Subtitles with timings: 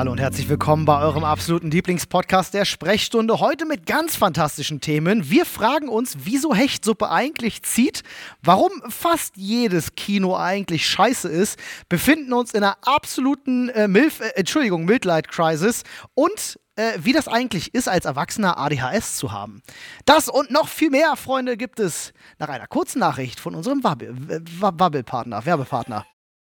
[0.00, 3.38] Hallo und herzlich willkommen bei eurem absoluten Lieblingspodcast der Sprechstunde.
[3.38, 5.28] Heute mit ganz fantastischen Themen.
[5.28, 8.02] Wir fragen uns, wieso Hechtsuppe eigentlich zieht,
[8.42, 11.60] warum fast jedes Kino eigentlich scheiße ist,
[11.90, 15.82] befinden uns in einer absoluten äh, Milf, äh, Entschuldigung, Midlight Crisis
[16.14, 19.60] und äh, wie das eigentlich ist, als Erwachsener ADHS zu haben.
[20.06, 25.44] Das und noch viel mehr, Freunde, gibt es nach einer kurzen Nachricht von unserem Wabbelpartner,
[25.44, 26.06] Werbepartner.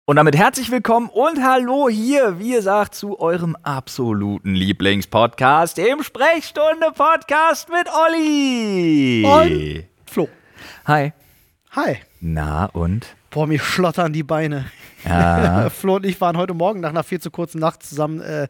[0.09, 7.69] Und damit herzlich willkommen und hallo hier, wie gesagt, zu eurem absoluten Lieblingspodcast, dem Sprechstunde-Podcast
[7.71, 9.25] mit Olli.
[9.27, 10.29] Und Flo.
[10.85, 11.13] Hi.
[11.73, 11.97] Hi.
[12.21, 13.17] Na und?
[13.31, 14.67] Boah, mir schlottern die Beine.
[15.05, 15.71] Ja.
[15.77, 18.47] Flo und ich waren heute Morgen nach einer viel zu kurzen Nacht zusammen äh,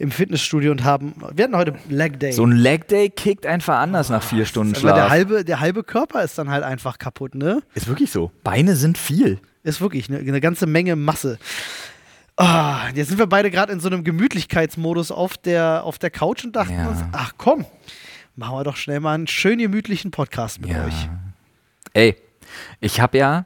[0.00, 2.32] im Fitnessstudio und haben, wir hatten heute Leg Day.
[2.32, 4.96] So ein Leg Day kickt einfach anders nach vier Stunden Schlaf.
[4.96, 7.62] der halbe, der halbe Körper ist dann halt einfach kaputt, ne?
[7.74, 8.32] ist wirklich so.
[8.42, 9.38] Beine sind viel.
[9.66, 11.38] Ist wirklich eine, eine ganze Menge Masse.
[12.36, 16.44] Ah, jetzt sind wir beide gerade in so einem Gemütlichkeitsmodus auf der, auf der Couch
[16.44, 16.88] und dachten Ja.
[16.88, 17.64] uns, ach komm,
[18.36, 21.08] machen wir doch schnell mal einen schön gemütlichen Podcast mit euch.
[21.94, 22.14] Ey,
[22.80, 23.44] ich habe ja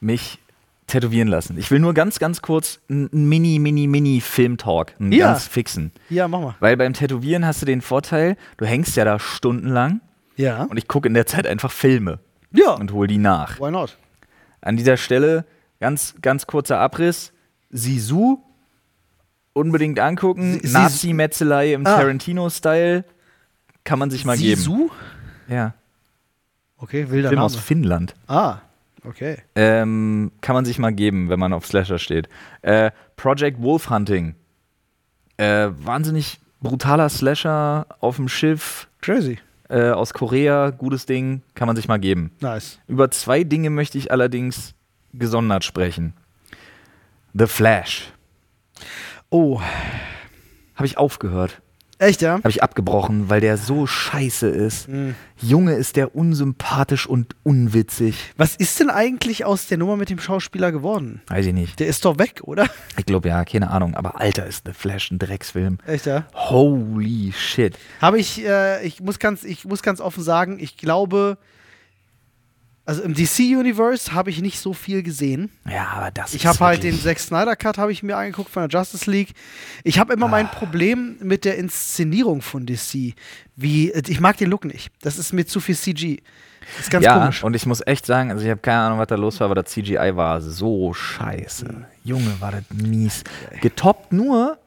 [0.00, 0.38] mich
[0.86, 1.58] tätowieren lassen.
[1.58, 5.28] Ich will nur ganz, ganz kurz einen Mini, Mini, Mini Film-Talk, einen Ja.
[5.32, 5.90] ganz fixen.
[6.10, 6.54] Ja, mach mal.
[6.60, 10.00] Weil beim Tätowieren hast du den Vorteil, du hängst ja da stundenlang
[10.36, 10.64] Ja.
[10.64, 12.20] und ich gucke in der Zeit einfach Filme
[12.52, 13.58] Ja, und hole die nach.
[13.58, 13.96] why not?
[14.64, 15.44] An dieser Stelle
[15.80, 17.32] ganz, ganz kurzer Abriss.
[17.70, 18.38] Sisu
[19.52, 20.60] unbedingt angucken.
[20.64, 21.96] Nazi-Metzelei im Ah.
[21.96, 23.04] Tarantino-Style.
[23.84, 24.60] Kann man sich mal geben.
[24.60, 24.90] Sisu?
[25.48, 25.74] Ja.
[26.78, 27.46] Okay, wilder Film Name.
[27.46, 28.14] aus Finnland.
[28.26, 28.58] Ah,
[29.04, 29.38] okay.
[29.54, 32.28] Ähm, kann man sich mal geben, wenn man auf Slasher steht.
[32.62, 34.34] Äh, Project Wolf Hunting.
[35.36, 39.38] Äh, wahnsinnig brutaler Slasher auf dem Schiff Crazy.
[39.68, 40.70] Äh, aus Korea.
[40.70, 41.42] Gutes Ding.
[41.54, 42.32] Kann man sich mal geben.
[42.40, 42.78] Nice.
[42.86, 44.74] Über zwei Dinge möchte ich allerdings
[45.12, 46.14] gesondert sprechen.
[47.32, 48.12] The Flash.
[49.30, 49.60] Oh,
[50.74, 51.60] Habe ich aufgehört.
[51.98, 52.34] Echt, ja?
[52.34, 54.88] Habe ich abgebrochen, weil der so scheiße ist.
[54.88, 55.14] Mhm.
[55.40, 58.32] Junge, ist der unsympathisch und unwitzig.
[58.36, 61.22] Was ist denn eigentlich aus der Nummer mit dem Schauspieler geworden?
[61.28, 61.80] Weiß ich nicht.
[61.80, 62.66] Der ist doch weg, oder?
[62.96, 63.94] Ich glaube ja, keine Ahnung.
[63.94, 65.78] Aber Alter, ist The Flash ein Drecksfilm.
[65.86, 66.26] Echt, ja?
[66.34, 67.76] Holy shit.
[68.00, 71.38] Habe ich, äh, ich, muss ganz, ich muss ganz offen sagen, ich glaube,
[72.86, 75.50] also im DC-Universe habe ich nicht so viel gesehen.
[75.70, 78.68] Ja, aber das Ich habe halt den Zack Snyder Cut habe ich mir angeguckt von
[78.68, 79.32] der Justice League.
[79.84, 80.30] Ich habe immer Ah.
[80.30, 83.14] mein Problem mit der Inszenierung von DC.
[83.56, 84.90] Wie ich mag den Look nicht.
[85.00, 86.18] Das ist mir zu viel CG.
[86.76, 87.42] Das ist ganz ja, komisch.
[87.44, 89.54] und ich muss echt sagen, also ich habe keine Ahnung, was da los war, aber
[89.62, 91.66] das CGI war so scheiße.
[91.66, 91.84] Mhm.
[92.04, 93.22] Junge, war das mies.
[93.60, 94.58] Getoppt nur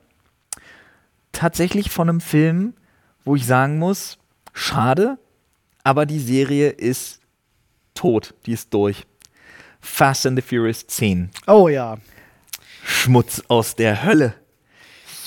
[1.32, 2.74] tatsächlich von einem Film,
[3.26, 4.18] wo ich sagen muss,
[4.54, 5.18] schade,
[5.84, 7.20] aber die Serie ist
[7.98, 9.06] tot, die ist durch.
[9.82, 11.30] Fast and the Furious 10.
[11.48, 11.98] Oh ja.
[12.84, 14.34] Schmutz aus der Hölle.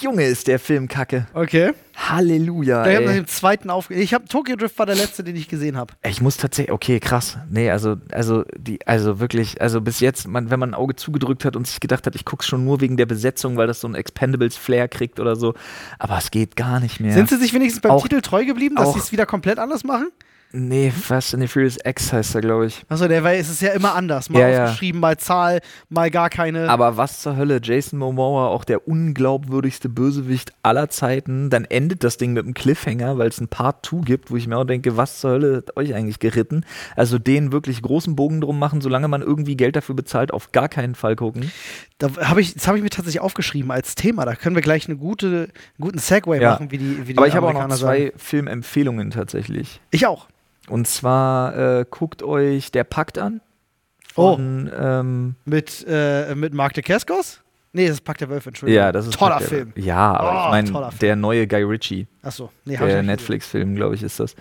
[0.01, 1.27] Junge, ist der Film kacke.
[1.35, 1.73] Okay.
[1.95, 2.87] Halleluja.
[2.89, 3.21] Ich habe nach Ey.
[3.21, 3.95] dem zweiten aufge.
[3.95, 5.93] Ich habe Tokyo Drift war der letzte, den ich gesehen habe.
[6.03, 7.37] Ich muss tatsächlich, okay, krass.
[7.51, 11.45] Nee, also, also, die, also wirklich, also bis jetzt, man, wenn man ein Auge zugedrückt
[11.45, 13.89] hat und sich gedacht hat, ich guck's schon nur wegen der Besetzung, weil das so
[13.89, 15.53] ein Expendables-Flair kriegt oder so.
[15.99, 17.13] Aber es geht gar nicht mehr.
[17.13, 19.85] Sind sie sich wenigstens beim Auch- Titel treu geblieben, dass sie es wieder komplett anders
[19.85, 20.09] machen?
[20.53, 22.83] Nee, Fast and the Furious X heißt er, glaube ich.
[22.89, 24.31] Achso, der, weil es ist ja immer anders.
[24.31, 24.65] Mal Ja, ja.
[24.65, 26.69] ausgeschrieben, mal Zahl, mal gar keine.
[26.69, 31.51] Aber was zur Hölle, Jason Momoa, auch der unglaubwürdigste Bösewicht aller Zeiten.
[31.51, 34.47] Dann endet das Ding mit einem Cliffhanger, weil es ein Part 2 gibt, wo ich
[34.47, 36.65] mir auch denke, was zur Hölle hat euch eigentlich geritten?
[36.97, 40.69] Also den wirklich großen Bogen drum machen, solange man irgendwie Geld dafür bezahlt, auf gar
[40.69, 41.51] keinen Fall gucken.
[41.99, 44.25] Da hab ich, das habe ich mir tatsächlich aufgeschrieben als Thema.
[44.25, 45.49] Da können wir gleich eine gute, einen
[45.81, 46.53] guten Segway Ja.
[46.53, 48.13] machen, wie die, wie die Aber ich habe auch noch zwei sagen.
[48.17, 49.81] Filmempfehlungen tatsächlich.
[49.91, 50.27] Ich auch.
[50.71, 53.41] Und zwar äh, guckt euch Der Pakt an.
[54.17, 54.35] Oh.
[54.35, 57.43] Von, ähm, Mit, äh, mit Mark de Keskos?
[57.73, 58.77] Nee, das ist Pakt der Wölfe, Entschuldigung.
[58.83, 59.73] ja, das ist Toller der, Film.
[59.77, 63.95] Ja, aber Oh, ich meine, toller der neue Guy Ritchie, Achso, nee, der Netflix-Film, glaube
[63.95, 64.35] ich, ist das.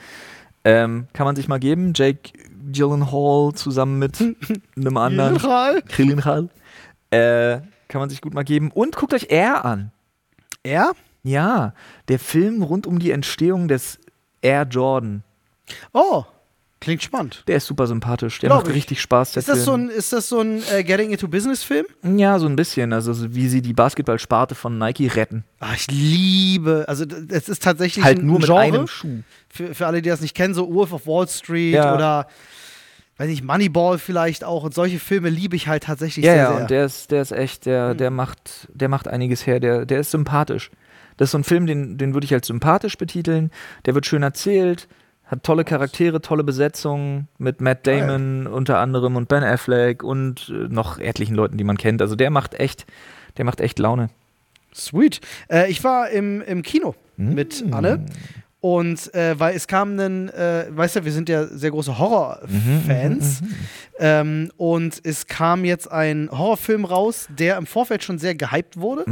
[0.64, 1.94] Ähm, kann man sich mal geben.
[1.96, 2.32] Jake
[2.72, 4.20] Gyllenhaal zusammen mit
[4.76, 5.38] einem anderen.
[5.38, 5.82] Gyllenhaal.
[5.96, 6.50] Gyllenhaal.
[7.12, 8.72] Äh, kann man sich gut mal geben.
[8.72, 9.92] Und guckt euch Air an.
[10.64, 10.92] Er?
[11.24, 11.74] Ja,
[12.08, 14.00] der Film rund um die Entstehung des
[14.42, 15.24] Air Jordan.
[15.94, 16.24] Oh,
[16.82, 17.44] klingt spannend.
[17.48, 18.40] Der ist super sympathisch.
[18.40, 18.76] Der Glaub macht ich.
[18.76, 19.36] richtig Spaß.
[19.38, 19.88] Ist das, so Film.
[19.88, 21.86] ein, ist das so ein äh, Getting into Business-Film?
[22.18, 22.94] Ja, so ein bisschen.
[22.94, 25.44] Also so wie sie die Basketballsparte von Nike retten.
[25.60, 29.20] Ah, ich liebe, also es ist tatsächlich Halt ein nur mit Genre, einem Schuh.
[29.50, 31.94] für, für alle, die das nicht kennen, so Wolf of Wall Street Ja.
[31.96, 32.28] oder,
[33.18, 36.52] weiß nicht, Moneyball vielleicht auch und solche Filme liebe ich halt tatsächlich Ja, sehr, ja,
[36.54, 36.62] sehr.
[36.62, 39.60] und der ist, der ist echt, der, der macht, der macht einiges her.
[39.60, 40.72] Der, der ist sympathisch.
[41.18, 43.52] Das ist so ein Film, den, den würde ich als sympathisch betiteln.
[43.86, 44.88] Der wird schön erzählt,
[45.30, 50.68] hat tolle Charaktere, tolle Besetzung mit Matt Damon unter anderem und Ben Affleck und äh,
[50.74, 52.02] noch etlichen Leuten, die man kennt.
[52.02, 52.86] Also der macht echt,
[53.38, 54.10] der macht echt Laune.
[54.74, 55.22] Sweet.
[55.52, 57.74] Äh, ich war im, im Kino mit Mm.
[57.74, 58.06] Anne.
[58.62, 63.42] Und äh, weil es kam ein, äh, weißt du, wir sind ja sehr große Horrorfans.
[64.00, 69.06] Ähm, und es kam jetzt ein Horrorfilm raus, der im Vorfeld schon sehr gehypt wurde.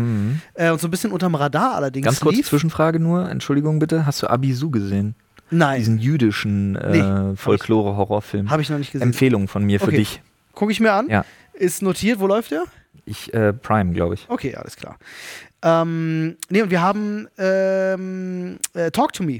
[0.54, 2.48] Äh, und so ein bisschen unterm Radar allerdings Ganz kurz lief.
[2.48, 4.06] Zwischenfrage nur, Entschuldigung bitte.
[4.06, 5.16] Hast du Abisu gesehen?
[5.50, 8.50] Nein, Diesen jüdischen Nee, äh, Folklore-Horrorfilm.
[8.50, 9.08] habe ich noch nicht gesehen.
[9.08, 9.98] Empfehlung von mir für Okay.
[9.98, 10.22] dich.
[10.54, 11.10] Gucke ich mir an.
[11.10, 11.26] Ja.
[11.54, 12.64] Ist notiert, wo läuft der?
[13.06, 14.26] Ich, äh, Prime, glaube ich.
[14.28, 14.98] Okay, alles klar.
[15.64, 19.40] Ähm, nee, und wir haben ähm, äh, Talk to Me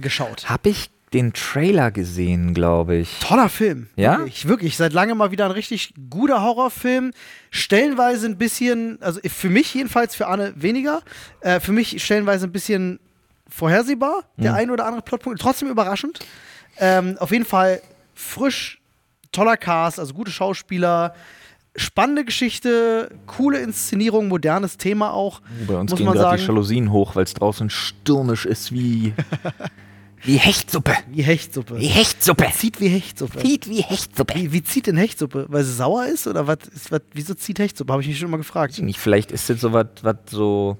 [0.00, 0.48] geschaut.
[0.48, 3.18] Habe ich den Trailer gesehen, glaube ich.
[3.20, 3.88] Toller Film.
[3.96, 4.18] Ja?
[4.18, 4.76] Wirklich, wirklich.
[4.78, 7.12] Seit langem mal wieder ein richtig guter Horrorfilm.
[7.50, 11.02] Stellenweise ein bisschen, also für mich jedenfalls, für Anne weniger.
[11.40, 12.98] Äh, für mich stellenweise ein bisschen
[13.52, 15.40] vorhersehbar, der ein oder andere Plotpunkt.
[15.40, 16.20] Trotzdem überraschend.
[16.78, 17.82] Ähm, auf jeden Fall
[18.14, 18.80] frisch,
[19.30, 21.14] toller Cast, also gute Schauspieler.
[21.74, 25.40] Spannende Geschichte, coole Inszenierung, modernes Thema auch.
[25.66, 26.46] Bei uns muss gehen gerade die.
[26.46, 29.14] Jalousien hoch, weil es draußen stürmisch ist wie,
[30.22, 30.92] wie Hechtsuppe.
[31.10, 31.78] Wie Hechtsuppe.
[31.78, 32.46] Wie Hechtsuppe.
[32.52, 33.38] Zieht wie Hechtsuppe.
[33.38, 34.34] Zieht wie Hechtsuppe.
[34.34, 35.46] Wie, wie zieht denn Hechtsuppe?
[35.48, 36.26] Weil sie sauer ist?
[36.26, 37.90] Oder was, ist, was, wieso zieht Hechtsuppe?
[37.90, 38.78] Habe ich mich schon mal gefragt.
[38.78, 40.76] Nicht, vielleicht ist das so was, was so,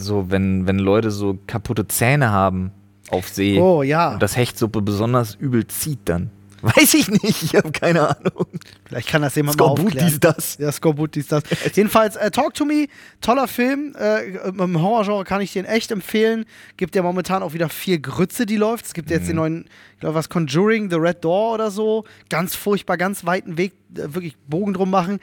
[0.00, 2.72] so wenn, wenn Leute so kaputte Zähne haben
[3.10, 4.12] auf See Oh ja.
[4.14, 6.30] und das Hechtsuppe besonders übel zieht dann.
[6.62, 8.44] Weiß ich nicht, ich habe keine Ahnung.
[8.84, 10.08] Vielleicht kann das jemand mal Skorbut, aufklären.
[10.08, 10.58] dies, das.
[10.58, 11.42] Ja, Skorbut, dies, das.
[11.74, 12.86] Jedenfalls, äh, Talk to Me,
[13.22, 13.94] toller Film.
[13.98, 16.44] Äh, Im Horrorgenre kann ich den echt empfehlen.
[16.76, 18.84] Gibt ja momentan auch wieder viel Grütze, die läuft.
[18.84, 19.28] Es gibt ja jetzt Mhm.
[19.28, 19.64] den neuen,
[19.94, 22.04] ich glaube, was Conjuring, The Red Door oder so.
[22.28, 25.18] Ganz furchtbar, ganz weiten Weg, äh, wirklich Bogen drum machen.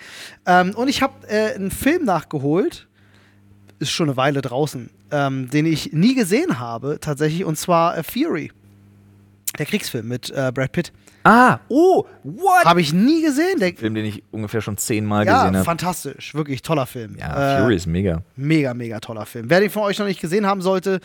[0.48, 2.88] Ähm, und ich habe äh, einen Film nachgeholt.
[3.80, 4.90] Ist schon eine Weile draußen.
[5.12, 7.46] Ähm, den ich nie gesehen habe, tatsächlich.
[7.46, 8.52] Und zwar äh, Fury.
[9.58, 10.92] Der Kriegsfilm mit äh, Brad Pitt.
[11.24, 12.64] Ah, oh, what?
[12.64, 13.60] Habe ich nie gesehen.
[13.60, 15.66] Der, Film, den ich ungefähr schon zehnmal ja, gesehen habe.
[15.66, 16.34] fantastisch.
[16.34, 17.18] Wirklich toller Film.
[17.20, 18.22] Ja, Äh, Fury ist mega.
[18.38, 19.50] Mega, mega toller Film.
[19.50, 21.02] Wer den von euch noch nicht gesehen haben sollte,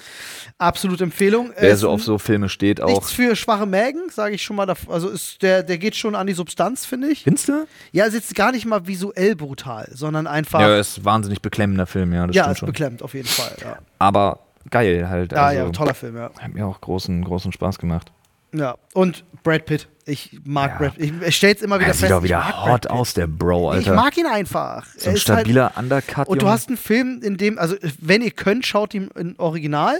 [0.58, 1.50] absolute Empfehlung.
[1.58, 2.86] Wer Ist so auf so Filme steht, auch.
[2.88, 4.72] Nichts für schwache Mägen, sage ich schon mal.
[4.88, 7.24] Also ist der, der geht schon an die Substanz, finde ich.
[7.24, 7.66] Findest du?
[7.90, 10.60] Ja, ist jetzt gar nicht mal visuell brutal, sondern einfach.
[10.60, 12.66] Ja, ist ein wahnsinnig beklemmender Film, ja, das ja, ist schon.
[12.66, 13.56] beklemmt, auf jeden Fall.
[13.60, 14.38] Ja, Aber
[14.70, 15.32] geil halt.
[15.32, 16.30] ja, also, ja toller Film, ja.
[16.38, 18.12] Hat mir auch großen, großen Spaß gemacht.
[18.52, 18.76] Ja.
[18.94, 19.88] Und Brad Pitt.
[20.04, 20.78] Ich mag Ja.
[20.78, 22.02] Brad Ich, ich stelle es immer wieder Er fest.
[22.02, 22.90] sieht auch ich wieder hot Pitt.
[22.90, 23.94] aus, der Bro, Ich Alter.
[23.94, 24.84] mag ihn einfach.
[24.96, 26.52] so Er ein ist halt- stabiler Undercut, Und du Junge.
[26.54, 29.98] hast einen Film, in dem, also wenn ihr könnt, schaut ihn im Original,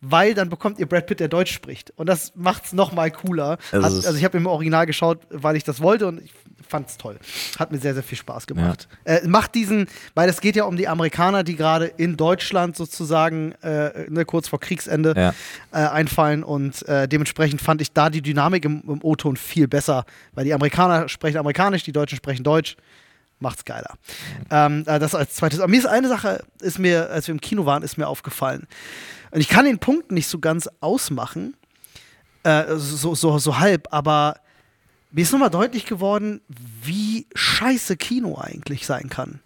[0.00, 1.92] weil dann bekommt ihr Brad Pitt, der Deutsch spricht.
[1.96, 3.58] Und das macht's noch mal cooler.
[3.72, 6.32] Also Hat, es also ich habe im Original geschaut, weil ich das wollte und ich
[6.68, 7.18] fand's toll.
[7.58, 8.88] Hat mir sehr, sehr viel Spaß gemacht.
[9.04, 13.52] Äh, macht diesen, weil es geht ja um die Amerikaner, die gerade in Deutschland sozusagen
[13.62, 15.34] äh, ne, kurz vor Kriegsende Ja.
[15.72, 20.04] äh, einfallen und äh, dementsprechend fand ich da die Dynamik im, im O-Ton viel besser,
[20.34, 22.76] weil die Amerikaner sprechen amerikanisch, die Deutschen sprechen Deutsch.
[23.38, 23.94] Macht's geiler.
[24.50, 25.58] Ähm, äh, das als zweites.
[25.58, 28.68] Aber mir ist eine Sache, ist mir, als wir im Kino waren, ist mir aufgefallen.
[29.32, 31.56] Und ich kann den Punkt nicht so ganz ausmachen,
[32.44, 34.36] äh, so, so, so halb, aber
[35.12, 36.40] mir ist nochmal deutlich geworden,
[36.82, 39.40] wie scheiße Kino eigentlich sein kann.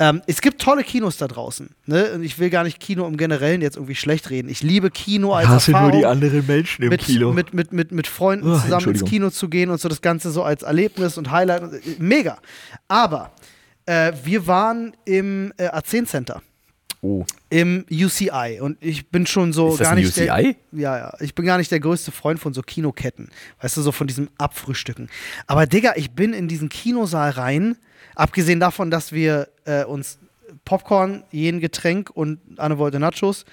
[0.00, 1.70] Ähm, es gibt tolle Kinos da draußen.
[1.84, 2.12] Ne?
[2.14, 4.48] Und ich will gar nicht Kino im Generellen jetzt irgendwie schlecht reden.
[4.48, 7.32] Ich liebe Kino als Hasse Erfahrung nur die anderen Menschen im mit, Kino.
[7.32, 9.04] Mit, mit, mit, mit Freunden Oh, zusammen ins.
[9.04, 11.74] Kino zu gehen und so das Ganze so als Erlebnis und Highlight.
[11.74, 12.38] äh, Mega.
[12.88, 13.32] Aber
[13.84, 16.42] äh, wir waren im äh, A10 Center.
[17.02, 17.24] Oh.
[17.48, 20.56] Im UCI und ich bin schon so Ist das gar nicht der, UCI?
[20.72, 23.30] ja ja ich bin gar nicht der größte Freund von so Kinoketten
[23.60, 25.08] weißt du so von diesem Abfrühstücken
[25.46, 27.76] aber Digga ich bin in diesen Kinosaal rein
[28.14, 30.18] abgesehen davon dass wir äh, uns
[30.64, 33.44] Popcorn jeden Getränk und Anne wollte Nachos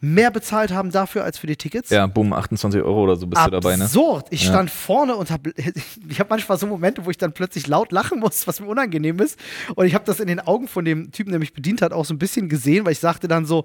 [0.00, 3.44] mehr bezahlt haben dafür als für die Tickets Ja, bumm, 28 Euro oder so bist
[3.46, 3.84] du dabei, ne?
[3.84, 4.26] Absurd.
[4.30, 4.50] Ich Ja.
[4.50, 5.52] stand vorne und habe,
[6.08, 9.18] ich habe manchmal so Momente, wo ich dann plötzlich laut lachen muss, was mir unangenehm
[9.20, 9.38] ist.
[9.74, 12.04] Und ich habe das in den Augen von dem Typen, der mich bedient hat, auch
[12.04, 13.64] so ein bisschen gesehen, weil ich sagte dann so,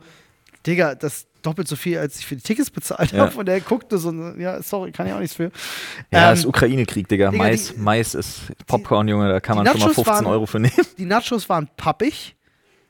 [0.66, 3.26] Digga, das ist doppelt so viel, als ich für die Tickets bezahlt Ja.
[3.26, 3.36] habe.
[3.38, 5.52] Und der guckte so, ja, sorry, kann ich auch nichts für.
[6.12, 7.32] Ja, Ähm, ist Ukraine-Krieg, Digga.
[7.32, 10.26] Digga, Mais, die- Mais ist Popcorn, Junge, da kann man schon mal Nachos 15 waren-
[10.28, 10.74] Euro für nehmen.
[11.00, 12.36] die Nachos waren pappig,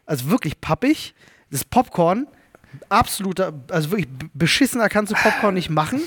[0.05, 1.13] also wirklich pappig.
[1.49, 2.27] Das Popcorn,
[2.89, 6.01] absoluter, also wirklich beschissener kannst du Popcorn nicht machen.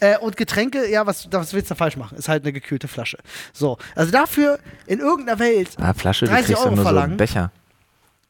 [0.00, 2.18] Äh, und Getränke, ja, was, was willst du da falsch machen?
[2.18, 3.18] Ist halt eine gekühlte Flasche.
[3.52, 7.10] So, also dafür in irgendeiner Welt, Ah, Flasche, du 30 kriegst ja Euro so verlangen.
[7.10, 7.52] einen Becher.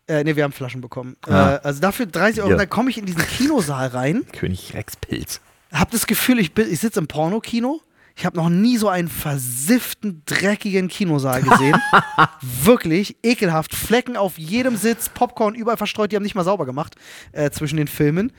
[0.06, 1.16] äh, ne, wir haben Flaschen bekommen.
[1.26, 1.54] Ah.
[1.54, 2.56] Äh, also dafür 30 Euro, Ja.
[2.58, 5.40] dann komme ich in diesen Kinosaal rein, König Rex Pilz.
[5.72, 7.80] hab das Gefühl, ich, bin- ich sitze im Pornokino.
[8.16, 11.76] Ich habe noch nie so einen versifften, dreckigen Kinosaal gesehen.
[12.40, 13.74] Wirklich ekelhaft.
[13.74, 16.12] Flecken auf jedem Sitz, Popcorn überall verstreut.
[16.12, 16.94] Die haben nicht mal sauber gemacht
[17.32, 18.32] äh, zwischen den Filmen.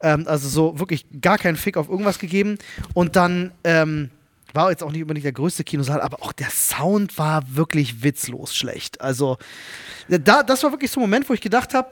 [0.00, 2.58] Ähm, also so wirklich gar keinen Fick auf irgendwas gegeben.
[2.94, 4.10] Und dann ähm,
[4.52, 8.54] war jetzt auch nicht unbedingt der größte Kinosaal, aber auch der Sound war wirklich witzlos
[8.54, 9.00] schlecht.
[9.00, 9.38] Also,
[10.08, 11.90] da, das war wirklich so ein Moment, wo ich gedacht habe,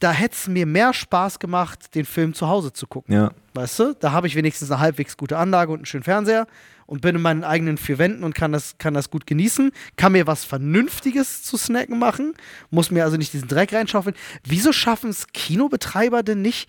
[0.00, 3.14] da hätte es mir mehr Spaß gemacht, den Film zu Hause zu gucken.
[3.14, 3.32] Ja.
[3.54, 3.94] Weißt du?
[3.98, 6.46] Da habe ich wenigstens eine halbwegs gute Anlage und einen schönen Fernseher
[6.86, 9.70] und bin in meinen eigenen vier Wänden und kann das, kann das gut genießen.
[9.96, 12.34] Kann mir was Vernünftiges zu snacken machen.
[12.70, 14.16] Muss mir also nicht diesen Dreck reinschaufeln.
[14.44, 16.68] Wieso schaffen es Kinobetreiber denn nicht,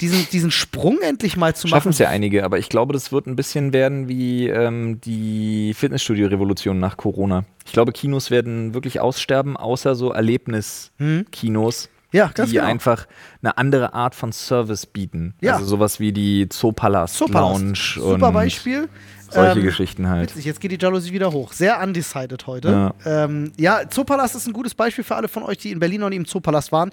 [0.00, 1.76] diesen, diesen Sprung endlich mal zu machen?
[1.76, 5.74] Schaffen es ja einige, aber ich glaube, das wird ein bisschen werden wie ähm, die
[5.74, 7.44] Fitnessstudio-Revolution nach Corona.
[7.66, 11.88] Ich glaube, Kinos werden wirklich aussterben, außer so Erlebniskinos.
[12.12, 12.68] Ja, ganz die genau.
[12.68, 13.06] einfach
[13.42, 15.34] eine andere Art von Service bieten.
[15.40, 15.54] Ja.
[15.54, 17.60] Also sowas wie die Zoopalast, Zoopalast.
[17.60, 18.88] Lounge Super und Beispiel.
[19.30, 20.28] solche Ähm, Geschichten halt.
[20.30, 21.54] Witzig, jetzt geht die Jalousie wieder hoch.
[21.54, 22.68] Sehr undecided heute.
[22.68, 22.94] Ja.
[23.10, 26.02] Ja, ähm, ja Zoopalast ist ein gutes Beispiel für alle von euch, die in Berlin
[26.02, 26.90] noch nie im Zoopalast waren.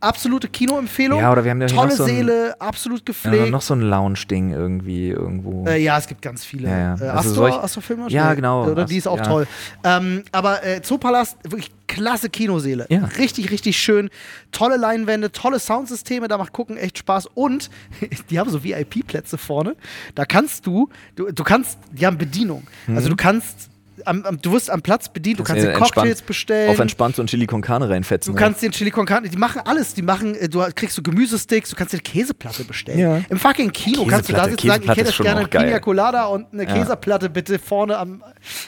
[0.00, 1.20] Absolute Kinoempfehlung.
[1.20, 3.50] Ja, oder wir haben ja Tolle so ein- Seele, absolut Ja, gepflegt.
[3.50, 5.66] noch so ein Lounge-Ding irgendwie irgendwo.
[5.66, 6.68] Äh, ja, es gibt ganz viele.
[6.70, 6.94] Ja, ja.
[6.94, 8.66] Äh, Also Astor, solch- Astor Ja, genau.
[8.70, 9.24] Oder die ist auch Ja.
[9.24, 9.46] toll.
[9.84, 12.86] Ähm, aber äh, Zoopalast, wirklich klasse Kinoseele.
[12.88, 13.04] Ja.
[13.04, 14.08] Richtig, richtig schön.
[14.50, 17.26] Tolle Leinwände, tolle Soundsysteme, da macht gucken echt Spaß.
[17.34, 17.70] Und
[18.30, 19.76] die haben so VIP-Plätze vorne.
[20.14, 22.66] Da kannst du, du, du kannst, die haben Bedienung.
[22.88, 23.68] Also du kannst,
[24.06, 26.70] am, am, du wirst am Platz bedient, du kannst dir Cocktails bestellen.
[26.70, 28.32] Auf entspannt so ein Chili con Carne reinfetzen.
[28.34, 29.94] Du kannst den Chili con Carne, die machen alles.
[29.94, 32.98] Die machen, äh, du kriegst so Gemüsesticks, du kannst dir eine Käseplatte bestellen.
[32.98, 33.20] Ja.
[33.28, 35.48] Im fucking Kino kannst du da sitzen und sagen, ich hätte gerne eine.
[35.48, 36.74] Pina Colada und eine Ja.
[36.74, 38.22] Käseplatte bitte vorne am,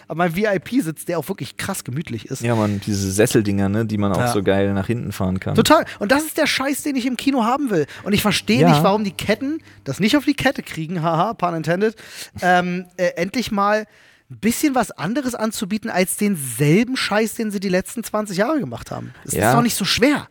[0.08, 2.42] an meinem VIP-Sitz, der auch wirklich krass gemütlich ist.
[2.42, 4.32] Ja, man, diese Sesseldinger, ne, die man auch Ja.
[4.32, 5.54] so geil nach hinten fahren kann.
[5.54, 5.84] Total.
[5.98, 7.86] Und das ist der Scheiß, den ich im Kino haben will.
[8.04, 8.68] Und ich verstehe Ja.
[8.70, 11.94] nicht, warum die Ketten das nicht auf die Kette kriegen, haha, pun intended,
[12.42, 13.86] ähm, äh, endlich mal
[14.34, 18.90] ein bisschen was anderes anzubieten als denselben Scheiß, den sie die letzten 20 Jahre gemacht
[18.90, 19.14] haben.
[19.24, 19.50] Das Ja.
[19.50, 20.28] ist doch nicht so schwer.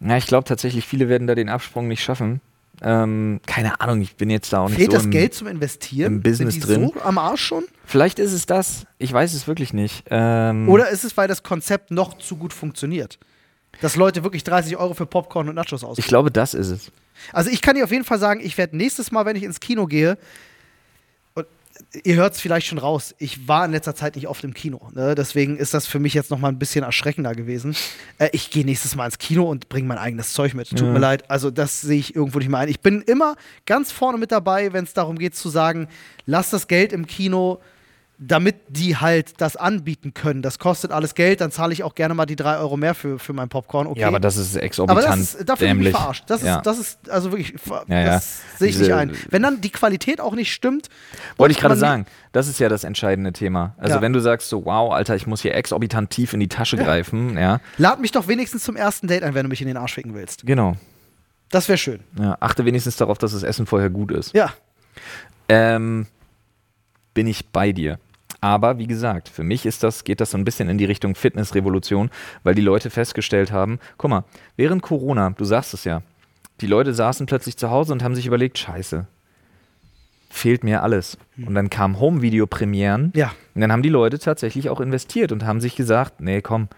[0.00, 2.40] Ja, ich glaube tatsächlich, viele werden da den Absprung nicht schaffen.
[2.84, 5.46] Ähm, keine Ahnung, ich bin jetzt da auch nicht Fehlt so das im, Geld zum
[5.46, 6.14] Investieren?
[6.14, 6.90] im Business Sind die drin.
[6.94, 7.64] so am Arsch schon?
[7.84, 8.86] Vielleicht ist es das.
[8.98, 10.04] Ich weiß es wirklich nicht.
[10.10, 13.18] Ähm, Oder ist es, weil das Konzept noch zu gut funktioniert?
[13.80, 16.00] Dass Leute wirklich 30 Euro für Popcorn und Nachos ausgeben.
[16.00, 16.92] ich glaube, das ist es.
[17.32, 19.60] Also ich kann dir auf jeden Fall sagen, ich werde nächstes Mal, wenn ich ins
[19.60, 20.18] Kino gehe,
[22.04, 24.90] ihr hört es vielleicht schon raus, ich war in letzter Zeit nicht oft im Kino.
[24.94, 25.14] Ne?
[25.14, 27.76] Deswegen ist das für mich jetzt noch mal ein bisschen erschreckender gewesen.
[28.18, 30.70] Äh, ich gehe nächstes Mal ins Kino und bringe mein eigenes Zeug mit.
[30.70, 30.86] Tut Ja.
[30.86, 31.30] mir leid.
[31.30, 32.68] Also das sehe ich irgendwo nicht mehr ein.
[32.68, 33.36] Ich bin immer
[33.66, 35.88] ganz vorne mit dabei, wenn es darum geht zu sagen,
[36.26, 37.60] lass das Geld im Kino
[38.18, 40.42] damit die halt das anbieten können.
[40.42, 43.18] Das kostet alles Geld, dann zahle ich auch gerne mal die drei Euro mehr für,
[43.18, 43.86] für mein Popcorn.
[43.86, 44.00] Okay.
[44.00, 46.24] Ja, aber das ist Aber exorbitant das ist, dafür bin ich verarscht.
[46.28, 46.58] Das, ja.
[46.58, 47.54] ist, das ist also wirklich,
[47.88, 48.20] Ja, ja.
[48.58, 49.12] sehe ich nicht ein.
[49.30, 50.88] Wenn dann die Qualität auch nicht stimmt.
[51.36, 53.74] Wollte ich gerade sagen, das ist ja das entscheidende Thema.
[53.78, 56.76] Also wenn du sagst so, wow, Alter, ich muss hier exorbitant tief in die Tasche
[56.76, 59.76] greifen, ja, Lad mich doch wenigstens zum ersten Date ein, wenn du mich in den
[59.76, 60.46] Arsch ficken willst.
[60.46, 60.76] genau.
[61.50, 62.00] Das wäre schön.
[62.40, 64.34] Achte wenigstens darauf, dass das Essen vorher gut ist.
[64.34, 64.54] Ja.
[65.50, 66.06] Ähm,
[67.14, 67.98] bin ich bei dir.
[68.40, 71.14] Aber wie gesagt, für mich ist das, geht das so ein bisschen in die Richtung
[71.14, 72.10] Fitnessrevolution,
[72.42, 74.24] weil die Leute festgestellt haben, guck mal,
[74.56, 76.02] während Corona, du sagst es ja,
[76.60, 79.06] die Leute saßen plötzlich zu Hause und haben sich überlegt, scheiße,
[80.30, 81.18] fehlt mir alles.
[81.46, 83.32] Und dann kamen Home-Video-Premieren Ja.
[83.54, 86.68] und dann haben die Leute tatsächlich auch investiert und haben sich gesagt, nee, komm,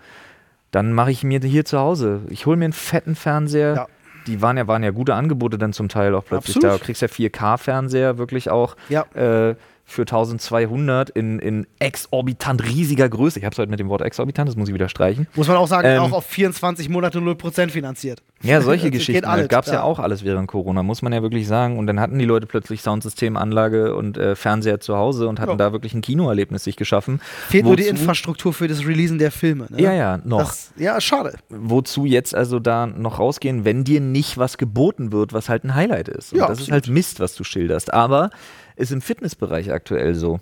[0.70, 2.22] dann mache ich mir hier zu Hause.
[2.28, 3.74] Ich hole mir einen fetten Fernseher.
[3.74, 3.86] Ja.
[4.26, 6.56] Die waren ja, waren ja gute Angebote dann zum Teil auch plötzlich.
[6.56, 6.80] Absolut.
[6.80, 9.02] Da kriegst du ja 4K-Fernseher wirklich auch Ja.
[9.14, 9.54] äh,
[9.86, 13.38] für 1200 in, in exorbitant riesiger Größe.
[13.38, 15.26] Ich habe es heute mit dem Wort exorbitant, das muss ich wieder streichen.
[15.34, 18.22] Muss man auch sagen, Ähm, auch auf 24 Monate 0% finanziert.
[18.42, 19.78] Ja, solche Geschichten alles, gab es ja.
[19.78, 19.82] ja.
[19.82, 21.78] auch alles während Corona, muss man ja wirklich sagen.
[21.78, 25.52] Und dann hatten die Leute plötzlich Soundsystem, Anlage und äh, Fernseher zu Hause und hatten
[25.52, 25.56] Ja.
[25.56, 27.20] da wirklich ein Kinoerlebnis sich geschaffen.
[27.48, 29.66] Fehlt nur die Wozu- Infrastruktur für das Releasen der Filme.
[29.68, 29.82] Ne?
[29.82, 30.38] Ja, ja, noch.
[30.38, 31.34] Das, ja, schade.
[31.50, 35.74] wozu jetzt also da noch rausgehen, wenn dir nicht was geboten wird, was halt ein
[35.74, 36.32] Highlight ist.
[36.32, 36.72] Und Ja, das ist absolut.
[36.86, 37.92] halt Mist, was du schilderst.
[37.92, 38.30] Aber
[38.76, 40.40] ist im Fitnessbereich aktuell so.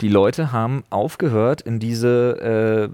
[0.00, 2.38] Die Leute haben aufgehört, in diese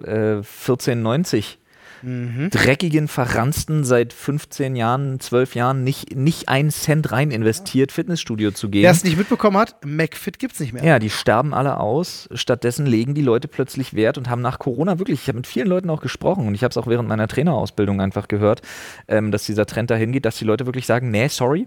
[0.07, 1.59] äh, äh, 1490
[2.03, 2.51] Mhm.
[2.51, 8.69] dreckigen, verransten, seit 15 Jahren, 12 Jahren nicht, nicht einen Cent rein investiert, Fitnessstudio zu
[8.69, 8.83] gehen.
[8.83, 10.85] Wer es nicht mitbekommen hat, McFit gibt's nicht mehr.
[10.85, 12.29] Ja, die sterben alle aus.
[12.33, 15.69] Stattdessen legen die Leute plötzlich Wert und haben nach Corona wirklich, ich habe mit vielen
[15.69, 18.63] Leuten auch gesprochen und ich habe es auch während meiner Trainerausbildung einfach gehört,
[19.09, 21.67] ähm, dass dieser Trend dahin geht, dass die Leute wirklich sagen, nee, sorry,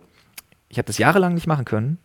[0.70, 1.98] ich habe das jahrelang nicht machen können.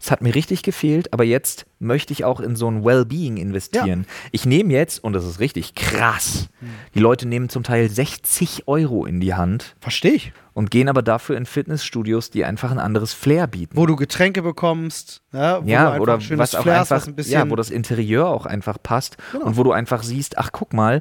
[0.00, 4.06] Es hat mir richtig gefehlt, aber jetzt möchte ich auch in so ein Wellbeing investieren.
[4.32, 6.48] Ich nehme jetzt, und das ist richtig krass,
[6.94, 10.32] die Leute nehmen zum Teil 60 Euro in die Hand Verstehe ich.
[10.54, 13.76] und gehen aber dafür in Fitnessstudios, die einfach ein anderes Flair bieten.
[13.76, 17.08] Wo du Getränke bekommst, ja, wo du Ja, oder was auch Flair hast, einfach, was
[17.08, 17.32] ein bisschen.
[17.34, 19.46] ja, wo das Interieur auch einfach passt Genau.
[19.46, 21.00] und wo du einfach siehst, ach guck mal,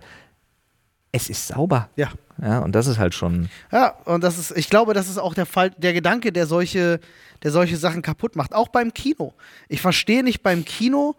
[1.17, 1.89] es ist sauber.
[1.95, 2.09] Ja.
[2.41, 3.49] Ja, und das ist halt schon.
[3.71, 6.99] Ja, und das ist, ich glaube, das ist auch der Fall, der Gedanke, der solche,
[7.43, 8.53] der solche Sachen kaputt macht.
[8.53, 9.33] Auch beim Kino.
[9.69, 11.15] Ich verstehe nicht beim Kino,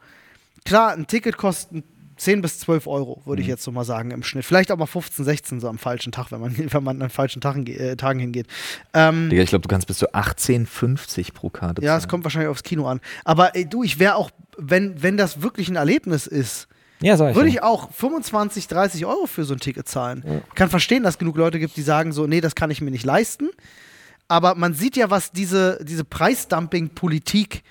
[0.65, 1.83] klar, ein Ticket kostet
[2.19, 4.45] 10 bis 12 Euro, würde ich jetzt so mal sagen, im Schnitt.
[4.45, 7.41] Vielleicht auch mal 15, 16 so am falschen Tag, wenn man, wenn man an falschen
[7.41, 8.47] Tagen, äh, Tagen hingeht.
[8.93, 12.51] Ähm, Digga, ich glaube, du kannst bis zu 18,50 pro Karte ja, es kommt wahrscheinlich
[12.51, 13.01] aufs Kino an.
[13.25, 16.69] Aber ey, du, ich wäre auch, wenn, wenn das wirklich ein Erlebnis ist,
[17.01, 17.37] Ja, sag ich.
[17.37, 17.55] würde ja.
[17.55, 20.43] ich auch 25, 30 Euro für so ein Ticket zahlen.
[20.49, 22.81] Ich kann verstehen, dass es genug Leute gibt, die sagen so, nee, das kann ich
[22.81, 23.51] mir nicht leisten.
[24.29, 27.63] Aber man sieht ja, was diese, diese Preisdumping-Politik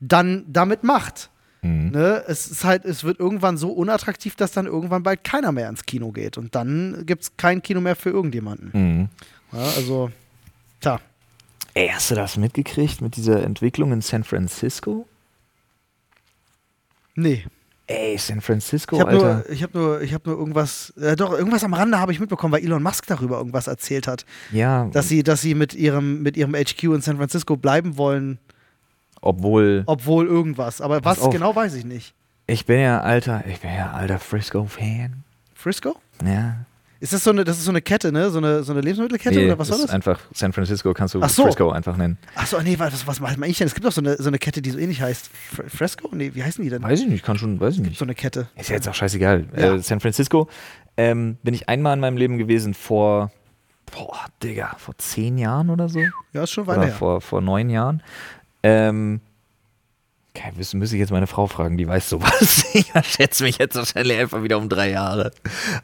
[0.00, 1.30] dann damit macht.
[1.62, 1.90] Mhm.
[1.90, 2.24] Ne?
[2.26, 5.84] Es ist halt, es wird irgendwann so unattraktiv, dass dann irgendwann bald keiner mehr ins
[5.84, 6.38] Kino geht.
[6.38, 8.70] Und dann gibt es kein Kino mehr für irgendjemanden.
[8.72, 9.08] Mhm.
[9.52, 10.10] Ja, also,
[10.80, 11.00] tja.
[11.74, 15.06] Ey, hast du das mitgekriegt mit dieser Entwicklung in San Francisco?
[17.14, 17.44] Nee.
[17.88, 19.34] Ey, San Francisco, Ich habe Alter.
[19.34, 22.18] nur, ich hab nur, ich hab nur irgendwas, äh, doch, irgendwas am Rande habe ich
[22.18, 24.24] mitbekommen, weil Elon Musk darüber irgendwas erzählt hat.
[24.50, 28.38] ja, Dass sie, dass sie mit ihrem, mit ihrem HQ in San Francisco bleiben wollen,
[29.20, 30.80] obwohl obwohl irgendwas.
[30.80, 31.32] Aber was auf.
[31.32, 32.12] genau weiß ich nicht.
[32.48, 35.22] ich bin ja alter, ich bin ja alter Frisco-Fan.
[35.54, 35.96] Frisco?
[36.24, 36.56] Ja.
[36.98, 38.30] Ist das so eine, das ist so eine Kette, ne?
[38.30, 39.94] So eine, so eine Lebensmittelkette Nee, oder was das soll ist das?
[39.94, 41.42] einfach San Francisco kannst du Ach so.
[41.44, 42.16] Frisco einfach nennen.
[42.34, 43.66] Achso, nee, was, was meine ich denn?
[43.66, 45.28] Es gibt doch so eine, so eine Kette, die so ähnlich heißt.
[45.54, 46.08] Fr Fresco?
[46.12, 46.82] Nee, wie heißen die denn?
[46.82, 47.98] Weiß ich nicht, kann schon, weiß ich nicht.
[47.98, 48.48] So eine Kette.
[48.56, 49.44] Ist ja jetzt auch scheißegal.
[49.56, 49.74] Ja.
[49.74, 50.48] Äh, San Francisco
[50.96, 53.30] ähm, bin ich einmal in meinem Leben gewesen vor,
[53.92, 56.00] boah, Digga, vor zehn Jahren oder so.
[56.32, 58.02] Ja, ist schon weiter vor, vor neun Jahren.
[58.62, 59.20] Ähm,
[60.36, 62.64] okay, müsste, müsste ich jetzt meine Frau fragen, die weiß sowas.
[62.72, 65.32] ich schätze mich jetzt wahrscheinlich einfach wieder um drei Jahre.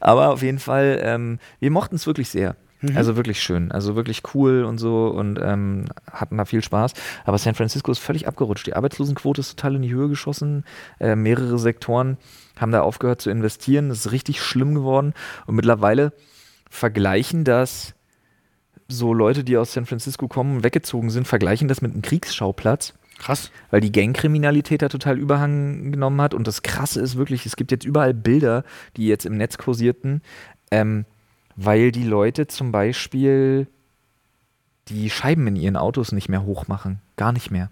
[0.00, 2.56] Aber auf jeden Fall, ähm, wir mochten es wirklich sehr.
[2.82, 2.96] Mhm.
[2.96, 6.92] Also wirklich schön, also wirklich cool und so und ähm, hatten da viel Spaß.
[7.24, 8.66] Aber San Francisco ist völlig abgerutscht.
[8.66, 10.64] Die Arbeitslosenquote ist total in die Höhe geschossen.
[10.98, 12.18] Äh, mehrere Sektoren
[12.58, 13.88] haben da aufgehört zu investieren.
[13.88, 15.14] Das ist richtig schlimm geworden.
[15.46, 16.12] Und mittlerweile
[16.68, 17.94] vergleichen das
[18.88, 22.94] so Leute, die aus San Francisco kommen und weggezogen sind, vergleichen das mit einem Kriegsschauplatz,
[23.22, 23.50] Krass.
[23.70, 26.34] weil die Gangkriminalität da total Überhang genommen hat.
[26.34, 28.64] Und das Krasse ist wirklich, es gibt jetzt überall Bilder,
[28.96, 30.22] die jetzt im Netz kursierten,
[30.70, 31.04] ähm,
[31.54, 33.68] weil die Leute zum Beispiel
[34.88, 37.00] die Scheiben in ihren Autos nicht mehr hochmachen.
[37.16, 37.70] Gar nicht mehr.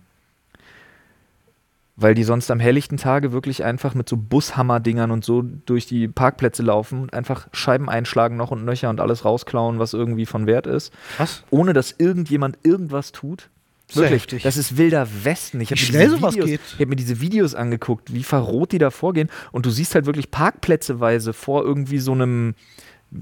[1.97, 6.09] Weil die sonst am helllichten Tage wirklich einfach mit so Bushammerdingern und so durch die
[6.09, 10.47] Parkplätze laufen und einfach Scheiben einschlagen noch und nöcher und alles rausklauen, was irgendwie von
[10.47, 11.45] Wert ist Krass.
[11.51, 13.51] ohne dass irgendjemand irgendwas tut.
[13.91, 14.43] Sehr Wirklich, heftig.
[14.45, 15.61] das ist wilder Westen.
[15.61, 15.81] Ich habe.
[15.81, 19.29] Ich habe mir diese Videos angeguckt, wie verrot die da vorgehen.
[19.53, 22.55] Und du siehst halt wirklich Parkplätzeweise vor irgendwie so einem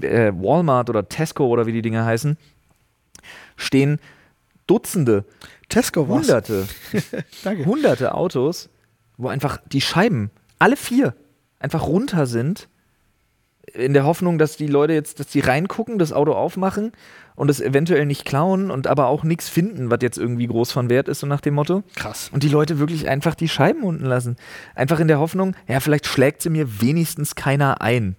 [0.01, 2.37] äh, Walmart oder Tesco oder wie die Dinge heißen,
[3.57, 3.99] stehen
[4.67, 5.25] Dutzende,
[5.67, 6.27] Tesco war's.
[6.27, 6.67] Hunderte,
[7.43, 7.65] Danke.
[7.65, 8.69] hunderte Autos,
[9.17, 10.29] wo einfach die Scheiben,
[10.59, 11.15] alle vier,
[11.59, 12.69] einfach runter sind.
[13.73, 16.91] In der Hoffnung, dass die Leute jetzt, dass die reingucken, das Auto aufmachen
[17.39, 20.89] und es eventuell nicht klauen und aber auch nichts finden, was jetzt irgendwie groß von
[20.89, 21.83] Wert ist, so nach dem Motto.
[21.95, 22.29] Krass.
[22.33, 24.35] Und die Leute wirklich einfach die Scheiben unten lassen.
[24.75, 28.17] Einfach in der Hoffnung, ja, vielleicht schlägt sie mir wenigstens keiner ein.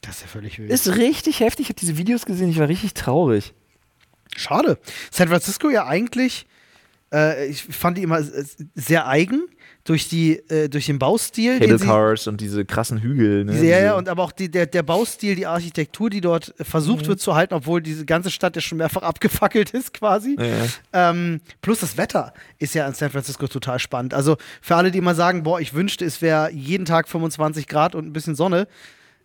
[0.00, 0.72] Das ist ja völlig wild.
[0.72, 1.66] Ist richtig heftig.
[1.66, 3.54] Ich habe diese Videos gesehen, ich war richtig traurig.
[4.36, 4.76] Schade.
[5.12, 6.46] San Francisco ja eigentlich,
[7.12, 8.44] äh, ich fand die immer äh,
[8.74, 9.42] sehr eigen
[9.84, 11.58] durch, die, äh, durch den Baustil.
[11.58, 13.44] Cable Cars und diese krassen Hügel.
[13.44, 13.64] Ne?
[13.64, 16.64] ja, ja, und aber auch die, der, der Baustil, die Architektur, die dort Mhm.
[16.64, 20.36] versucht wird zu halten, obwohl diese ganze Stadt ja schon mehrfach abgefackelt ist quasi.
[20.38, 21.10] Ja, ja.
[21.10, 24.14] Ähm, plus das Wetter ist ja in San Francisco total spannend.
[24.14, 27.94] Also für alle, die mal sagen, boah, ich wünschte, es wäre jeden Tag 25 Grad
[27.94, 28.68] und ein bisschen Sonne.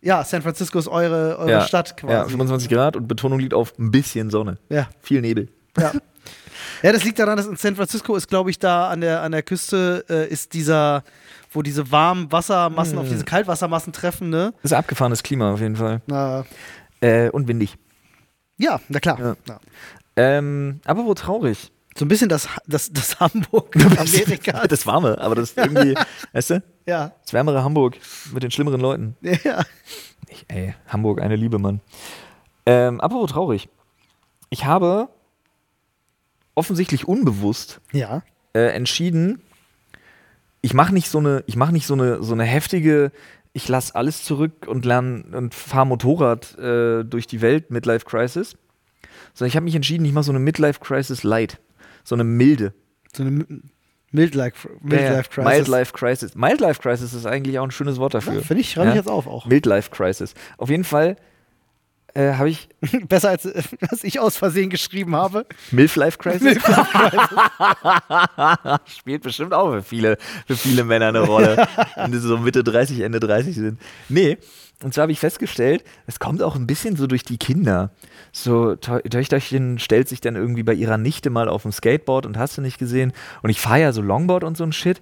[0.01, 2.31] Ja, San Francisco ist eure, eure ja, Stadt Ja, quasi.
[2.31, 4.57] 25 Grad und Betonung liegt auf ein bisschen Sonne.
[4.69, 5.49] Ja, Viel Nebel.
[5.79, 5.91] ja.
[6.83, 9.31] Ja, das liegt daran, dass in San Francisco ist, glaube ich, da an der, an
[9.31, 11.03] der Küste äh, ist dieser,
[11.51, 12.99] wo diese warmen Wassermassen Hm.
[12.99, 14.53] auf diese Kaltwassermassen treffen, ne?
[14.61, 16.01] Das ist abgefahrenes Klima auf jeden Fall.
[16.07, 16.45] Na,
[17.01, 17.77] Äh, und windig.
[18.57, 19.19] ja, na klar.
[19.19, 19.35] Ja.
[19.47, 19.59] Ja.
[20.15, 21.71] Ähm, aber wo traurig.
[21.95, 24.65] So ein bisschen das, das, das Hamburg Amerika.
[24.67, 25.95] Das Warme, aber das irgendwie,
[26.33, 27.11] weißt du, ja.
[27.23, 27.97] das wärmere Hamburg
[28.33, 29.15] mit den schlimmeren Leuten.
[29.21, 29.63] ja.
[30.29, 31.79] Ich, ey, Hamburg, eine Liebe, Mann.
[32.65, 33.69] Ähm, apropos traurig.
[34.49, 35.07] Ich habe
[36.57, 38.23] offensichtlich unbewusst Ja.
[38.53, 39.41] äh, entschieden,
[40.61, 43.11] ich mache nicht so eine, ich mache nicht so eine, so eine heftige,
[43.53, 48.57] ich lasse alles zurück und lerne und fahre Motorrad äh, durch die Welt Midlife Crisis,
[49.33, 51.59] sondern ich habe mich entschieden, ich mache so eine Midlife Crisis Light,
[52.03, 52.73] so eine milde.
[53.15, 53.45] So eine
[54.11, 55.57] Midlife, Midlife Crisis.
[55.59, 56.35] Midlife Crisis.
[56.35, 58.33] Midlife Crisis ist eigentlich auch ein schönes Wort dafür.
[58.33, 59.01] Ja, Finde ich, schreibe ich Ja?
[59.01, 59.45] jetzt auf auch.
[59.45, 60.33] Midlife Crisis.
[60.57, 61.17] Auf jeden Fall
[62.17, 62.67] äh, habe ich
[63.07, 63.45] Besser als
[63.89, 65.45] was ich aus Versehen geschrieben habe.
[65.71, 66.57] Milf-Life Crisis.
[68.85, 73.01] Spielt bestimmt auch für viele, für viele Männer eine Rolle, wenn sie so Mitte 30,
[73.01, 73.79] Ende 30 sind.
[74.09, 74.37] Nee,
[74.83, 77.91] Und zwar habe ich festgestellt, es kommt auch ein bisschen so durch die Kinder.
[78.31, 82.37] So, Tö- Töchterchen stellt sich dann irgendwie bei ihrer Nichte mal auf dem Skateboard und
[82.37, 83.13] hast du nicht gesehen.
[83.41, 85.01] Und ich fahre ja so Longboard und so ein Shit.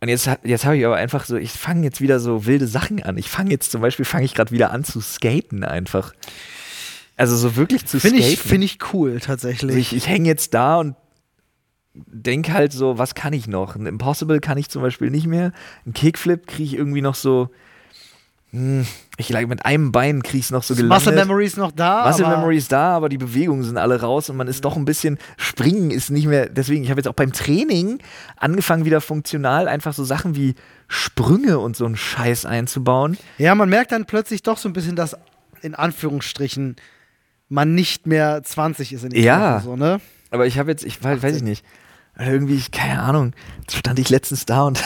[0.00, 3.02] Und jetzt, jetzt habe ich aber einfach so, ich fange jetzt wieder so wilde Sachen
[3.02, 3.18] an.
[3.18, 6.12] Ich fange jetzt zum Beispiel, fange ich gerade wieder an zu skaten einfach.
[7.16, 8.32] Also so wirklich zu Finde skaten.
[8.32, 9.76] ich, find ich cool, Also tatsächlich.
[9.76, 10.94] ich, ich hänge jetzt da und
[11.94, 13.74] denk halt so, was kann ich noch?
[13.74, 15.52] Ein Impossible kann ich zum Beispiel nicht mehr.
[15.84, 17.50] Ein Kickflip kriege ich irgendwie noch so.
[18.52, 18.86] Hm,
[19.18, 21.06] Ich like, mit einem Bein kriege ich es noch so gelandet.
[21.06, 22.06] Muscle Memory ist noch da.
[22.06, 25.18] Muscle ist da, aber die Bewegungen sind alle raus und man ist doch ein bisschen,
[25.36, 27.98] springen ist nicht mehr, deswegen, ich habe jetzt auch beim Training
[28.36, 30.54] angefangen, wieder funktional einfach so Sachen wie
[30.88, 33.18] Sprünge und so einen Scheiß einzubauen.
[33.36, 35.16] Ja, man merkt dann plötzlich doch so ein bisschen, dass
[35.60, 36.76] in Anführungsstrichen
[37.50, 39.60] man nicht mehr 20 ist in den Ja.
[39.60, 40.00] So, ne?
[40.30, 41.64] Aber ich habe jetzt, ich weiß, weiß ich nicht,
[42.18, 43.32] irgendwie, keine Ahnung,
[43.70, 44.82] stand ich letztens da und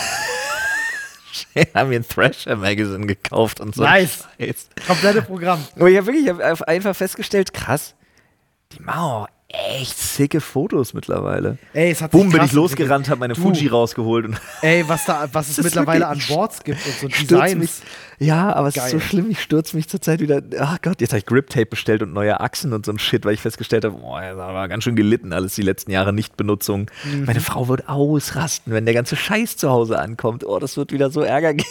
[1.75, 3.83] haben mir ein Thrasher Magazine gekauft und so.
[3.83, 4.27] Nice.
[4.39, 4.69] Scheiß.
[4.87, 5.65] Komplette Programm.
[5.77, 7.95] Aber ich habe wirklich ich hab einfach festgestellt, krass,
[8.73, 11.59] die machen auch echt sicke Fotos mittlerweile.
[11.75, 13.43] Ey, es hat Bumm, bin ich losgerannt, habe meine Du.
[13.43, 17.71] Fuji rausgeholt und Ey, was da, was es mittlerweile an Boards gibt und so mich.
[18.23, 20.43] Ja, aber es ist so schlimm, ich stürze mich zurzeit wieder.
[20.59, 23.25] Ach Gott, jetzt habe ich Grip Tape bestellt und neue Achsen und so ein Shit,
[23.25, 26.91] weil ich festgestellt habe, boah, das war ganz schön gelitten, alles die letzten Jahre Nichtbenutzung.
[27.05, 27.25] Mhm.
[27.25, 30.45] Meine Frau wird ausrasten, wenn der ganze Scheiß zu Hause ankommt.
[30.45, 31.67] Oh, das wird wieder so Ärger geben.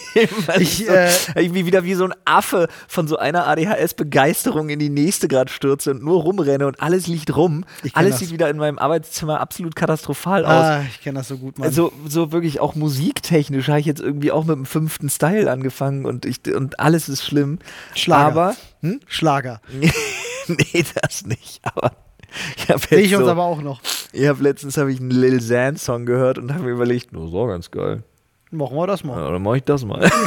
[0.46, 1.08] weil Ich, ich, so, äh,
[1.42, 5.50] ich wie wieder wie so ein Affe von so einer ADHS-Begeisterung in die nächste gerade
[5.50, 7.64] stürze und nur rumrenne und alles liegt rum.
[7.82, 8.18] Ich Alles das.
[8.20, 10.50] sieht wieder in meinem Arbeitszimmer absolut katastrophal aus.
[10.52, 11.68] Ah, ich kenne das so gut, Mann.
[11.68, 16.04] Also so wirklich auch musiktechnisch habe ich jetzt irgendwie auch mit dem fünften Style angefangen
[16.04, 17.58] und ich und alles ist schlimm.
[17.94, 18.26] Schlager.
[18.26, 19.00] Aber hm?
[19.06, 19.60] Schlager.
[20.48, 21.60] nee, das nicht.
[21.64, 21.92] Aber
[22.56, 23.80] ich habe jetzt ich uns so, aber auch noch.
[24.12, 27.28] ich hab letztens habe ich einen Lil Xan Song gehört und habe mir überlegt, oh,
[27.28, 28.02] so ganz geil.
[28.50, 29.18] Machen wir das mal.
[29.18, 30.10] Ja, dann mache ich das mal.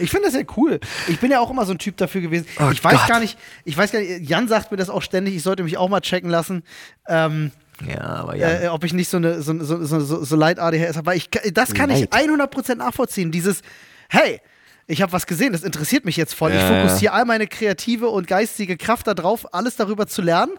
[0.00, 0.80] Ich finde das ja cool.
[1.08, 2.46] Ich bin ja auch immer so ein Typ dafür gewesen.
[2.60, 3.08] Oh ich weiß Gott.
[3.08, 5.78] gar nicht, ich weiß gar nicht, Jan sagt mir das auch ständig, ich sollte mich
[5.78, 6.62] auch mal checken lassen.
[7.08, 7.52] Ähm,
[7.86, 8.60] ja, aber ja.
[8.60, 11.30] äh, ob ich nicht so eine so, so, so, so, Light ADHS habe, weil ich
[11.30, 12.28] das kann ich Light.
[12.28, 13.62] 100% nachvollziehen, dieses
[14.10, 14.40] hey,
[14.88, 16.50] ich habe was gesehen, das interessiert mich jetzt voll.
[16.50, 16.86] Ich Ja, ja.
[16.86, 20.52] fokussiere all meine kreative und geistige Kraft darauf, alles darüber zu lernen.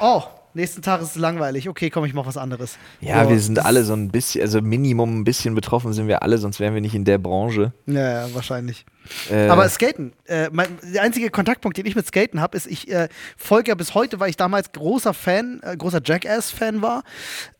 [0.00, 0.22] Oh,
[0.54, 1.68] nächsten Tag ist es langweilig.
[1.68, 2.76] Okay, komm, ich mach was anderes.
[3.00, 6.22] ja, So, wir sind alle so ein bisschen, also Minimum ein bisschen betroffen sind wir
[6.22, 7.72] alle, sonst wären wir nicht in der Branche.
[7.86, 8.84] Ja, ja, wahrscheinlich.
[9.30, 12.90] Äh, Aber Skaten, äh, mein, der einzige Kontaktpunkt, den ich mit Skaten habe, ist, ich
[12.90, 17.04] äh, folge ja bis heute, weil ich damals großer Fan, äh, großer Jackass-Fan war.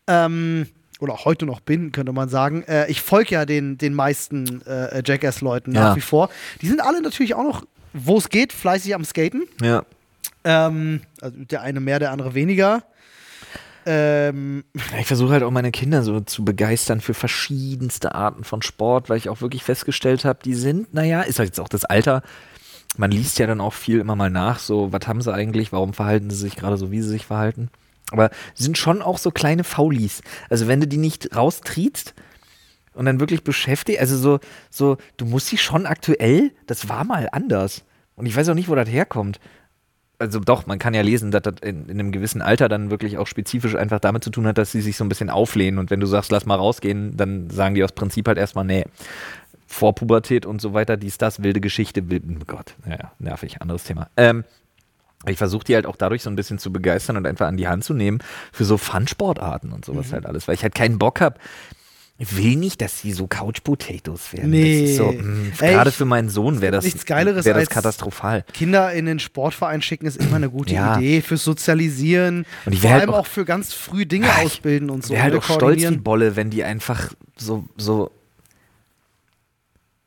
[0.09, 0.67] Ähm,
[1.01, 2.63] oder auch heute noch bin, könnte man sagen.
[2.65, 5.89] Äh, ich folge ja den, den meisten äh, Jackass-Leuten Ja.
[5.91, 6.31] nach wie vor.
[6.63, 9.45] Die sind alle natürlich auch noch, wo es geht, fleißig am Skaten.
[9.63, 9.85] ja.
[10.45, 12.85] Ähm, also der eine mehr, der andere weniger.
[13.85, 14.65] Ähm,
[15.01, 19.17] Ich versuche halt auch meine Kinder so zu begeistern für verschiedenste Arten von Sport, weil
[19.17, 22.23] ich auch wirklich festgestellt habe, die sind, naja, ist halt jetzt auch das Alter.
[22.97, 25.93] Man liest ja dann auch viel immer mal nach, so, was haben sie eigentlich, warum
[25.93, 27.69] verhalten sie sich gerade so, wie sie sich verhalten.
[28.13, 30.23] Aber sind schon auch so kleine Faulis.
[30.49, 32.15] Also wenn du die nicht raustriebst
[32.95, 34.41] und dann wirklich beschäftigst, also so,
[34.71, 37.83] so, du musst sie schon aktuell, das war mal anders.
[38.15, 39.41] Und ich weiß auch nicht, wo das herkommt
[40.19, 43.19] also doch, man kann ja lesen, dass das in, in einem gewissen Alter dann wirklich
[43.19, 45.79] auch spezifisch einfach damit zu tun hat, dass sie sich so ein bisschen auflehnen.
[45.79, 48.85] Und wenn du sagst, lass mal rausgehen, dann sagen die aus Prinzip halt erstmal, nee,
[49.67, 54.09] Vorpubertät und so weiter, dies, das, wilde Geschichte, wild, oh Gott, naja, nervig, anderes Thema.
[54.17, 54.45] Ähm,
[55.33, 57.69] ich versuche die halt auch dadurch so ein bisschen zu begeistern und einfach an die
[57.69, 58.19] Hand zu nehmen
[58.53, 61.37] für so Fun-Sportarten und sowas halt alles, weil ich halt keinen Bock habe.
[62.19, 64.49] Ich will nicht, dass sie so Couch-Potatoes werden.
[64.49, 64.95] Nee.
[64.97, 68.43] So, mh, Ey, gerade für meinen Sohn wäre das, nichts Geileres wär das als- katastrophal.
[68.55, 70.97] Kinder in den Sportverein schicken ist immer eine gute Ja.
[70.97, 72.47] Idee fürs Sozialisieren.
[72.65, 75.05] Und ich vor halt allem auch- auch für ganz früh Dinge Ja, ich ausbilden und
[75.05, 75.13] so.
[75.13, 76.03] Wäre halt auch stolz koordinieren.
[76.03, 78.11] Bolle, wenn die einfach so, so,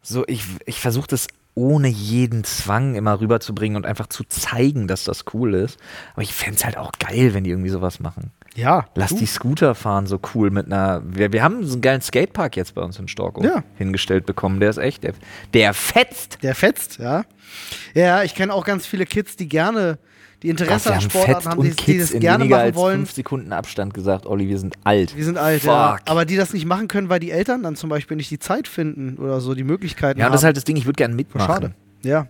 [0.01, 5.03] so, ich, ich versuche das ohne jeden Zwang immer rüberzubringen und einfach zu zeigen, dass
[5.03, 5.77] das cool ist.
[6.13, 8.31] Aber ich fände es halt auch geil, wenn die irgendwie sowas machen.
[8.55, 9.17] Ja, Lass du.
[9.17, 11.01] die Scooter fahren, so cool mit einer.
[11.05, 13.63] Wir, wir haben so einen geilen Skatepark jetzt bei uns in Storkow Ja.
[13.77, 14.59] hingestellt bekommen.
[14.59, 15.13] Der ist echt, der,
[15.53, 16.39] der fetzt.
[16.43, 17.23] Der fetzt, ja.
[17.93, 19.97] Ja, ich kenne auch ganz viele Kids, die gerne,
[20.43, 22.97] die Interesse wir an Sportarten fetzt haben, die, die das in gerne machen als wollen.
[22.99, 25.15] fünf Sekunden Abstand gesagt, Olli, wir sind alt.
[25.17, 25.97] Wir sind alt, ja.
[25.97, 26.02] Fuck.
[26.10, 28.67] Aber die das nicht machen können, weil die Eltern dann zum Beispiel nicht die Zeit
[28.67, 30.32] finden oder so die Möglichkeiten Ja, haben.
[30.32, 31.47] das ist halt das Ding, ich würde gerne mitmachen.
[31.47, 31.73] schade.
[32.04, 32.28] Ja.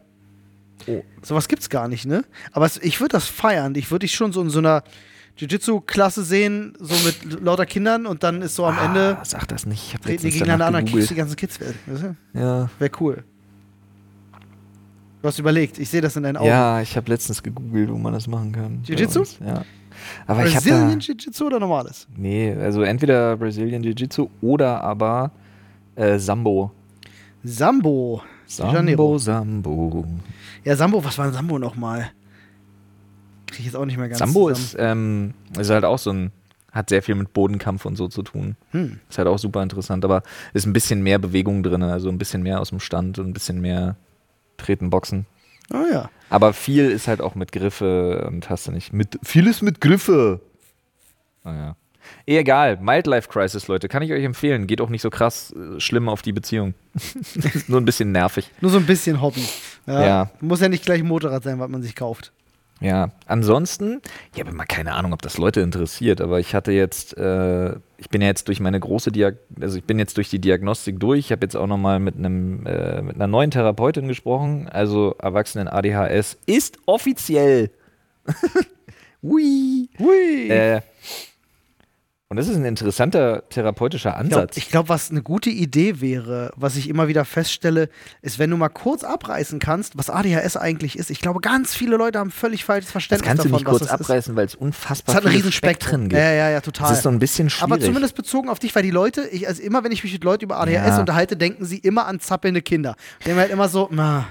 [0.88, 1.04] Oh.
[1.22, 2.24] Sowas gibt's gar nicht, ne?
[2.52, 3.76] Aber es, ich würde das feiern.
[3.76, 4.84] Ich würde dich schon so in so einer
[5.38, 9.66] Jiu-Jitsu-Klasse sehen, so mit lauter Kindern und dann ist so am Ende, Ah, sag das
[9.66, 9.84] nicht.
[9.88, 11.76] Ich habe treten die gegeneinander an, dann kickst du die ganzen Kids weg.
[11.86, 12.16] Weißt du?
[12.40, 13.24] Ja, Wäre cool.
[15.22, 16.48] Du hast überlegt, ich sehe das in deinen Augen.
[16.48, 18.82] ja, ich habe letztens gegoogelt, wo man das machen kann.
[18.86, 19.24] Jiu-Jitsu?
[19.46, 19.66] Ja.
[20.28, 22.08] Aber Brazilian Jiu-Jitsu oder normales?
[22.16, 25.32] nee, also entweder Brazilian Jiu-Jitsu oder aber
[25.96, 26.72] äh, Sambo.
[27.44, 28.22] Sambo.
[28.46, 29.18] Sambo.
[29.18, 30.06] Sambo.
[30.64, 32.12] Ja, Sambo, was war denn Sambo nochmal?
[33.48, 35.34] Krieg ich jetzt auch nicht mehr ganz Sambo zusammen.
[35.36, 36.32] ist, ähm, ist halt auch so ein,
[36.72, 38.56] hat sehr viel mit Bodenkampf und so zu tun.
[38.72, 39.00] Hm.
[39.10, 42.42] Ist halt auch super interessant, aber ist ein bisschen mehr Bewegung drin, also ein bisschen
[42.42, 43.98] mehr aus dem Stand und ein bisschen mehr
[44.60, 45.26] Treten, Boxen.
[45.74, 46.10] Oh ja.
[46.30, 48.94] Aber viel ist halt auch mit Griffe und hast du nicht.
[48.94, 50.42] Mit, vieles mit Griffe.
[51.44, 51.76] Naja.
[52.26, 54.68] Eh, Egal, Mildlife Crisis, Leute, kann ich euch empfehlen.
[54.68, 56.74] Geht auch nicht so krass äh, schlimm auf die Beziehung.
[57.68, 58.50] Nur ein bisschen nervig.
[58.62, 59.46] Nur so ein bisschen Hobby.
[59.86, 60.06] Ja.
[60.06, 60.30] Ja.
[60.42, 62.32] Muss ja nicht gleich ein Motorrad sein, was man sich kauft.
[62.82, 64.02] Ja, ansonsten,
[64.34, 68.10] ich habe immer keine Ahnung, ob das Leute interessiert, aber ich hatte jetzt, äh, ich
[68.10, 71.20] bin ja jetzt durch meine große Diag also ich bin jetzt durch die Diagnostik durch.
[71.20, 74.68] Ich habe jetzt auch nochmal mit einem, äh, mit einer neuen Therapeutin gesprochen.
[74.70, 77.72] Also Erwachsenen ADHS ist offiziell.
[79.22, 79.90] Hui.
[80.00, 80.50] Hui.
[80.50, 80.82] Äh,
[82.32, 84.70] und das ist ein interessanter therapeutischer Ich glaube, Ansatz.
[84.70, 87.90] glaub, was eine gute Idee wäre, was ich immer wieder feststelle,
[88.22, 91.10] ist, wenn du mal kurz abreißen kannst, was ADHS eigentlich ist.
[91.10, 93.80] Ich glaube, ganz viele Leute haben völlig falsches das Verständnis kannst du davon, nicht was
[93.80, 95.52] kurz das abreißen, weil es unfassbar Es hat ein viele.
[95.52, 96.22] Spektren gibt.
[96.22, 96.90] Ja, ja, ja, total.
[96.90, 97.64] Das ist so ein bisschen schwierig.
[97.74, 100.24] Aber zumindest bezogen auf dich, weil die Leute, ich, also immer wenn ich mich mit
[100.24, 101.00] Leuten über ADHS Ja.
[101.00, 102.96] unterhalte, denken sie immer an zappelnde Kinder.
[103.26, 104.28] Die haben halt immer so, na,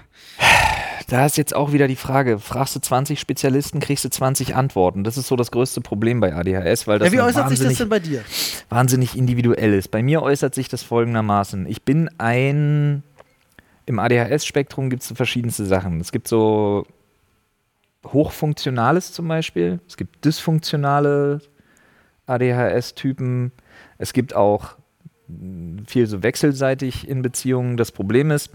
[1.09, 5.05] Da ist jetzt auch wieder die Frage, fragst du 20 Spezialisten, kriegst du 20 Antworten.
[5.05, 7.67] Das ist so das größte Problem bei ADHS, weil das ja, wie äußert sich das
[7.67, 8.23] wahnsinnig, denn bei dir?
[8.69, 9.91] wahnsinnig individuell ist.
[9.91, 11.67] Bei mir äußert sich das folgendermaßen.
[11.67, 13.03] Ich bin ein,
[13.87, 15.99] im ADHS-Spektrum gibt es verschiedenste Sachen.
[15.99, 16.87] Es gibt so
[18.07, 21.41] hochfunktionales zum Beispiel, es gibt dysfunktionale
[22.27, 23.53] ADHS-Typen,
[23.97, 24.77] es gibt auch
[25.87, 27.79] viel so wechselseitig in Beziehungen.
[27.79, 28.51] Das Problem ist,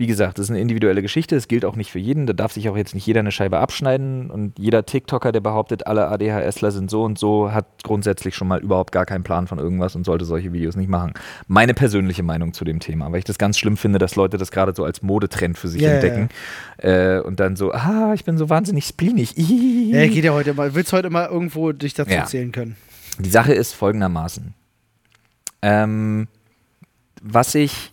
[0.00, 2.52] wie gesagt, das ist eine individuelle Geschichte, es gilt auch nicht für jeden, da darf
[2.52, 6.70] sich auch jetzt nicht jeder eine Scheibe abschneiden und jeder TikToker, der behauptet, alle ADHSler
[6.70, 10.04] sind so und so, hat grundsätzlich schon mal überhaupt gar keinen Plan von irgendwas und
[10.04, 11.14] sollte solche Videos nicht machen.
[11.48, 14.52] Meine persönliche Meinung zu dem Thema, weil ich das ganz schlimm finde, dass Leute das
[14.52, 16.28] gerade so als Modetrend für sich ja, entdecken
[16.76, 19.34] Äh, und dann so, ah, ich bin so wahnsinnig spleenig.
[19.36, 20.76] Ja, geht ja heute mal.
[20.76, 22.24] Willst heute mal irgendwo dich dazu Ja.
[22.24, 22.76] zählen können?
[23.18, 24.54] Die Sache ist folgendermaßen.
[25.62, 26.28] Ähm,
[27.20, 27.92] was ich.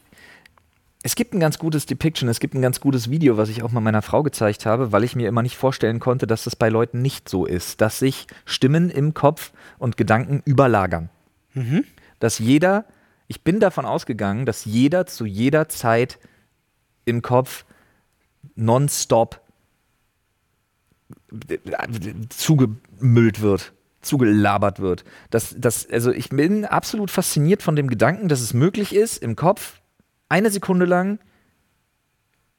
[1.05, 3.71] Es gibt ein ganz gutes Depiction, es gibt ein ganz gutes Video, was ich auch
[3.71, 6.67] mal meiner Frau gezeigt habe, weil ich mir immer nicht vorstellen konnte, dass das bei
[6.67, 11.11] Leuten nicht so ist, dass sich Stimmen im Kopf und Gedanken überlagern.
[12.17, 12.85] Dass jeder,
[13.27, 16.17] ich bin davon ausgegangen, dass jeder zu jeder Zeit
[17.05, 17.65] im Kopf
[18.55, 19.41] nonstop
[22.29, 25.05] zugemüllt wird, zugelabert wird.
[25.29, 29.35] Das, das, also ich bin absolut fasziniert von dem Gedanken, dass es möglich ist, im
[29.35, 29.81] Kopf
[30.29, 31.19] eine Sekunde lang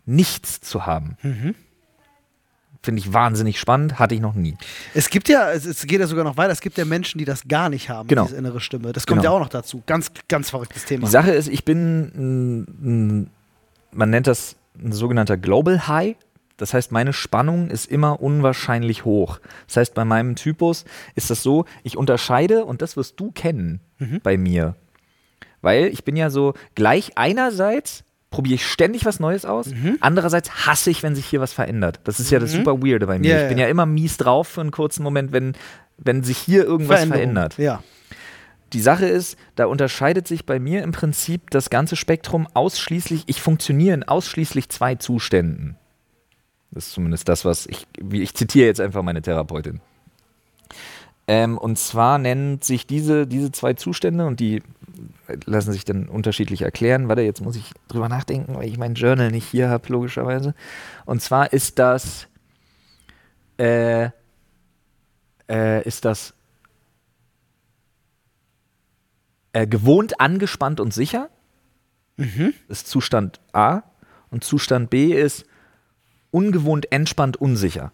[0.04, 1.16] nichts zu haben.
[2.82, 4.56] Finde ich wahnsinnig spannend, hatte ich noch nie.
[4.94, 7.24] Es gibt ja, es, es geht ja sogar noch weiter, es gibt ja Menschen, die
[7.24, 8.24] das gar nicht haben, Genau.
[8.24, 8.92] diese innere Stimme.
[8.92, 9.32] Das kommt Genau.
[9.32, 9.82] ja auch noch dazu.
[9.86, 11.06] Ganz, ganz verrücktes Thema.
[11.06, 12.60] Die Sache ist, ich bin, ein,
[13.22, 13.30] ein,
[13.90, 16.16] man nennt das ein sogenannter Global High.
[16.58, 19.40] Das heißt, meine Spannung ist immer unwahrscheinlich hoch.
[19.66, 20.84] Das heißt, bei meinem Typus
[21.16, 23.80] ist das so, ich unterscheide, und das wirst du kennen
[24.22, 24.74] bei mir,
[25.66, 30.90] weil ich bin ja so gleich einerseits probiere ich ständig was Neues aus, andererseits hasse
[30.90, 32.00] ich, wenn sich hier was verändert.
[32.04, 33.30] Das ist ja das super Weirde bei mir.
[33.30, 33.66] Ja, ich bin ja.
[33.66, 35.54] immer mies drauf für einen kurzen Moment, wenn,
[35.98, 37.58] wenn sich hier irgendwas verändert.
[37.58, 37.82] Ja.
[38.72, 43.40] Die Sache ist, da unterscheidet sich bei mir im Prinzip das ganze Spektrum ausschließlich, ich
[43.40, 45.76] funktioniere in ausschließlich zwei Zuständen.
[46.70, 49.80] Das ist zumindest das, was ich, ich zitiere jetzt einfach meine Therapeutin.
[51.28, 54.62] Ähm, und zwar nennt sich diese, diese zwei Zustände und die
[55.44, 57.08] lassen sich dann unterschiedlich erklären.
[57.08, 60.54] Warte, jetzt muss ich drüber nachdenken, weil ich mein Journal nicht hier habe, logischerweise.
[61.04, 62.28] Und zwar ist das,
[63.58, 64.10] äh,
[65.48, 66.34] äh, ist das
[69.52, 71.28] äh, gewohnt angespannt und sicher.
[72.68, 73.82] Ist Zustand A.
[74.30, 75.44] Und Zustand B ist
[76.30, 77.92] ungewohnt entspannt unsicher.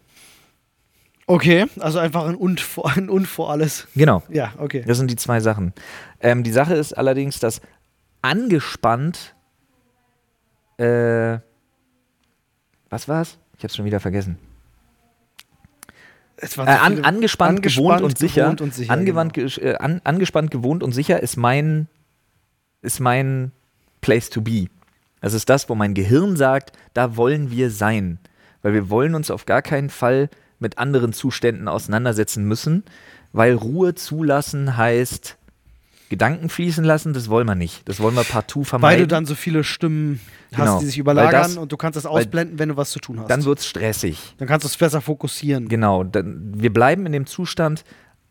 [1.33, 3.89] Okay, also einfach ein Und vor, ein Und vor alles.
[3.97, 4.23] Genau.
[4.29, 4.85] Ja, okay.
[4.87, 5.73] Das sind die zwei Sachen.
[6.21, 7.61] Ähm, die Sache ist allerdings, dass
[8.21, 9.35] angespannt.
[10.77, 11.39] Äh,
[12.91, 13.39] was war's?
[13.57, 14.37] Ich hab's schon wieder vergessen.
[16.37, 18.43] Es waren Äh, an, viele- angespannt, gewohnt und sicher.
[18.45, 19.49] gewohnt und sicher, Angewandt, genau.
[19.49, 21.89] ge- äh, an, angespannt, gewohnt und sicher ist mein,
[22.83, 23.53] ist mein
[24.01, 24.67] Place to be.
[25.21, 28.19] Das ist das, wo mein Gehirn sagt, da wollen wir sein.
[28.61, 30.29] Weil wir wollen uns auf gar keinen Fall
[30.63, 32.85] mit anderen Zuständen auseinandersetzen müssen,
[33.33, 35.37] weil Ruhe zulassen heißt
[36.09, 37.89] Gedanken fließen lassen, das wollen wir nicht.
[37.89, 39.01] Das wollen wir partout Weil vermeiden.
[39.05, 40.21] du dann so viele Stimmen
[40.53, 40.79] hast, Genau.
[40.81, 42.99] die sich Weil überlagern das- und du kannst das weil- ausblenden, wenn du was zu
[43.01, 43.31] tun hast.
[43.31, 44.35] dann wird's stressig.
[44.37, 45.69] dann kannst du es besser fokussieren.
[45.69, 47.85] Genau, dann, wir bleiben in dem Zustand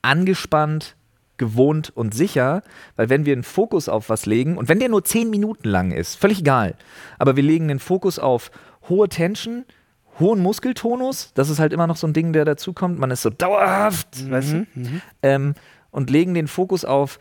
[0.03, 0.95] angespannt,
[1.37, 2.61] gewohnt und sicher,
[2.97, 5.89] weil wenn wir einen Fokus auf was legen und wenn der nur zehn Minuten lang
[5.91, 6.75] ist, völlig egal,
[7.17, 8.51] aber wir legen den Fokus auf
[8.89, 9.65] hohe Tension,
[10.19, 13.29] hohen Muskeltonus, das ist halt immer noch so ein Ding, der dazukommt, man ist so
[13.29, 14.65] dauerhaft, Mhm, weißt du,
[15.23, 15.53] ähm,
[15.91, 17.19] und legen den Fokus auf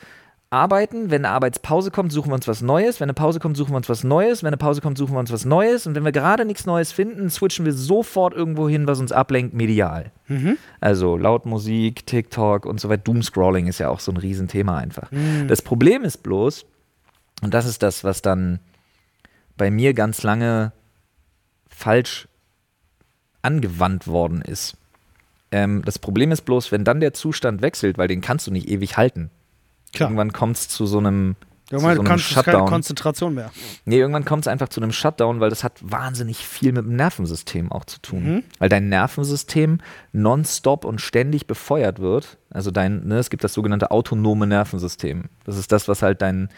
[0.53, 2.98] Arbeiten, wenn eine Arbeitspause kommt, suchen wir uns was Neues.
[2.98, 4.42] Wenn eine Pause kommt, suchen wir uns was Neues.
[4.42, 5.87] Wenn eine Pause kommt, suchen wir uns was Neues.
[5.87, 9.55] Und wenn wir gerade nichts Neues finden, switchen wir sofort irgendwo hin, was uns ablenkt,
[9.55, 10.11] medial.
[10.81, 13.03] Also laut Musik, TikTok und so weiter.
[13.05, 15.09] Doomscrolling ist ja auch so ein Riesenthema einfach.
[15.46, 16.66] Das Problem ist bloß,
[17.42, 18.59] und das ist das, was dann
[19.57, 20.72] bei mir ganz lange
[21.68, 22.26] falsch
[23.42, 24.76] angewandt worden ist.
[25.53, 28.68] Ähm, das Problem ist bloß, wenn dann der Zustand wechselt, weil den kannst du nicht
[28.68, 29.31] ewig halten.
[29.92, 30.09] Klar.
[30.11, 31.35] Irgendwann kommt es zu so einem,
[31.72, 32.68] Irgendwann so kannst du keine Shutdown.
[32.68, 33.50] Konzentration mehr.
[33.85, 36.96] Nee, irgendwann kommt es einfach zu einem Shutdown, weil das hat wahnsinnig viel mit dem
[36.96, 38.24] Nervensystem auch zu tun.
[38.24, 38.42] Mhm.
[38.59, 39.79] Weil dein Nervensystem
[40.12, 42.38] nonstop und ständig befeuert wird.
[42.50, 45.24] Also dein, ne, es gibt das sogenannte autonome Nervensystem.
[45.44, 46.48] Das ist das, was halt dein,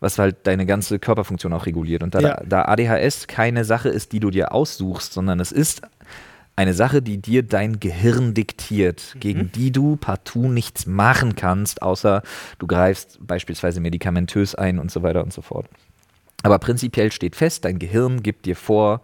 [0.00, 2.02] was halt deine ganze Körperfunktion auch reguliert.
[2.02, 2.42] Und da, Ja.
[2.46, 5.80] da ADHS keine Sache ist, die du dir aussuchst, sondern es ist
[6.58, 12.22] eine Sache, die dir dein Gehirn diktiert, gegen die du partout nichts machen kannst, außer
[12.58, 15.68] du greifst beispielsweise medikamentös ein und so weiter und so fort.
[16.42, 19.02] Aber prinzipiell steht fest, dein Gehirn gibt dir vor,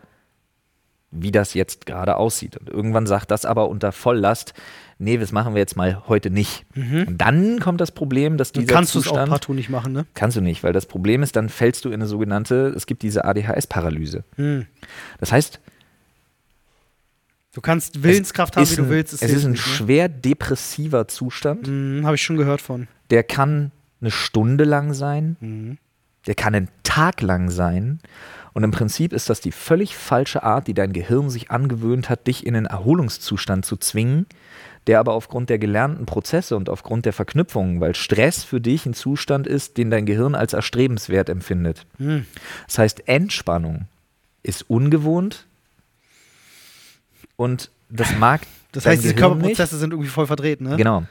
[1.12, 2.56] wie das jetzt gerade aussieht.
[2.56, 4.52] Und irgendwann sagt das aber unter Volllast,
[4.98, 6.66] nee, das machen wir jetzt mal heute nicht.
[6.74, 9.70] Und dann kommt das Problem, dass Dann dieser kannst du es auch Zustand partout nicht
[9.70, 10.06] machen, ne?
[10.14, 13.02] Kannst du nicht, weil das Problem ist, dann fällst du in eine sogenannte, es gibt
[13.02, 14.24] diese ADHS-Paralyse.
[15.20, 15.60] Das heißt,
[17.54, 19.12] Du kannst Willenskraft haben, ist wie du ein, willst.
[19.14, 19.72] es hilft ist ein nicht, ne?
[19.72, 21.66] schwer depressiver Zustand.
[21.68, 22.88] Mhm, Habe ich schon gehört von.
[23.10, 25.78] Der kann eine Stunde lang sein, Mhm.
[26.26, 28.00] der kann einen Tag lang sein.
[28.54, 32.26] Und im Prinzip ist das die völlig falsche Art, die dein Gehirn sich angewöhnt hat,
[32.26, 34.26] dich in einen Erholungszustand zu zwingen,
[34.86, 38.94] der aber aufgrund der gelernten Prozesse und aufgrund der Verknüpfungen, weil Stress für dich ein
[38.94, 41.86] Zustand ist, den dein Gehirn als erstrebenswert empfindet.
[41.98, 42.26] Mhm.
[42.66, 43.86] Das heißt, Entspannung
[44.42, 45.46] ist ungewohnt
[47.36, 48.42] und das mag.
[48.74, 50.70] Das heißt, diese Gehirn Körperprozesse sind irgendwie voll verdreht, ne?
[50.70, 50.78] Nicht.
[50.78, 51.04] Genau.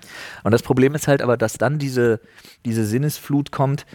[0.43, 2.19] Und das Problem ist halt aber, dass dann diese,
[2.65, 3.86] diese Sinnesflut kommt,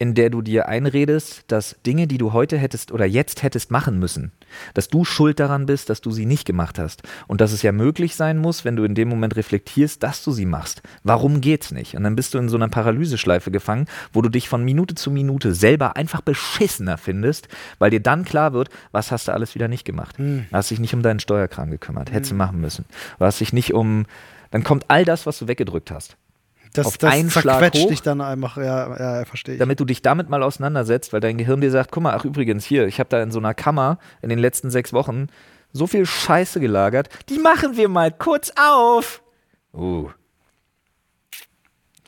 [0.00, 3.98] in der du dir einredest, dass Dinge, die du heute hättest oder jetzt hättest machen
[3.98, 4.32] müssen,
[4.72, 7.02] dass du schuld daran bist, dass du sie nicht gemacht hast.
[7.28, 10.32] Und dass es ja möglich sein muss, wenn du in dem Moment reflektierst, dass du
[10.32, 10.80] sie machst.
[11.04, 11.96] Warum geht's nicht?
[11.96, 15.10] Und dann bist du in so einer Paralyseschleife gefangen, wo du dich von Minute zu
[15.10, 19.68] Minute selber einfach beschissener findest, weil dir dann klar wird, was hast du alles wieder
[19.68, 20.18] nicht gemacht.
[20.50, 22.86] Du hast dich nicht um deinen Steuerkram gekümmert, hättest du machen müssen.
[23.18, 24.06] Du hast dich nicht um.
[24.50, 26.16] Dann kommt all das, was du weggedrückt hast.
[26.72, 27.88] Das, auf das einen Schlag hoch.
[27.88, 29.58] dich dann einfach, ja, ja, ja verstehe ich.
[29.58, 32.64] damit du dich damit mal auseinandersetzt, weil dein Gehirn dir sagt, guck mal, ach übrigens
[32.64, 35.26] hier, ich habe da in so einer Kammer in den letzten sechs Wochen
[35.72, 39.22] so viel Scheiße gelagert, die machen wir mal kurz auf.
[39.72, 40.10] Uh.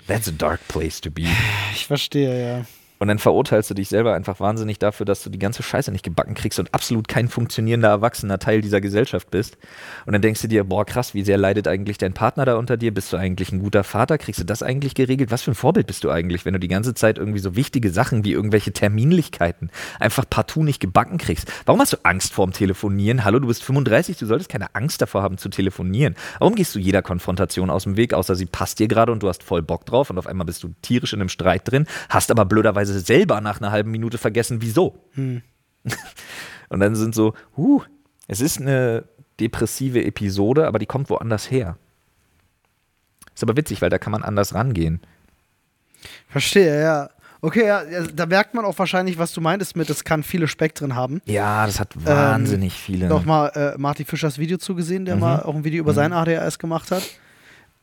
[0.07, 1.27] That's a dark place to be.
[1.75, 2.64] ich verstehe, ja.
[3.02, 6.04] Und dann verurteilst du dich selber einfach wahnsinnig dafür, dass du die ganze Scheiße nicht
[6.04, 9.58] gebacken kriegst und absolut kein funktionierender, erwachsener Teil dieser Gesellschaft bist.
[10.06, 12.76] Und dann denkst du dir, boah, krass, wie sehr leidet eigentlich dein Partner da unter
[12.76, 12.94] dir?
[12.94, 14.18] Bist du eigentlich ein guter Vater?
[14.18, 15.32] Kriegst du das eigentlich geregelt?
[15.32, 17.90] Was für ein Vorbild bist du eigentlich, wenn du die ganze Zeit irgendwie so wichtige
[17.90, 21.50] Sachen wie irgendwelche Terminlichkeiten einfach partout nicht gebacken kriegst?
[21.66, 23.24] Warum hast du Angst vorm Telefonieren?
[23.24, 26.14] Hallo, du bist 35, du solltest keine Angst davor haben zu telefonieren.
[26.38, 29.28] Warum gehst du jeder Konfrontation aus dem Weg, außer sie passt dir gerade und du
[29.28, 32.30] hast voll Bock drauf und auf einmal bist du tierisch in einem Streit drin, hast
[32.30, 34.98] aber blöderweise selber nach einer halben Minute vergessen, wieso.
[35.16, 37.83] Und dann sind so, huh,
[38.28, 39.05] es ist eine
[39.40, 41.76] depressive Episode, aber die kommt woanders her.
[43.35, 45.00] Ist aber witzig, weil da kann man anders rangehen.
[46.28, 47.11] Verstehe, ja.
[47.44, 47.83] Okay, ja,
[48.14, 51.20] da merkt man auch wahrscheinlich, was du meintest mit, es kann viele Spektren haben.
[51.24, 53.09] Ja, das hat wahnsinnig viele.
[53.09, 55.20] Noch mal äh, Marty Fischers Video zugesehen, der Mhm.
[55.22, 57.02] mal auch ein Video über sein ADHS gemacht hat.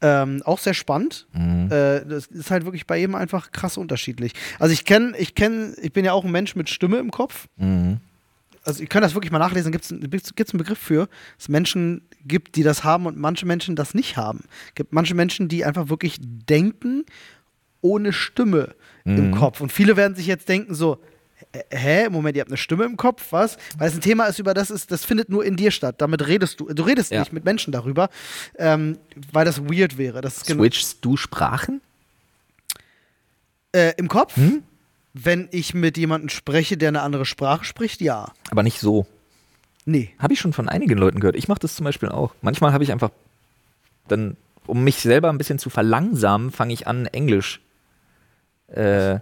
[0.02, 1.28] Ähm, auch sehr spannend.
[1.34, 1.66] Mhm.
[1.72, 4.34] Äh, das ist halt wirklich bei jedem einfach krass unterschiedlich.
[4.58, 7.48] Also ich kenne, ich kenne, ich bin ja auch ein Mensch mit Stimme im Kopf.
[7.58, 7.98] Mhm.
[8.64, 10.10] Also ihr könnt das wirklich mal nachlesen, gibt es einen
[10.58, 11.10] Begriff für, dass
[11.40, 14.42] es Menschen gibt, die das haben und manche Menschen das nicht haben.
[14.68, 17.04] Es gibt manche Menschen, die einfach wirklich denken
[17.82, 19.36] ohne Stimme im Mhm.
[19.36, 19.62] Kopf.
[19.62, 21.00] Und viele werden sich jetzt denken so,
[21.72, 23.58] "Hä- Moment, ihr habt eine Stimme im Kopf, was?
[23.78, 25.96] Weil es ein Thema ist, über das ist, das findet nur in dir statt.
[26.00, 27.20] Damit redest du, du redest Ja.
[27.20, 28.10] nicht mit Menschen darüber,
[28.58, 28.98] ähm,
[29.32, 30.22] weil das weird wäre.
[30.22, 31.82] Das Switchst du Sprachen?
[33.76, 34.36] äh, im Kopf.
[34.36, 34.64] Hm?
[35.14, 38.32] Wenn ich mit jemandem spreche, der eine andere Sprache spricht, ja.
[38.52, 39.06] Aber nicht so.
[39.86, 40.12] Nee.
[40.20, 41.36] Habe ich schon von einigen Leuten gehört.
[41.36, 42.34] Ich mache das zum Beispiel auch.
[42.42, 43.10] Manchmal habe ich einfach
[44.08, 44.38] dann,
[44.68, 47.60] um mich selber ein bisschen zu verlangsamen, fange ich an, Englisch
[48.74, 49.14] äh,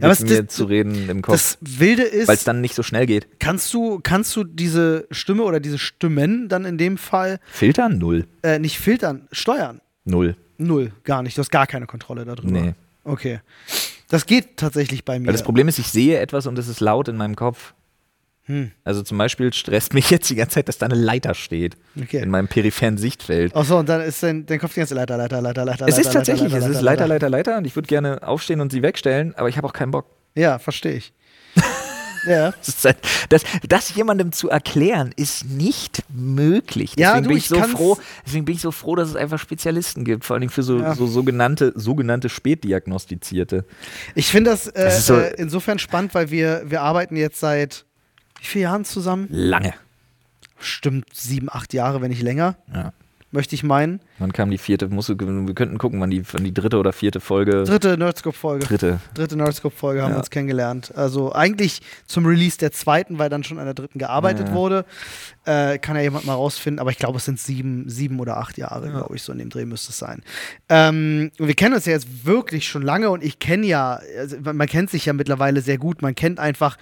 [0.00, 2.82] mit mir das- zu reden im Kopf, Das Wilde ist, weil es dann nicht so
[2.82, 3.40] schnell geht.
[3.40, 7.98] Kannst du, kannst du diese Stimme oder diese Stimmen dann in dem Fall Filtern?
[7.98, 8.26] Null.
[8.42, 9.80] äh, nicht filtern, steuern?
[10.04, 10.36] Null.
[10.58, 11.36] Null, gar nicht.
[11.36, 12.50] Du hast gar keine Kontrolle darüber.
[12.50, 12.74] Nee.
[13.04, 13.40] Okay.
[14.08, 15.26] Das geht tatsächlich bei mir.
[15.28, 17.72] Weil das Problem ist, ich sehe etwas und es ist laut in meinem Kopf.
[18.46, 18.72] Hm.
[18.84, 22.20] Also zum Beispiel stresst mich jetzt die ganze Zeit, dass da eine Leiter steht Okay.
[22.22, 23.54] in meinem peripheren Sichtfeld.
[23.54, 25.86] Achso, und dann ist dein, dein Kopf die ganze Leiter, Leiter, Leiter, Leiter.
[25.86, 28.60] es Leiter, ist tatsächlich, Leiter, es ist Leiter, Leiter, Leiter und ich würde gerne aufstehen
[28.60, 30.06] und sie wegstellen, aber ich habe auch keinen Bock.
[30.34, 31.12] Ja, verstehe ich.
[32.26, 32.52] ja.
[32.64, 32.96] Das, halt,
[33.68, 36.94] das, jemandem zu erklären, ist nicht möglich.
[36.96, 39.38] Deswegen, Ja, du, bin ich so froh, deswegen bin ich so froh, dass es einfach
[39.38, 40.94] Spezialisten gibt, vor allem für so, Ja.
[40.94, 43.64] so sogenannte, sogenannte Spätdiagnostizierte.
[44.14, 47.84] Ich finde das, äh, Das so- äh, insofern spannend, weil wir, wir arbeiten jetzt seit
[48.40, 49.28] wie vielen Jahren zusammen?
[49.30, 49.74] Lange.
[50.58, 52.92] Stimmt sieben, acht Jahre, wenn nicht länger, Ja.
[53.32, 54.00] Möchte ich meinen.
[54.18, 54.88] Wann kam die vierte?
[54.88, 57.64] Musst du, wir könnten gucken, wann die, wann die dritte oder vierte Folge.
[57.64, 58.64] Dritte Nerdscope-Folge.
[58.66, 59.00] dritte.
[59.14, 60.16] Dritte Nerdscope-Folge haben Ja.
[60.16, 60.92] wir uns kennengelernt.
[60.96, 64.54] Also eigentlich zum Release der zweiten, weil dann schon an der dritten gearbeitet Ja.
[64.54, 64.84] wurde.
[65.44, 68.58] Äh, kann ja jemand mal rausfinden, aber ich glaube, es sind sieben, sieben oder acht
[68.58, 68.92] Jahre, Ja.
[68.98, 70.22] glaube ich, so in dem Dreh müsste es sein.
[70.68, 74.36] Ähm, und wir kennen uns ja jetzt wirklich schon lange und ich kenne ja, also
[74.40, 76.76] man kennt sich ja mittlerweile sehr gut, man kennt einfach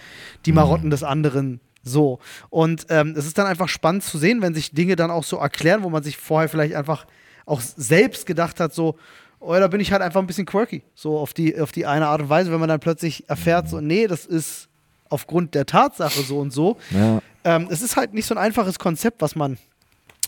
[0.47, 2.19] die Marotten des anderen so.
[2.51, 5.37] Und ähm, es ist dann einfach spannend zu sehen, wenn sich Dinge dann auch so
[5.37, 7.07] erklären, wo man sich vorher vielleicht einfach
[7.47, 8.97] auch selbst gedacht hat, so,
[9.41, 12.07] oh, da bin ich halt einfach ein bisschen quirky, so auf die, auf die eine
[12.07, 14.69] Art und Weise, wenn man dann plötzlich erfährt, so, nee, das ist
[15.09, 16.77] aufgrund der Tatsache so und so.
[16.91, 17.21] Ja.
[17.45, 19.57] Ähm, es ist halt nicht so ein einfaches Konzept, was man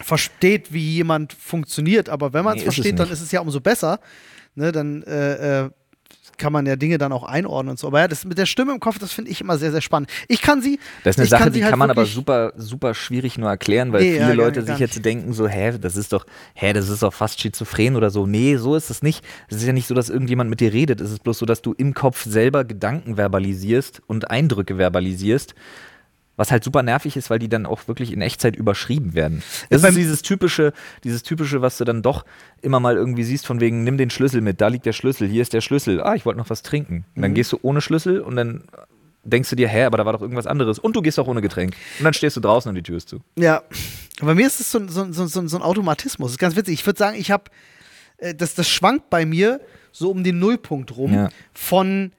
[0.01, 3.61] versteht, wie jemand funktioniert, aber wenn man Nee, es versteht, dann ist es ja umso
[3.61, 4.01] besser.
[4.57, 5.71] Ne, dann äh, äh,
[6.41, 7.87] kann man ja Dinge dann auch einordnen und so.
[7.87, 10.11] Aber ja, das mit der Stimme im Kopf, das finde ich immer sehr, sehr spannend.
[10.27, 10.81] Ich kann sie.
[11.05, 13.93] Das ist eine Sache, sie die halt kann man aber super, super schwierig nur erklären,
[13.93, 16.73] weil Nee, ja, viele gar Leute sich jetzt denken so, hä, das ist doch, hä,
[16.73, 18.27] das ist doch fast schizophren oder so.
[18.27, 19.25] Nee, so ist es nicht.
[19.49, 21.01] Es ist ja nicht so, dass irgendjemand mit dir redet.
[21.01, 25.55] Es ist bloß so, dass du im Kopf selber Gedanken verbalisierst und Eindrücke verbalisierst.
[26.41, 29.43] Was halt super nervig ist, weil die dann auch wirklich in Echtzeit überschrieben werden.
[29.69, 30.73] Das beim- ist dieses typische,
[31.05, 32.25] dieses typische, was du dann doch
[32.63, 35.43] immer mal irgendwie siehst, von wegen, nimm den Schlüssel mit, da liegt der Schlüssel, hier
[35.43, 36.03] ist der Schlüssel.
[36.03, 37.05] Ah, ich wollte noch was trinken.
[37.11, 37.23] Und Mhm.
[37.23, 38.65] dann gehst du ohne Schlüssel und dann
[39.23, 40.79] denkst du dir, hä, aber da war doch irgendwas anderes.
[40.79, 41.75] Und du gehst auch ohne Getränk.
[41.99, 43.21] Und dann stehst du draußen und die Tür ist zu.
[43.37, 43.63] Ja,
[44.23, 46.29] bei mir ist es so, so, so, so, so ein Automatismus.
[46.29, 46.73] Das ist ganz witzig.
[46.73, 47.45] Ich würde sagen, ich habe,
[48.17, 49.61] äh, das, das schwankt bei mir
[49.93, 51.29] so um den Nullpunkt rum Ja.
[51.53, 52.13] von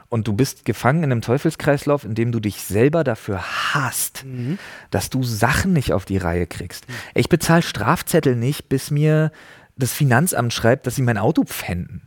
[0.07, 3.41] Und du bist gefangen in einem Teufelskreislauf, in dem du dich selber dafür
[3.73, 4.59] hasst, Mhm.
[4.91, 6.85] dass du Sachen nicht auf die Reihe kriegst.
[7.15, 9.31] Ich bezahle Strafzettel nicht, bis mir
[9.77, 12.03] das Finanzamt schreibt, dass sie mein Auto pfänden.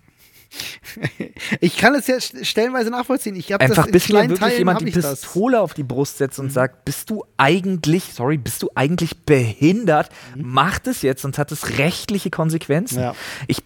[1.60, 3.36] Ich kann es ja st- stellenweise nachvollziehen.
[3.36, 5.04] Ich habe das Einfach in bis mir wirklich Teilen jemand die ich das.
[5.04, 5.10] Mhm.
[5.10, 10.08] Pistole auf die Brust setzt und sagt, bist du eigentlich, sorry, bist du eigentlich behindert?
[10.36, 12.98] Mach das jetzt, sonst hat es rechtliche Konsequenzen.
[12.98, 13.02] Mhm.
[13.04, 13.14] Ja.
[13.46, 13.58] Ich,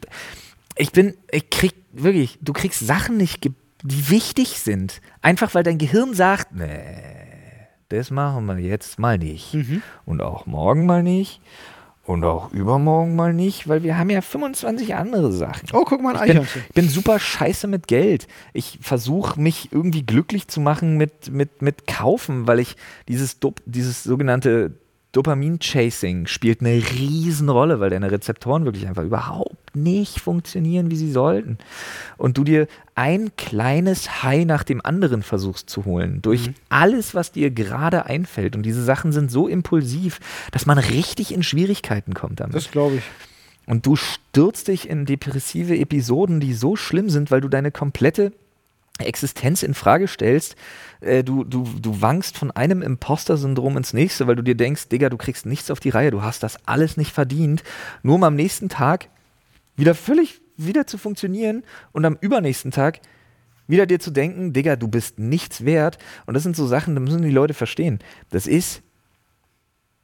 [0.83, 3.55] ich bin, ich krieg wirklich, du kriegst Sachen nicht, die
[3.85, 5.01] wichtig sind.
[5.21, 6.69] Einfach weil dein Gehirn sagt, nee,
[7.89, 9.55] das machen wir jetzt mal nicht.
[9.55, 9.81] Mhm.
[10.05, 11.41] Und auch morgen mal nicht.
[12.05, 15.69] Und auch übermorgen mal nicht, weil wir haben ja 25 andere Sachen.
[15.73, 18.27] Oh, guck mal, ein Ich bin, ich bin super scheiße mit Geld.
[18.53, 22.75] Ich versuche mich irgendwie glücklich zu machen mit, mit, mit Kaufen, weil ich
[23.07, 24.73] dieses, Dop- dieses sogenannte
[25.13, 31.59] Dopamin-Chasing spielt eine Riesenrolle, weil deine Rezeptoren wirklich einfach überhaupt nicht funktionieren, wie sie sollten.
[32.17, 36.55] Und du dir ein kleines High nach dem anderen versuchst zu holen, durch mhm.
[36.69, 38.57] alles, was dir gerade einfällt.
[38.57, 40.21] Und diese Sachen sind so impulsiv,
[40.51, 42.55] dass man richtig in Schwierigkeiten kommt damit.
[42.55, 43.03] Das glaube ich.
[43.67, 48.33] Und du stürzt dich in depressive Episoden, die so schlimm sind, weil du deine komplette
[48.99, 50.57] Existenz in Frage stellst,
[51.01, 55.09] äh, du, du, du wankst von einem Imposter-Syndrom ins nächste, weil du dir denkst, Digga,
[55.09, 57.63] du kriegst nichts auf die Reihe, du hast das alles nicht verdient,
[58.03, 59.09] nur um am nächsten Tag
[59.77, 63.01] wieder völlig wieder zu funktionieren und am übernächsten Tag
[63.67, 65.99] wieder dir zu denken, Digga, du bist nichts wert.
[66.27, 68.01] Und das sind so Sachen, da müssen die Leute verstehen.
[68.31, 68.83] Das ist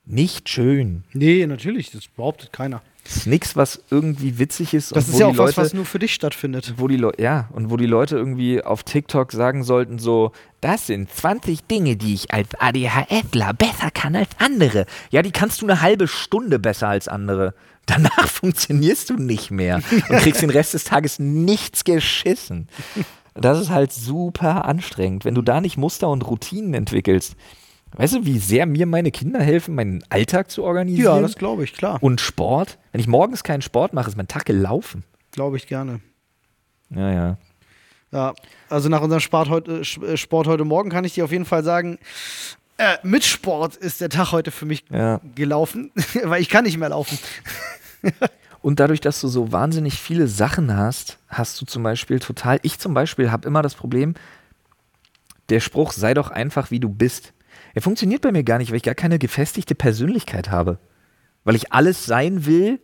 [0.05, 1.05] nicht schön.
[1.13, 2.83] Nee, natürlich, das behauptet keiner.
[3.09, 4.95] Das ist nichts, was irgendwie witzig ist.
[4.95, 6.75] Das ist ja auch Leute, was, was nur für dich stattfindet.
[6.77, 11.11] Wo die ja, und wo die Leute irgendwie auf TikTok sagen sollten, so, das sind
[11.11, 14.85] 20 Dinge, die ich als ADHSler besser kann als andere.
[15.11, 17.55] Ja, die kannst du eine halbe Stunde besser als andere.
[17.87, 19.81] Danach funktionierst du nicht mehr
[20.11, 22.69] und kriegst den Rest des Tages nichts geschissen.
[23.33, 27.37] Das ist halt super anstrengend, wenn du da nicht Muster und Routinen entwickelst.
[27.93, 31.17] Weißt du, wie sehr mir meine Kinder helfen, meinen Alltag zu organisieren?
[31.17, 31.99] Ja, das glaube ich, klar.
[32.03, 32.79] Und Sport.
[32.93, 35.05] Wenn ich morgens keinen Sport mache, ist mein Tag gelaufen.
[35.33, 36.01] Glaube ich gerne.
[36.91, 37.39] Ja, ja.
[38.11, 38.35] Ja,
[38.71, 41.63] also nach unserem Sport heute, äh, Sport heute Morgen kann ich dir auf jeden Fall
[41.63, 41.99] sagen,
[42.79, 45.21] äh, mit Sport ist der Tag heute für mich ja.
[45.35, 45.91] gelaufen,
[46.25, 47.19] weil ich kann nicht mehr laufen.
[48.63, 52.79] Und dadurch, dass du so wahnsinnig viele Sachen hast, hast du zum Beispiel total, ich
[52.79, 54.15] zum Beispiel habe immer das Problem,
[55.49, 57.33] der Spruch, sei doch einfach wie du bist
[57.79, 60.81] er funktioniert bei mir gar nicht, weil ich gar keine gefestigte Persönlichkeit habe.
[61.45, 62.81] Weil ich alles sein will.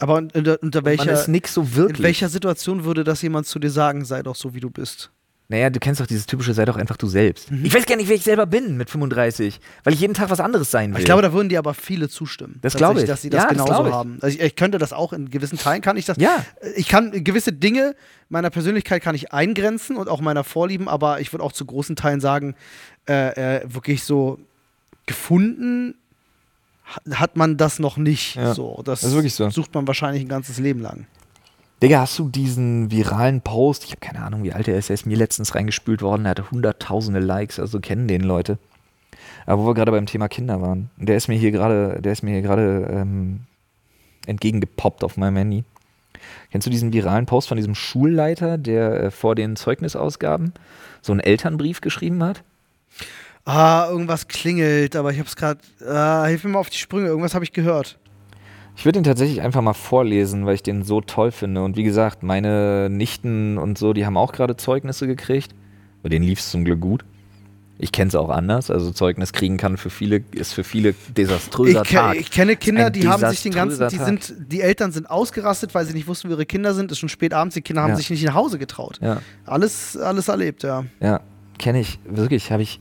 [0.00, 2.00] Aber unter, unter welcher, ist nix so wirklich.
[2.00, 5.12] in welcher Situation würde das jemand zu dir sagen, sei doch so, wie du bist?
[5.46, 7.52] Naja, du kennst doch dieses typische, sei doch einfach du selbst.
[7.52, 7.64] Mhm.
[7.64, 10.40] Ich weiß gar nicht, wer ich selber bin mit 35, weil ich jeden Tag was
[10.40, 10.98] anderes sein will.
[10.98, 12.58] Ich glaube, da würden dir aber viele zustimmen.
[12.62, 13.06] Das glaube ich.
[13.06, 14.18] Dass sie das ja, genauso das haben.
[14.22, 16.16] Also ich, ich, könnte das auch in gewissen Teilen, kann ich das.
[16.16, 16.44] Ja.
[16.74, 17.94] Ich kann gewisse Dinge
[18.32, 21.96] meiner Persönlichkeit kann ich eingrenzen und auch meiner Vorlieben, aber ich würde auch zu großen
[21.96, 22.54] Teilen sagen,
[23.08, 24.38] äh, äh, wirklich so
[25.06, 25.94] gefunden
[27.10, 28.36] hat man das noch nicht.
[28.36, 29.50] Ja, so, das, das so.
[29.50, 31.06] sucht man wahrscheinlich ein ganzes Leben lang.
[31.82, 34.94] Digga, hast du diesen viralen Post, ich habe keine Ahnung, wie alt er ist, er
[34.94, 38.58] ist mir letztens reingespült worden, er hatte hunderttausende Likes, also kennen den Leute.
[39.46, 42.22] Aber wo wir gerade beim Thema Kinder waren, der ist mir hier gerade, der ist
[42.22, 43.40] mir hier gerade ähm,
[44.26, 45.64] entgegengepoppt auf meinem Handy.
[46.52, 50.52] Kennst du diesen viralen Post von diesem Schulleiter, der äh, vor den Zeugnisausgaben
[51.00, 52.44] so einen Elternbrief geschrieben hat?
[53.44, 55.60] Ah, irgendwas klingelt, aber ich habe es gerade.
[55.86, 57.08] Ah, hilf mir mal auf die Sprünge.
[57.08, 57.98] Irgendwas habe ich gehört.
[58.76, 61.62] Ich würde den tatsächlich einfach mal vorlesen, weil ich den so toll finde.
[61.62, 65.54] Und wie gesagt, meine Nichten und so, die haben auch gerade Zeugnisse gekriegt.
[66.02, 67.04] Bei denen lief es zum Glück gut.
[67.78, 68.70] Ich kenne es auch anders.
[68.70, 72.16] Also Zeugnis kriegen kann für viele, ist für viele desaströser ich, Tag.
[72.16, 75.84] Ich kenne Kinder, die haben sich den ganzen, die sind, die Eltern sind ausgerastet, weil
[75.84, 76.92] sie nicht wussten, wo ihre Kinder sind.
[76.92, 79.00] Es ist schon spät abends, die Kinder haben sich nicht nach Hause getraut.
[79.02, 79.20] Ja.
[79.46, 80.84] Alles, alles erlebt, ja.
[81.00, 81.20] Ja,
[81.62, 81.98] kenne ich.
[82.04, 82.80] Wirklich, habe ich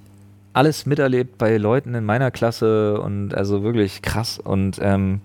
[0.54, 4.40] alles miterlebt bei Leuten in meiner Klasse und also wirklich krass.
[4.40, 5.22] Und ähm,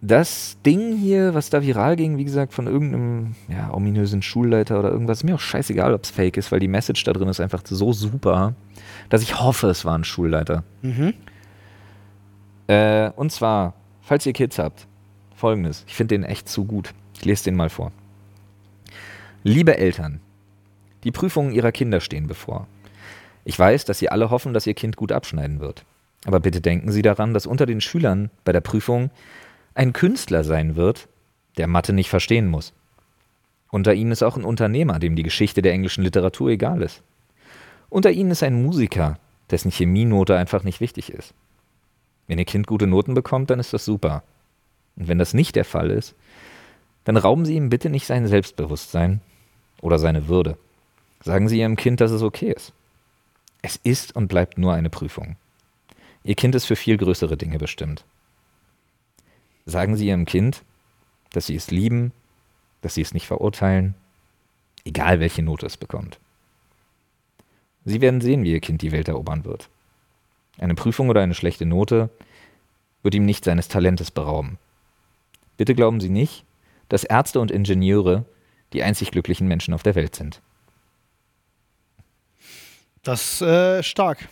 [0.00, 4.90] das Ding hier, was da viral ging, wie gesagt, von irgendeinem ja, ominösen Schulleiter oder
[4.90, 7.40] irgendwas, ist mir auch scheißegal, ob es fake ist, weil die Message da drin ist
[7.40, 8.54] einfach so super,
[9.08, 10.64] dass ich hoffe, es war ein Schulleiter.
[10.82, 11.14] Mhm.
[12.66, 14.86] Äh, und zwar, falls ihr Kids habt,
[15.34, 15.84] folgendes.
[15.86, 16.94] Ich finde den echt zu gut.
[17.14, 17.92] Ich lese den mal vor.
[19.42, 20.20] Liebe Eltern,
[21.04, 22.66] die Prüfungen ihrer Kinder stehen bevor.
[23.44, 25.84] Ich weiß, dass Sie alle hoffen, dass Ihr Kind gut abschneiden wird.
[26.24, 29.10] Aber bitte denken Sie daran, dass unter den Schülern bei der Prüfung
[29.74, 31.08] ein Künstler sein wird,
[31.56, 32.72] der Mathe nicht verstehen muss.
[33.70, 37.02] Unter ihnen ist auch ein Unternehmer, dem die Geschichte der englischen Literatur egal ist.
[37.90, 39.18] Unter ihnen ist ein Musiker,
[39.50, 41.34] dessen Chemienote einfach nicht wichtig ist.
[42.26, 44.22] Wenn Ihr Kind gute Noten bekommt, dann ist das super.
[44.96, 46.14] Und wenn das nicht der Fall ist,
[47.04, 49.22] dann rauben Sie ihm bitte nicht sein Selbstbewusstsein
[49.80, 50.58] oder seine Würde.
[51.20, 52.72] Sagen Sie Ihrem Kind, dass es okay ist.
[53.62, 55.36] Es ist und bleibt nur eine Prüfung.
[56.24, 58.04] Ihr Kind ist für viel größere Dinge bestimmt.
[59.66, 60.62] Sagen Sie Ihrem Kind,
[61.32, 62.12] dass Sie es lieben,
[62.80, 63.94] dass Sie es nicht verurteilen,
[64.84, 66.18] egal welche Note es bekommt.
[67.84, 69.68] Sie werden sehen, wie Ihr Kind die Welt erobern wird.
[70.58, 72.10] Eine Prüfung oder eine schlechte Note
[73.02, 74.58] wird ihm nicht seines Talentes berauben.
[75.56, 76.44] Bitte glauben Sie nicht,
[76.88, 78.24] dass Ärzte und Ingenieure
[78.72, 80.40] die einzig glücklichen Menschen auf der Welt sind.
[83.08, 84.28] Das ist äh, stark.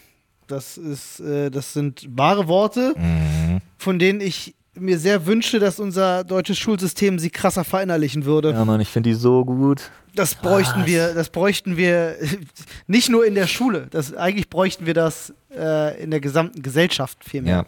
[0.48, 3.62] Das ist, äh, das sind wahre Worte, mhm.
[3.78, 8.50] von denen ich mir sehr wünsche, dass unser deutsches Schulsystem sie krasser verinnerlichen würde.
[8.50, 9.90] Ja, Mann, ich finde die so gut.
[10.14, 10.86] Das bräuchten Was?
[10.86, 12.16] wir, das bräuchten wir
[12.86, 13.86] nicht nur in der Schule.
[13.90, 17.56] Das, eigentlich bräuchten wir das äh, in der gesamten Gesellschaft vielmehr.
[17.56, 17.66] Ja.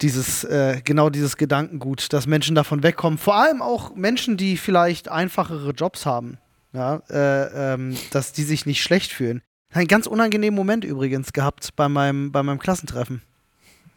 [0.00, 3.16] Dieses, äh, genau dieses Gedankengut, dass Menschen davon wegkommen.
[3.16, 6.38] Vor allem auch Menschen, die vielleicht einfachere Jobs haben.
[6.72, 9.42] Ja, äh, ähm, dass die sich nicht schlecht fühlen.
[9.72, 13.22] Einen ganz unangenehmen Moment übrigens gehabt bei meinem, bei meinem Klassentreffen.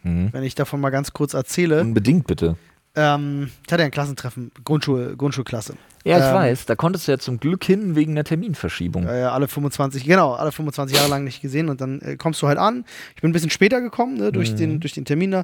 [0.03, 0.30] Mhm.
[0.32, 1.82] Wenn ich davon mal ganz kurz erzähle.
[1.82, 2.55] Unbedingt bitte.
[2.96, 5.76] Ähm, ich hatte ja ein Klassentreffen, Grundschul, Grundschulklasse.
[6.06, 6.66] Ja, ich Ähm, weiß.
[6.68, 9.08] Da konntest du ja zum Glück hin wegen einer Terminverschiebung.
[9.08, 12.48] Äh, alle 25, genau, alle 25 Jahre lang nicht gesehen und dann äh, kommst du
[12.48, 12.86] halt an.
[13.16, 14.58] Ich bin ein bisschen später gekommen, ne, durch, Mhm.
[14.58, 15.43] den, durch den Termin da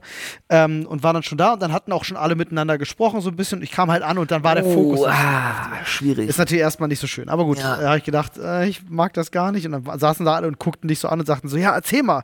[0.50, 3.30] ähm, und war dann schon da und dann hatten auch schon alle miteinander gesprochen so
[3.32, 5.02] ein bisschen und ich kam halt an und dann war der Fokus.
[5.08, 6.30] ah, schwierig.
[6.30, 7.78] Ist natürlich erstmal nicht so schön, aber gut, Ja.
[7.78, 10.48] da habe ich gedacht, äh, ich mag das gar nicht und dann saßen da alle
[10.48, 12.24] und guckten dich so an und sagten so, ja, erzähl mal,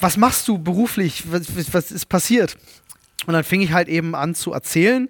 [0.00, 2.56] was machst du beruflich, was, was ist passiert?
[3.26, 5.08] Und dann fing ich halt eben an zu erzählen.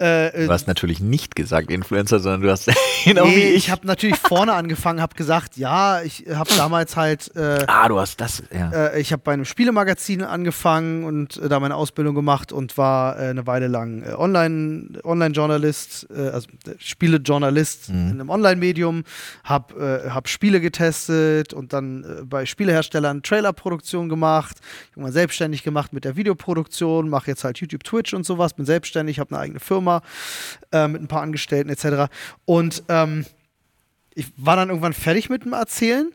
[0.00, 2.68] Äh, äh, Du hast natürlich nicht gesagt Influencer, sondern du hast
[3.04, 3.70] genau nee, wie ich ich.
[3.70, 8.20] habe natürlich vorne angefangen, habe gesagt, ja, ich habe damals halt, äh, ah, du hast
[8.20, 8.42] das.
[8.52, 8.70] Ja.
[8.70, 13.18] äh, ich habe bei einem Spielemagazin angefangen und äh, da meine Ausbildung gemacht und war
[13.18, 17.94] äh, eine Weile lang Online, Online-Journalist, äh, also Spielejournalist Mhm.
[17.94, 19.04] in einem Online-Medium,
[19.44, 24.56] habe äh, hab Spiele getestet und dann bei Spieleherstellern Trailerproduktion gemacht,
[24.92, 29.18] irgendwann selbstständig gemacht mit der Videoproduktion, mache jetzt halt YouTube, Twitch und sowas, bin selbstständig,
[29.18, 29.83] habe eine eigene Firma
[30.72, 32.12] äh, mit ein paar Angestellten etc.
[32.44, 33.26] Und ähm,
[34.14, 36.12] ich war dann irgendwann fertig mit dem Erzählen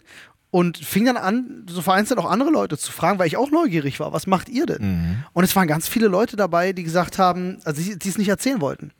[0.51, 3.99] und fing dann an, so vereinzelt auch andere Leute zu fragen, weil ich auch neugierig
[3.99, 4.13] war.
[4.13, 4.82] Was macht ihr denn?
[4.82, 5.24] Mhm.
[5.34, 8.30] Und es waren ganz viele Leute dabei, die gesagt haben, also die, die es nicht
[8.30, 8.91] erzählen wollten.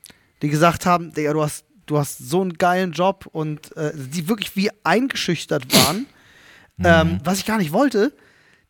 [0.42, 4.28] Die gesagt haben, Digga, du hast, du hast so einen geilen Job und äh, die
[4.28, 6.06] wirklich wie eingeschüchtert waren,
[6.82, 8.12] ähm, was ich gar nicht wollte,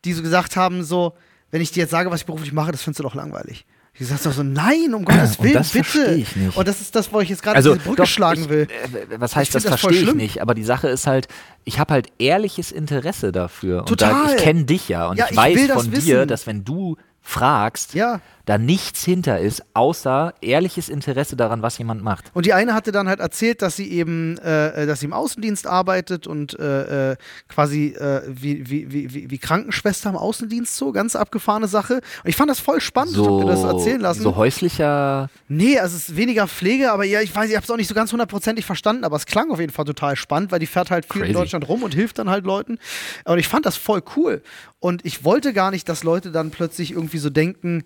[0.03, 1.13] die so gesagt haben, so,
[1.51, 3.65] wenn ich dir jetzt sage, was ich beruflich mache, das findest du doch langweilig.
[3.93, 6.13] Ich gesagt so, nein, um Gottes Und Willen, das bitte.
[6.15, 6.55] ich nicht.
[6.57, 8.67] Und das ist das, wo ich jetzt gerade Also, diese Brücke doch, schlagen ich, will.
[8.69, 10.41] Äh, was Ich heißt, das das verstehe ich nicht.
[10.41, 11.27] Aber die Sache ist halt,
[11.65, 13.79] ich habe halt ehrliches Interesse dafür.
[13.87, 14.35] Und da, Total.
[14.35, 15.07] ich kenne dich ja.
[15.07, 16.27] Und Ja, ich weiß von dir, wissen.
[16.29, 18.21] dass wenn du fragst, Ja.
[18.51, 22.25] Da nichts hinter ist, außer ehrliches Interesse daran, was jemand macht.
[22.33, 25.65] Und die eine hatte dann halt erzählt, dass sie eben, äh, dass sie im Außendienst
[25.67, 27.15] arbeitet und äh, äh,
[27.47, 32.01] quasi äh, wie, wie, wie, wie- Krankenschwester im Außendienst so, ganz abgefahrene Sache.
[32.23, 34.21] Und ich fand das voll spannend, ich hab So, mir das erzählen lassen.
[34.21, 35.29] so häuslicher.
[35.47, 37.87] Nee, also es ist weniger Pflege, aber ja, ich weiß, ich habe es auch nicht
[37.87, 40.91] so ganz hundertprozentig verstanden, aber es klang auf jeden Fall total spannend, weil die fährt
[40.91, 41.39] halt viel in Crazy.
[41.39, 42.79] Deutschland rum und hilft dann halt Leuten.
[43.23, 44.41] Und ich fand das voll cool.
[44.81, 47.83] Und ich wollte gar nicht, dass Leute dann plötzlich irgendwie so denken,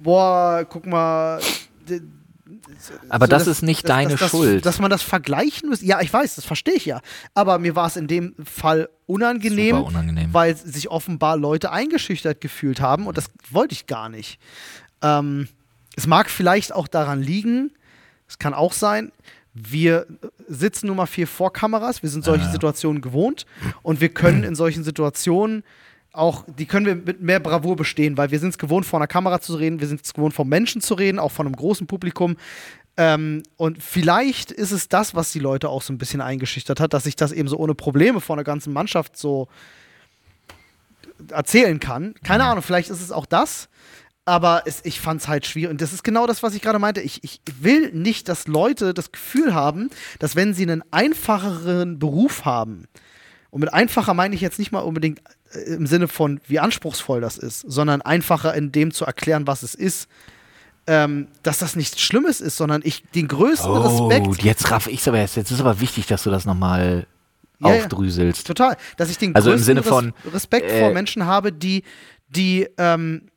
[0.00, 1.40] boah, guck mal.
[3.08, 4.64] Aber so, das dass- ist nicht dass- deine dass, Schuld.
[4.66, 5.82] Dass man das vergleichen muss.
[5.82, 7.00] Ja, ich weiß, das verstehe ich ja.
[7.34, 10.32] Aber mir war es in dem Fall unangenehm, unangenehm.
[10.32, 14.38] weil sich offenbar Leute eingeschüchtert gefühlt haben und das wollte ich gar nicht.
[15.02, 15.48] Ähm,
[15.96, 17.72] es mag vielleicht auch daran liegen,
[18.28, 19.12] es kann auch sein,
[19.52, 20.06] wir
[20.48, 22.52] sitzen nun mal viel vor Kameras, wir sind solche Ja.
[22.52, 23.46] Situationen gewohnt
[23.82, 25.64] und wir können in solchen Situationen
[26.12, 29.06] auch, die können wir mit mehr Bravour bestehen, weil wir sind es gewohnt, vor einer
[29.06, 31.86] Kamera zu reden, wir sind es gewohnt, vor Menschen zu reden, auch von einem großen
[31.86, 32.36] Publikum.
[32.96, 36.92] Ähm, und vielleicht ist es das, was die Leute auch so ein bisschen eingeschüchtert hat,
[36.92, 39.48] dass ich das eben so ohne Probleme vor einer ganzen Mannschaft so
[41.30, 42.14] erzählen kann.
[42.24, 43.68] Keine Ahnung, vielleicht ist es auch das.
[44.26, 45.70] Aber es, ich fand es halt schwierig.
[45.70, 47.00] Und das ist genau das, was ich gerade meinte.
[47.00, 52.44] Ich, ich will nicht, dass Leute das Gefühl haben, dass wenn sie einen einfacheren Beruf
[52.44, 52.86] haben,
[53.50, 55.20] und mit einfacher meine ich jetzt nicht mal unbedingt
[55.66, 59.74] im Sinne von, wie anspruchsvoll das ist, sondern einfacher in dem zu erklären, was es
[59.74, 60.08] ist,
[60.86, 65.06] ähm, dass das nichts Schlimmes ist, sondern ich den größten Respekt Oh, jetzt raff ich's
[65.06, 65.36] aber jetzt.
[65.36, 67.06] Jetzt ist aber wichtig, dass du das nochmal
[67.60, 67.82] Ja, ja.
[67.82, 68.46] aufdrüselst.
[68.46, 68.76] Total.
[68.96, 71.84] Dass ich den Also im größten Sinne von, Res Respekt vor äh, Menschen habe, die,
[72.28, 73.28] die, ähm,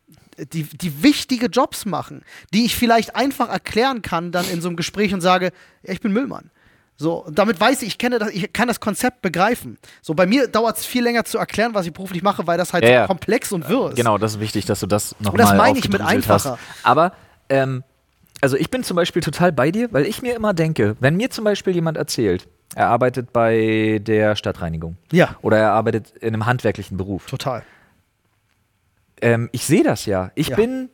[0.52, 4.78] die, die wichtige Jobs machen, die ich vielleicht einfach erklären kann dann in so einem
[4.78, 5.52] Gespräch und sage,
[5.84, 6.50] ja, ich bin Müllmann.
[6.96, 9.78] So, damit weiß ich, ich kenne das, ich kann das Konzept begreifen.
[10.02, 12.72] So, bei mir dauert es viel länger zu erklären, was ich beruflich mache, weil das
[12.72, 13.96] halt Ja, so komplex und wirr ist.
[13.96, 16.52] Genau, das ist wichtig, dass du das nochmal Und das meine ich mit einfacher.
[16.52, 16.86] Hast.
[16.86, 17.14] Aber,
[17.50, 17.84] ähm,
[18.42, 21.30] also ich bin zum Beispiel total bei dir, weil ich mir immer denke, wenn mir
[21.32, 26.46] zum Beispiel jemand erzählt, er arbeitet bei der Stadtreinigung Ja, oder er arbeitet in einem
[26.46, 27.26] handwerklichen Beruf.
[27.26, 27.64] total.
[29.22, 30.32] Ähm, ich sehe das ja.
[30.36, 30.56] Ich Ja.
[30.58, 30.90] bin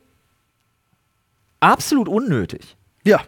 [1.60, 3.20] absolut unnötig Ja,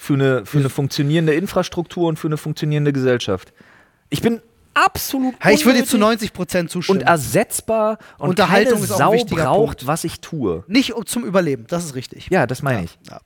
[0.00, 3.52] für eine, für eine funktionierende Infrastruktur und für eine funktionierende Gesellschaft.
[4.10, 4.40] Ich bin
[4.72, 7.00] absolut hey, ich würde dir zu unnötig 90 Prozent zustimmen.
[7.00, 9.86] und ersetzbar und Unterhaltung ist Sau braucht, Punkt.
[9.88, 10.62] was ich tue.
[10.68, 12.28] Nicht um- zum Überleben, das ist richtig.
[12.30, 12.96] Ja, das meine ich.
[13.10, 13.20] Ja.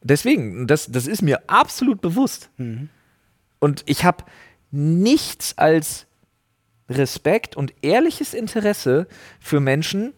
[0.00, 2.48] Deswegen, das, das ist mir absolut bewusst.
[2.58, 2.90] Mhm.
[3.58, 4.24] Und ich habe
[4.70, 6.06] nichts als
[6.88, 9.08] Respekt und ehrliches Interesse
[9.40, 10.12] für Menschen,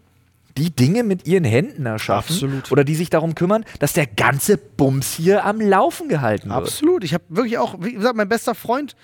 [0.59, 2.73] die Dinge mit ihren Händen erschaffen Absolut.
[2.73, 6.59] oder die sich darum kümmern, dass der ganze Bums hier am Laufen gehalten wird.
[6.59, 7.05] Absolut.
[7.05, 8.97] Ich habe wirklich auch, wie gesagt, mein bester Freund,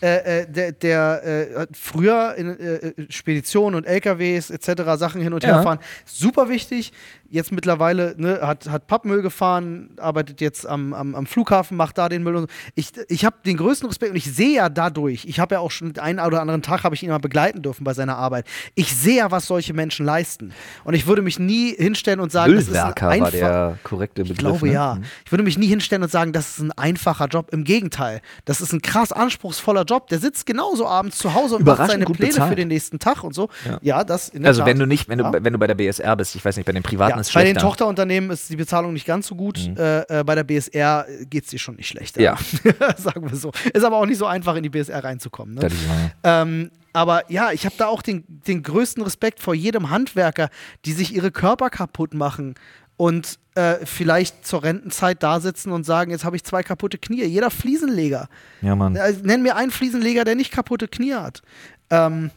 [0.00, 4.82] äh, äh, der, der äh, früher in äh, Speditionen und LKWs etc.
[4.96, 5.62] Sachen hin und her Ja.
[5.62, 5.78] fahren.
[6.04, 6.92] Super wichtig.
[7.32, 12.10] Jetzt mittlerweile ne, hat, hat Pappmüll gefahren, arbeitet jetzt am, am, am Flughafen, macht da
[12.10, 12.48] den Müll und so.
[12.74, 15.70] Ich, ich habe den größten Respekt und ich sehe ja dadurch, ich habe ja auch
[15.70, 18.46] schon einen oder anderen Tag habe ich ihn mal begleiten dürfen bei seiner Arbeit.
[18.74, 20.52] Ich sehe ja, was solche Menschen leisten.
[20.84, 24.24] Und ich würde mich nie hinstellen und sagen, das ist ein Müllwerker war der korrekte
[24.24, 24.32] Begriff.
[24.36, 24.72] ich glaube ne?
[24.74, 24.98] ja.
[25.24, 27.48] Ich würde mich nie hinstellen und sagen, das ist ein einfacher Job.
[27.50, 30.08] Im Gegenteil, das ist ein krass anspruchsvoller Job.
[30.08, 32.50] Der sitzt genauso abends zu Hause und macht seine Pläne bezahlt.
[32.50, 33.48] für den nächsten Tag und so.
[33.64, 34.04] Ja, Ja.
[34.04, 34.68] das in der Also Tat.
[34.68, 35.32] wenn du nicht, wenn du, Ja.
[35.32, 37.44] wenn du bei der BSR bist, ich weiß nicht, bei den Privaten ja, ist bei
[37.44, 37.56] den.
[37.56, 39.58] Tochterunternehmen ist die Bezahlung nicht ganz so gut.
[39.78, 42.20] Äh, äh, bei der BSR geht es dir schon nicht schlechter.
[42.20, 42.24] Mhm.
[42.24, 42.96] Ja.
[42.96, 43.52] Sagen wir so.
[43.72, 45.54] Ist aber auch nicht so einfach, in die BSR reinzukommen.
[45.54, 45.68] Ne?
[46.24, 50.50] Ähm, aber ja, ich habe da auch den, den größten Respekt vor jedem Handwerker,
[50.84, 52.54] die sich ihre Körper kaputt machen
[52.96, 57.24] und äh, vielleicht zur Rentenzeit da sitzen und sagen, jetzt habe ich zwei kaputte Knie.
[57.24, 58.28] Jeder Fliesenleger.
[58.60, 58.96] Ja, Mann.
[58.96, 61.42] Äh, nenn mir einen Fliesenleger, der nicht kaputte Knie hat.
[61.90, 62.30] Ähm,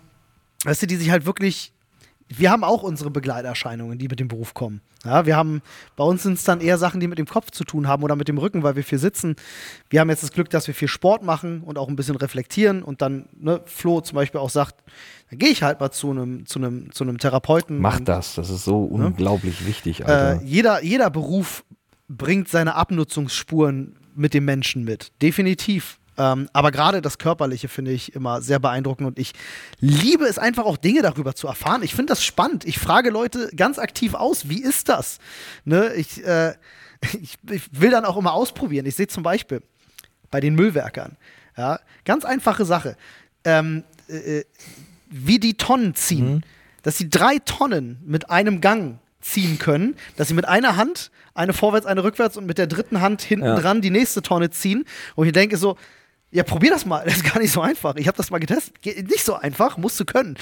[0.64, 1.72] weißt du, die sich halt wirklich.
[2.28, 4.82] Wir haben auch unsere Begleiterscheinungen, die mit dem Beruf kommen.
[5.04, 5.62] Ja, wir haben,
[5.96, 8.16] bei uns sind es dann eher Sachen, die mit dem Kopf zu tun haben oder
[8.16, 9.36] mit dem Rücken, weil wir viel sitzen.
[9.92, 12.82] Wir haben jetzt das Glück, dass wir viel Sport machen und auch ein bisschen reflektieren
[12.82, 14.84] und dann, ne, Flo zum Beispiel auch sagt,
[15.30, 17.80] dann gehe ich halt mal zu einem zu einem zu einem Therapeuten.
[17.80, 20.42] Mach und, das, das ist so unglaublich wichtig, Äh, Alter.
[20.44, 21.64] jeder, jeder Beruf
[22.08, 25.12] bringt seine Abnutzungsspuren mit dem Menschen mit.
[25.22, 26.00] Definitiv.
[26.18, 29.34] Ähm, aber gerade das Körperliche finde ich immer sehr beeindruckend und ich
[29.80, 31.84] liebe es einfach auch Dinge darüber zu erfahren.
[31.84, 32.66] Ich finde das spannend.
[32.66, 35.20] Ich frage Leute ganz aktiv aus, wie ist das?
[35.66, 35.94] Ne?
[35.96, 36.54] Ich, äh,
[37.22, 38.86] ich, ich will dann auch immer ausprobieren.
[38.86, 39.62] Ich sehe zum Beispiel
[40.32, 41.18] bei den Müllwerkern,
[41.58, 42.98] ja, ganz einfache Sache,
[43.44, 44.44] ähm, äh,
[45.10, 46.44] wie die Tonnen ziehen.
[46.84, 51.52] Dass sie drei Tonnen mit einem Gang ziehen können, dass sie mit einer Hand eine
[51.52, 53.56] vorwärts, eine rückwärts und mit der dritten Hand hinten Ja.
[53.56, 54.86] dran die nächste Tonne ziehen.
[55.16, 55.78] Und ich denke so,
[56.32, 57.04] ja, probier das mal.
[57.06, 57.96] Das ist gar nicht so einfach.
[57.96, 58.74] Ich habe das mal getestet.
[58.86, 60.36] Nicht so einfach, musst du können.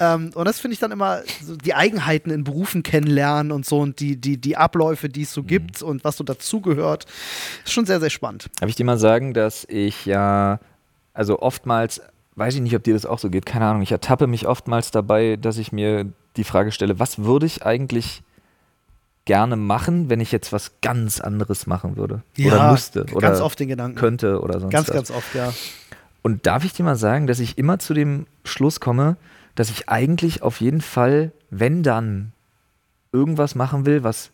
[0.00, 3.80] Ähm, und das finde ich dann immer so die Eigenheiten in Berufen kennenlernen und so
[3.80, 7.06] und die, die, die Abläufe, die es so gibt und was so dazugehört.
[7.64, 8.48] Ist schon sehr, sehr spannend.
[8.60, 10.58] Darf ich dir mal sagen, dass ich ja,
[11.14, 12.00] also oftmals,
[12.34, 14.90] weiß ich nicht, ob dir das auch so geht, keine Ahnung, ich ertappe mich oftmals
[14.90, 16.06] dabei, dass ich mir
[16.36, 18.22] die Frage stelle, was würde ich eigentlich
[19.26, 22.22] gerne machen, wenn ich jetzt was ganz anderes machen würde?
[22.38, 23.04] oder müsste?
[23.04, 23.98] Ganz Oder oft den Gedanken.
[23.98, 24.94] könnte oder sonst Ganz, was.
[24.94, 25.52] ganz oft, ja.
[26.22, 29.16] Und darf ich dir mal sagen, dass ich immer zu dem Schluss komme,
[29.54, 32.32] dass ich eigentlich auf jeden Fall, wenn dann,
[33.12, 34.30] irgendwas machen will, was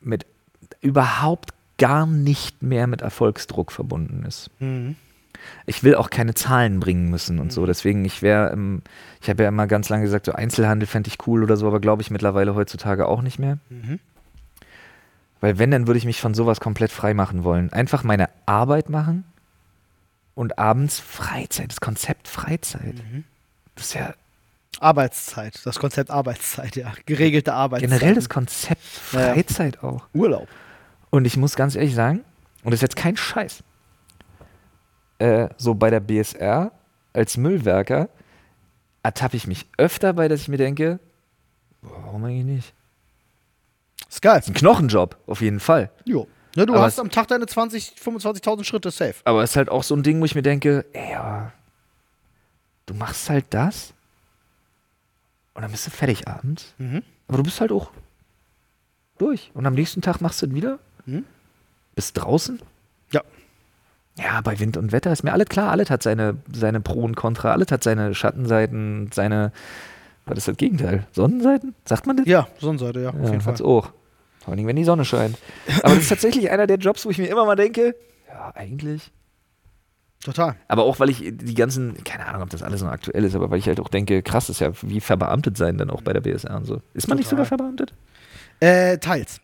[0.00, 0.26] mit
[0.80, 4.50] überhaupt gar nicht mehr mit Erfolgsdruck verbunden ist.
[4.58, 4.96] Mhm.
[5.66, 7.66] Ich will auch keine Zahlen bringen müssen und so.
[7.66, 8.82] Deswegen, ich wäre, ähm,
[9.20, 11.80] ich habe ja immer ganz lange gesagt, so Einzelhandel fände ich cool oder so, aber
[11.80, 13.58] glaube ich mittlerweile heutzutage auch nicht mehr.
[13.68, 13.98] Mhm.
[15.40, 17.72] Weil wenn, dann würde ich mich von sowas komplett frei machen wollen.
[17.72, 19.24] Einfach meine Arbeit machen
[20.34, 22.94] und abends Freizeit, das Konzept Freizeit.
[22.94, 23.24] Mhm.
[23.74, 24.14] Das ist ja
[24.80, 26.92] Arbeitszeit, das Konzept Arbeitszeit, ja.
[27.06, 27.90] Geregelte Arbeitszeit.
[27.90, 28.80] generell das Konzept
[29.12, 29.32] Ja, ja.
[29.34, 30.06] Freizeit auch.
[30.14, 30.48] Urlaub.
[31.10, 32.20] Und ich muss ganz ehrlich sagen,
[32.62, 33.62] und das ist jetzt kein Scheiß,
[35.18, 36.72] äh, so bei der BSR
[37.12, 38.08] als Müllwerker
[39.02, 40.98] ertappe ich mich öfter bei, dass ich mir denke,
[41.82, 42.74] warum eigentlich nicht?
[44.08, 44.38] Ist geil.
[44.38, 45.90] Ist ein Knochenjob, auf jeden Fall.
[46.04, 46.26] Jo.
[46.56, 49.14] Ne, du Aber hast am Tag deine 20, 25.000 Schritte safe.
[49.24, 51.52] Aber es ist halt auch so ein Ding, wo ich mir denke, ey, aber
[52.86, 53.92] du machst halt das
[55.54, 56.74] und dann bist du fertig abends.
[56.78, 57.02] Mhm.
[57.28, 57.90] Aber du bist halt auch
[59.18, 59.50] durch.
[59.54, 60.78] Und am nächsten Tag machst du es wieder.
[61.04, 61.24] Mhm.
[61.94, 62.60] Bist draußen.
[64.18, 64.40] Ja.
[64.42, 65.70] Bei Wind und Wetter ist mir alles klar.
[65.70, 67.52] Alles hat seine, seine Pro und Contra.
[67.52, 69.52] Alles hat seine Schattenseiten, seine,
[70.26, 71.06] was ist das Gegenteil?
[71.12, 71.74] Sonnenseiten?
[71.84, 72.26] Sagt man das?
[72.26, 73.52] Ja, Sonnenseite, ja, auf Ja, jeden Fall.
[73.52, 73.90] hat's auch.
[74.40, 75.36] Vor allem, wenn die Sonne scheint.
[75.82, 77.94] Aber das ist tatsächlich einer der Jobs, wo ich mir immer mal denke,
[78.28, 79.10] ja, eigentlich.
[80.24, 80.56] Total.
[80.66, 83.50] Aber auch, weil ich die ganzen, keine Ahnung, ob das alles noch aktuell ist, aber
[83.50, 86.20] weil ich halt auch denke, krass, ist ja wie verbeamtet sein dann auch bei der
[86.20, 86.82] BSR und so.
[86.92, 87.44] Ist man nicht Total.
[87.44, 87.94] sogar verbeamtet?
[88.58, 89.40] Äh, teils.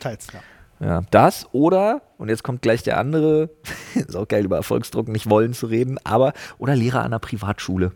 [0.00, 0.40] Teils, ja.
[0.80, 3.50] Ja, das oder, und jetzt kommt gleich der andere,
[3.94, 7.92] ist auch geil über Erfolgsdruck nicht wollen zu reden, aber, oder Lehrer an einer Privatschule.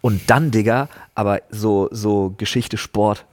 [0.00, 3.24] Und dann, Digga, aber so, so Geschichte, Sport.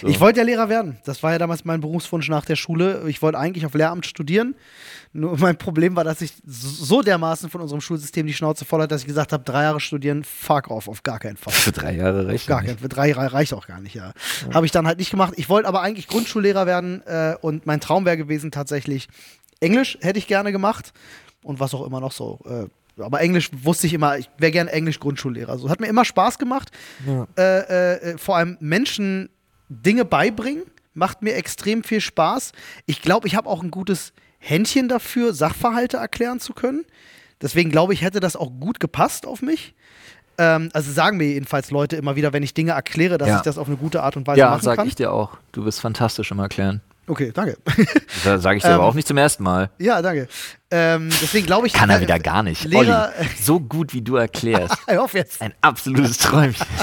[0.00, 0.06] So.
[0.06, 0.98] Ich wollte ja Lehrer werden.
[1.04, 3.02] Das war ja damals mein Berufswunsch nach der Schule.
[3.08, 4.54] Ich wollte eigentlich auf Lehramt studieren.
[5.12, 8.94] Nur mein Problem war, dass ich so dermaßen von unserem Schulsystem die Schnauze voll hatte,
[8.94, 11.52] dass ich gesagt habe, drei Jahre studieren, fuck off, auf gar keinen Fall.
[11.52, 12.46] Für drei Jahre recht.
[12.46, 14.12] Gar kein, für drei Jahre reicht auch gar nicht, ja.
[14.52, 15.34] Habe ich dann halt nicht gemacht.
[15.36, 19.08] Ich wollte aber eigentlich Grundschullehrer werden äh, und mein Traum wäre gewesen tatsächlich
[19.60, 20.92] Englisch hätte ich gerne gemacht
[21.42, 22.40] und was auch immer noch so.
[22.44, 25.58] Äh, aber Englisch wusste ich immer, ich wäre gern Englisch-Grundschullehrer.
[25.58, 26.70] So hat mir immer Spaß gemacht.
[27.06, 27.26] Ja.
[27.36, 29.30] Äh, äh, vor allem Menschen
[29.68, 32.52] Dinge beibringen, macht mir extrem viel Spaß.
[32.86, 36.84] Ich glaube, ich habe auch ein gutes Händchen dafür, Sachverhalte erklären zu können.
[37.40, 39.74] Deswegen glaube ich, hätte das auch gut gepasst auf mich.
[40.38, 43.36] Ähm, also sagen mir jedenfalls Leute immer wieder, wenn ich Dinge erkläre, dass Ja.
[43.36, 44.88] ich das auf eine gute Art und Weise Ja, machen sag kann.
[44.88, 45.36] ich dir auch.
[45.52, 46.80] Du bist fantastisch im Erklären.
[47.06, 47.58] Okay, danke.
[48.24, 49.70] Das sage ich dir Ähm, aber auch nicht zum ersten Mal.
[49.78, 50.26] ja, danke.
[50.70, 51.72] Ähm, deswegen glaube ich.
[51.74, 52.64] Kann er äh, wieder gar nicht.
[52.64, 54.76] Lehrer, Olli, so gut wie du erklärst.
[54.90, 55.40] ich hoffe jetzt.
[55.42, 56.66] Ein absolutes Träumchen.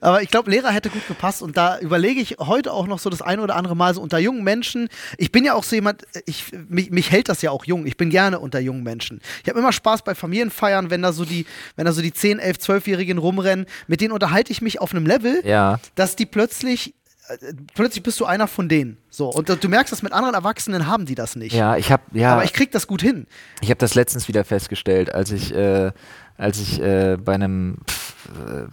[0.00, 3.10] Aber ich glaube, Lehrer hätte gut gepasst und da überlege ich heute auch noch so
[3.10, 4.88] das ein oder andere Mal so unter jungen Menschen.
[5.16, 7.86] Ich bin ja auch so jemand, ich, mich, mich hält das ja auch jung.
[7.86, 9.20] Ich bin gerne unter jungen Menschen.
[9.42, 12.38] Ich habe immer Spaß bei Familienfeiern, wenn da so die, wenn da so die 10,
[12.38, 13.66] 11, 12-Jährigen rumrennen.
[13.86, 15.80] Mit denen unterhalte ich mich auf einem Level, Ja.
[15.94, 16.94] dass die plötzlich,
[17.28, 17.36] äh,
[17.74, 18.96] plötzlich bist du einer von denen.
[19.10, 19.28] So.
[19.30, 21.52] Und du merkst, dass mit anderen Erwachsenen haben die das nicht.
[21.54, 23.26] Ja, ich habe ja, Aber ich krieg das gut hin.
[23.60, 25.92] ich habe das letztens wieder festgestellt, als ich, äh,
[26.36, 27.78] als ich äh, bei einem,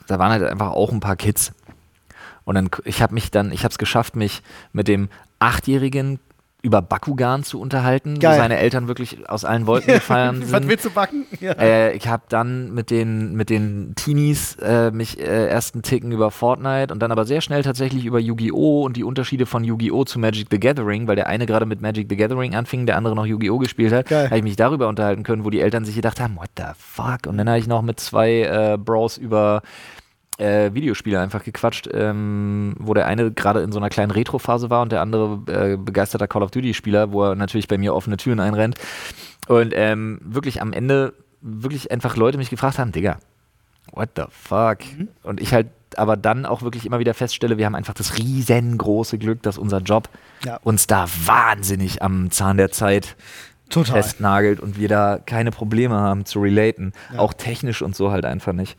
[0.08, 1.54] da waren halt einfach auch ein paar Kids.
[2.43, 4.41] Und dann, ich habe mich dann, ich habe es geschafft, mich
[4.72, 6.20] mit dem Achtjährigen
[6.66, 8.34] über Bakugan zu unterhalten, Geil.
[8.34, 10.68] wo seine Eltern wirklich aus allen Wolken gefallen Was sind.
[10.68, 11.26] willst du backen?
[11.39, 11.51] Ja.
[11.51, 16.11] Äh, ich habe dann mit den, mit den Teenies äh, mich äh, erst einen Ticken
[16.11, 18.84] über Fortnite und dann aber sehr schnell tatsächlich über Yu-Gi-Oh!
[18.84, 20.05] und die Unterschiede von Yu-Gi-Oh!
[20.05, 23.16] zu Magic the Gathering, weil der eine gerade mit Magic the Gathering anfing, der andere
[23.16, 23.59] noch Yu-Gi-Oh!
[23.59, 26.49] gespielt hat, habe ich mich darüber unterhalten können, wo die Eltern sich gedacht haben, what
[26.57, 27.28] the fuck?
[27.28, 29.61] Und dann habe ich noch mit zwei äh, Bros über
[30.38, 34.82] äh, Videospiele einfach gequatscht, ähm, wo der eine gerade in so einer kleinen Retro-Phase war
[34.82, 38.40] und der andere äh, begeisterter Call of Duty-Spieler, wo er natürlich bei mir offene Türen
[38.40, 38.76] einrennt.
[39.48, 43.18] Und ähm, wirklich am Ende wirklich einfach Leute mich gefragt haben, Digga,
[43.92, 44.80] what the fuck?
[45.24, 45.68] Und ich halt
[45.98, 49.80] aber dann auch wirklich immer wieder feststelle, wir haben einfach das riesengroße Glück, dass unser
[49.80, 50.10] Job
[50.44, 50.60] Ja.
[50.64, 53.16] uns da wahnsinnig am Zahn der Zeit
[53.70, 53.96] Total.
[53.96, 56.92] festnagelt und wir da keine Probleme haben zu relaten.
[57.14, 57.20] Ja.
[57.20, 58.78] Auch technisch und so halt einfach nicht.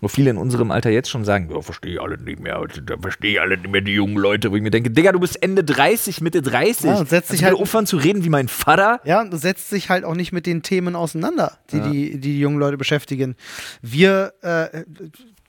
[0.00, 2.96] Wo viele in unserem Alter jetzt schon sagen, ja, verstehe ich alle nicht mehr, da
[2.98, 5.42] verstehe ich alle nicht mehr die jungen Leute, wo ich mir denke, Digga, du bist
[5.42, 6.84] Ende 30, Mitte 30.
[6.84, 9.00] Ja, und setzt du halt- aufhören zu reden wie mein Vater?
[9.04, 11.88] Ja, und du setzt sich halt auch nicht mit den Themen auseinander, die Ja.
[11.88, 13.36] die, die, die jungen Leute beschäftigen.
[13.80, 14.84] Wir äh,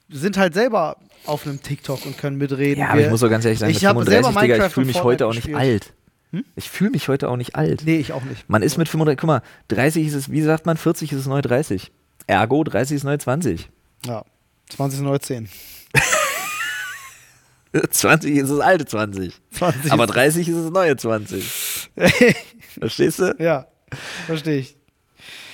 [0.09, 2.79] sind halt selber auf einem TikTok und können mitreden.
[2.79, 4.65] Ja, aber Wir, ich muss so ganz ehrlich sagen, Ich mit habe selber 35, Digga,
[4.67, 5.93] ich fühle mich heute auch nicht Fortnite alt.
[6.55, 7.83] Ich fühle mich heute auch nicht alt.
[7.85, 8.49] Nee, ich auch nicht.
[8.49, 11.25] Man ist mit 35, guck mal, 30 ist es, wie sagt man, 40 ist es
[11.27, 11.91] neu 30.
[12.27, 13.69] Ergo, 30 ist neu 20.
[14.05, 14.23] Ja.
[14.69, 15.49] 20 neu 10.
[17.91, 19.33] 20 ist es alte 20.
[19.51, 21.89] 20 Aber ist- 30 ist es neue 20.
[22.79, 23.35] Verstehst du?
[23.39, 23.67] Ja,
[24.25, 24.75] verstehe ich.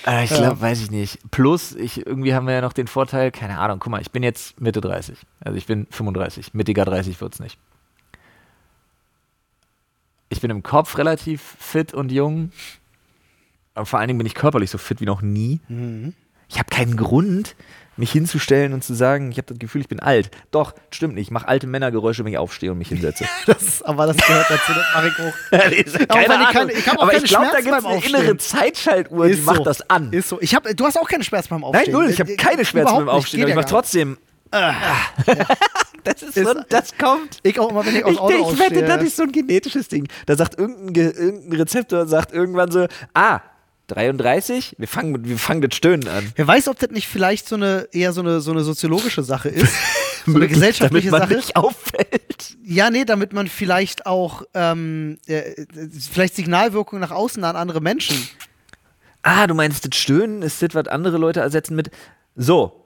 [0.06, 0.36] Äh, ich Ja.
[0.38, 1.18] glaube, weiß ich nicht.
[1.30, 4.22] Plus, ich, irgendwie haben wir ja noch den Vorteil, keine Ahnung, guck mal, ich bin
[4.22, 5.18] jetzt Mitte 30.
[5.40, 6.54] Also ich bin 35.
[6.54, 7.58] Mittiger 30 wird's nicht.
[10.28, 12.52] Ich bin im Kopf relativ fit und jung.
[13.74, 15.60] Aber vor allen Dingen bin ich körperlich so fit wie noch nie.
[15.68, 16.14] Mhm.
[16.48, 17.56] Ich habe keinen Grund,
[17.96, 20.30] mich hinzustellen und zu sagen, ich habe das Gefühl, ich bin alt.
[20.50, 21.28] Doch, stimmt nicht.
[21.28, 23.24] Ich mache alte Männergeräusche, wenn ich aufstehe und mich hinsetze.
[23.46, 25.50] Das, aber das gehört dazu, das mache ich auch.
[25.50, 25.92] keine ich
[26.48, 29.32] keine- ich Aber keine ich glaube, da Schmerzen gibt es beim eine innere Zeitschaltuhr, die
[29.32, 29.64] Ist macht so.
[29.64, 30.12] das an.
[30.12, 30.40] Ist so.
[30.40, 31.92] Ich hab, du hast auch keine Schmerzen beim Nein, Aufstehen.
[31.92, 33.14] null, ich habe keine Schmerzen überhaupt beim.
[33.16, 34.18] Aufstehen, aber ich mache trotzdem.
[36.04, 37.38] Das ist so, Ist- das kommt.
[37.42, 38.82] Ich auch immer, wenn ich aus Ich, Auto ich wette, ausstehe.
[38.84, 40.06] das ist so ein genetisches Ding.
[40.26, 43.40] Da sagt irgendein, Ge- irgendein Rezeptor sagt irgendwann so, ah,
[43.88, 46.32] 33, wir fangen, wir fangen das Stöhnen an.
[46.36, 49.48] Wer weiß, ob das nicht vielleicht so eine eher so eine, so eine soziologische Sache
[49.50, 49.72] ist.
[50.24, 51.34] so eine Damit gesellschaftliche man Sache.
[51.34, 52.56] nicht auffällt.
[52.64, 55.66] Ja, nee, damit man vielleicht auch ähm, äh,
[56.10, 58.16] vielleicht Signalwirkung nach außen an andere Menschen.
[59.22, 61.90] Ah, du meinst, das Stöhnen ist das, was andere Leute ersetzen mit
[62.36, 62.83] so,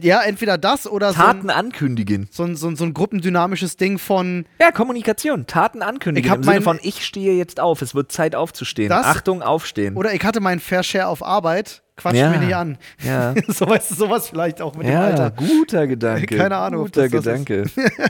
[0.00, 2.28] Ja, entweder das oder so Taten ein, ankündigen.
[2.30, 6.24] so, ein, so, ein, so ein gruppendynamisches Ding von Ja, Kommunikation, Taten ankündigen.
[6.26, 8.88] Ich hab Im Sinne mein- von, ich stehe jetzt auf, es wird Zeit aufzustehen.
[8.88, 9.96] Das- Achtung, aufstehen.
[9.96, 12.30] oder ich hatte meinen Fair Share auf Arbeit, quatsch Ja.
[12.30, 12.78] mir nicht an.
[13.04, 13.34] Ja.
[13.48, 15.30] so weißt du, sowas vielleicht auch mit dem ja, Alter.
[15.32, 16.36] guter Gedanke.
[16.38, 17.46] Keine Ahnung, ob Guter das das ist.
[17.46, 17.70] Gedanke.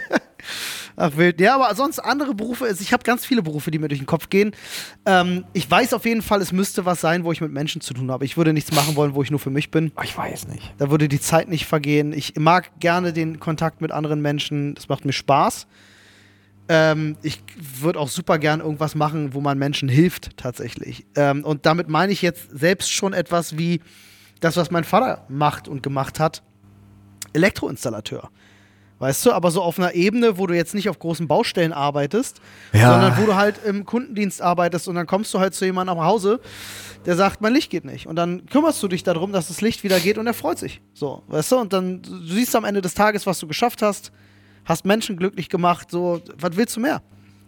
[0.96, 1.40] Ach wild.
[1.40, 4.06] Ja, aber sonst andere Berufe, also ich habe ganz viele Berufe, die mir durch den
[4.06, 4.52] Kopf gehen.
[5.04, 7.92] Ähm, ich weiß auf jeden Fall, es müsste was sein, wo ich mit Menschen zu
[7.92, 8.24] tun habe.
[8.24, 9.92] Ich würde nichts machen wollen, wo ich nur für mich bin.
[10.02, 10.74] Ich weiß nicht.
[10.78, 12.14] Da würde die Zeit nicht vergehen.
[12.14, 14.74] Ich mag gerne den Kontakt mit anderen Menschen.
[14.74, 15.66] Das macht mir Spaß.
[16.68, 17.42] Ähm, ich
[17.80, 21.06] würde auch super gern irgendwas machen, wo man Menschen hilft, tatsächlich.
[21.14, 23.80] Ähm, und damit meine ich jetzt selbst schon etwas wie
[24.40, 26.42] das, was mein Vater macht und gemacht hat.
[27.34, 28.30] Elektroinstallateur.
[28.98, 32.40] Weißt du, aber so auf einer Ebene, wo du jetzt nicht auf großen Baustellen arbeitest,
[32.72, 32.92] Ja.
[32.92, 36.04] sondern wo du halt im Kundendienst arbeitest und dann kommst du halt zu jemandem nach
[36.04, 36.40] Hause,
[37.04, 38.06] der sagt, mein Licht geht nicht.
[38.06, 40.80] Und dann kümmerst du dich darum, dass das Licht wieder geht und er freut sich.
[40.94, 41.56] So, weißt du?
[41.58, 44.12] Und dann du siehst am Ende des Tages, was du geschafft hast,
[44.64, 47.02] hast Menschen glücklich gemacht, so, was willst du mehr?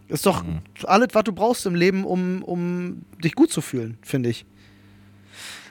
[0.08, 0.44] Ist doch
[0.84, 4.44] alles, was du brauchst im Leben, um, um dich gut zu fühlen, finde ich.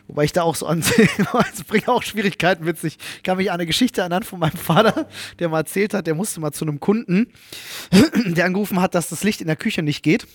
[0.08, 0.80] Wobei ich da auch so an,
[1.53, 2.97] es bringt auch Schwierigkeiten mit sich.
[3.18, 5.08] Ich kann mich an eine Geschichte erinnern von meinem Vater,
[5.39, 7.34] der mal erzählt hat, der musste mal zu einem Kunden,
[8.26, 10.26] der angerufen hat, dass das Licht in der Küche nicht geht.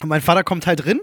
[0.00, 1.00] Und mein Vater kommt halt drin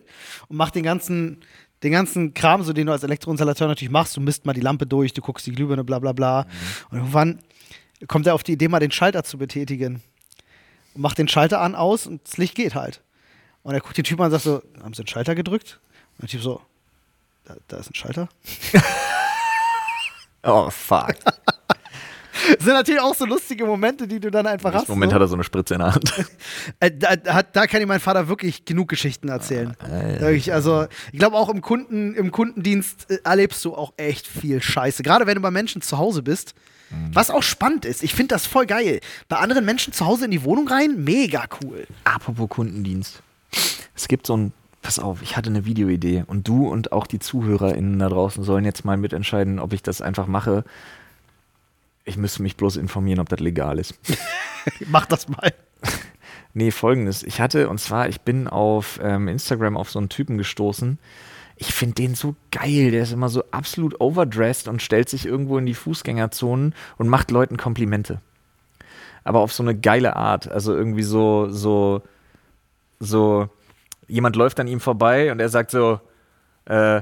[0.47, 1.41] und macht den ganzen,
[1.83, 4.17] den ganzen Kram, so den du als Elektroinstallateur natürlich machst.
[4.17, 6.43] Du misst mal die Lampe durch, du guckst die Glühbirne, bla bla bla.
[6.43, 6.49] Mhm.
[6.89, 7.39] Und irgendwann
[8.07, 10.01] kommt er auf die Idee, mal den Schalter zu betätigen.
[10.93, 13.01] Und macht den Schalter an, aus und das Licht geht halt.
[13.63, 15.79] Und er guckt den Typ an und sagt so, haben sie den Schalter gedrückt?
[16.17, 16.61] Und der Typ so,
[17.45, 18.29] da, da ist ein Schalter.
[20.43, 21.15] oh, fuck.
[22.33, 24.89] Das sind natürlich auch so lustige Momente, die du dann einfach hast.
[24.89, 25.15] Im Moment so.
[25.15, 26.13] hat er so eine Spritze in der Hand.
[26.79, 29.75] Äh, da, da, kann ihm mein Vater wirklich genug Geschichten erzählen.
[29.79, 34.61] Ah, also, ich glaube, auch im, Kunden, im Kundendienst äh, erlebst du auch echt viel
[34.61, 35.03] Scheiße.
[35.03, 36.55] Gerade wenn du bei Menschen zu Hause bist.
[36.89, 37.13] Mhm.
[37.13, 38.03] Was auch spannend ist.
[38.03, 38.99] Ich finde das voll geil.
[39.27, 41.85] Bei anderen Menschen zu Hause in die Wohnung rein, mega cool.
[42.03, 43.21] Apropos Kundendienst.
[43.95, 44.53] Es gibt so ein
[44.84, 48.65] pass auf, ich hatte eine Videoidee und du und auch die ZuhörerInnen da draußen sollen
[48.65, 50.65] jetzt mal mitentscheiden, ob ich das einfach mache.
[52.05, 53.95] Ich müsste mich bloß informieren, ob das legal ist.
[54.88, 55.53] Mach das mal.
[56.53, 57.23] nee, folgendes.
[57.23, 60.99] Ich hatte, und zwar, ich bin auf ähm, Instagram auf so einen Typen gestoßen.
[61.55, 62.91] Ich finde den so geil.
[62.91, 67.31] Der ist immer so absolut overdressed und stellt sich irgendwo in die Fußgängerzonen und macht
[67.31, 68.19] Leuten Komplimente.
[69.23, 70.51] Aber auf so eine geile Art.
[70.51, 72.01] Also irgendwie so, so,
[72.99, 73.47] so,
[74.14, 75.99] jemand läuft an ihm vorbei und er sagt so,
[76.66, 77.01] äh,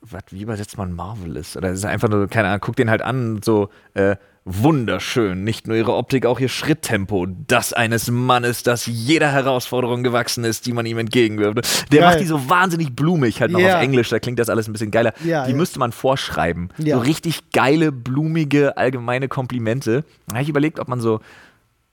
[0.00, 1.56] was, wie übersetzt man Marvelous?
[1.56, 5.42] Oder ist einfach nur, keine Ahnung, guck den halt an, so, äh, wunderschön.
[5.42, 7.26] Nicht nur ihre Optik, auch ihr Schritttempo.
[7.26, 11.92] Das eines Mannes, das jeder Herausforderung gewachsen ist, die man ihm entgegenwirft.
[11.92, 12.08] Der Geil.
[12.08, 13.76] macht die so wahnsinnig blumig, halt noch yeah.
[13.76, 15.12] auf Englisch, da klingt das alles ein bisschen geiler.
[15.24, 15.56] Ja, die ja.
[15.56, 16.68] müsste man vorschreiben.
[16.78, 16.96] Ja.
[16.96, 20.04] So richtig geile, blumige, allgemeine Komplimente.
[20.28, 21.20] Da habe ich überlegt, ob man so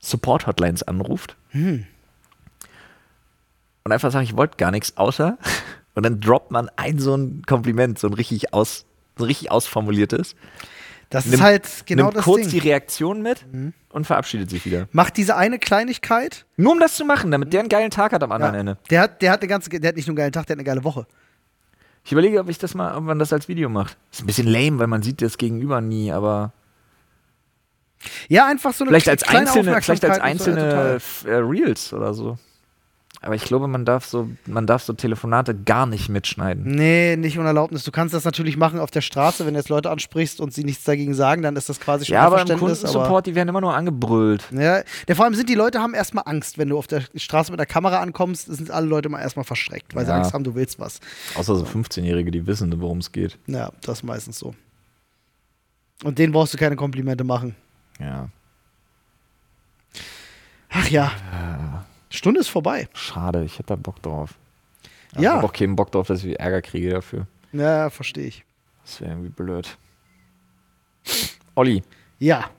[0.02, 1.36] Support-Hotlines anruft.
[1.50, 1.88] Hm.
[3.84, 5.38] Und einfach sagt, ich wollte gar nichts, außer
[5.96, 8.86] und dann droppt man ein so ein Kompliment, so ein richtig, aus,
[9.18, 10.36] so richtig ausformuliertes.
[11.10, 12.50] Das nimmt, ist halt genau nimmt das kurz Ding.
[12.50, 13.74] die Reaktion mit mhm.
[13.90, 14.88] und verabschiedet sich wieder.
[14.92, 16.46] Macht diese eine Kleinigkeit.
[16.58, 18.60] Nur um das zu machen, damit der einen geilen Tag hat am anderen ja.
[18.62, 18.78] Ende.
[18.90, 20.60] Der hat, der hat eine ganze, der hat nicht nur einen geilen Tag, der hat
[20.60, 21.06] eine geile Woche.
[22.04, 23.96] Ich überlege, ob ich das mal, ob man das als Video macht.
[24.12, 26.52] Ist ein bisschen lame, weil man sieht das Gegenüber nie, aber
[28.28, 32.38] ja, einfach so eine vielleicht als einzelne, vielleicht als einzelne so, ja, Reels oder so.
[33.24, 36.66] Aber ich glaube, man darf so, man darf so Telefonate gar nicht mitschneiden.
[36.66, 37.86] Nee, nicht ohne Erlaubnis.
[37.86, 40.66] Du kannst das natürlich machen auf der Straße, wenn du jetzt Leute ansprichst und sie
[40.66, 43.62] nichts dagegen sagen, dann ist das quasi schon Ja, aber im Kundensupport, die werden immer
[43.62, 44.44] nur angebrüllt.
[44.52, 47.50] Ja, der, vor allem sind die Leute haben erstmal Angst, wenn du auf der Straße
[47.50, 50.08] mit der Kamera ankommst, sind alle Leute mal erstmal verschreckt, weil ja.
[50.08, 51.00] sie Angst haben, du willst was.
[51.36, 53.38] Außer so 15-Jährige, die wissen, worum es geht.
[53.48, 54.54] Ja, das ist meistens so.
[56.04, 57.56] Und denen brauchst du keine Komplimente machen.
[58.02, 58.28] Ja.
[60.70, 61.12] Ach ja.
[61.32, 61.86] ja.
[62.14, 62.88] Stunde ist vorbei.
[62.94, 64.36] Schade, ich hätte da Bock drauf.
[65.16, 65.22] Ja.
[65.22, 67.28] Ich habe auch keinen Bock drauf, dass ich Ärger kriege dafür.
[67.52, 68.46] Ja, verstehe ich.
[68.84, 69.78] Das wäre irgendwie blöd.
[71.56, 71.84] Olli.
[72.20, 72.50] Ja.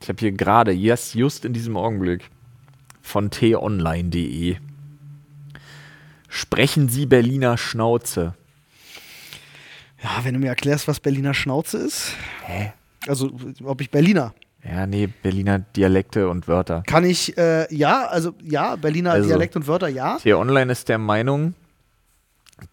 [0.00, 2.30] Ich habe hier gerade, yes, just in diesem Augenblick,
[3.02, 4.56] von t-online.de.
[6.28, 8.34] Sprechen Sie Berliner Schnauze?
[10.02, 12.16] Ja, wenn du mir erklärst, was Berliner Schnauze ist.
[12.44, 12.72] Hä?
[13.06, 14.34] Also, ob ich Berliner.
[14.64, 16.84] Ja, nee, Berliner Dialekte und Wörter.
[16.86, 20.18] Kann ich, äh, ja, also ja, Berliner also, Dialekt und Wörter, ja.
[20.22, 21.54] Hier online ist der Meinung,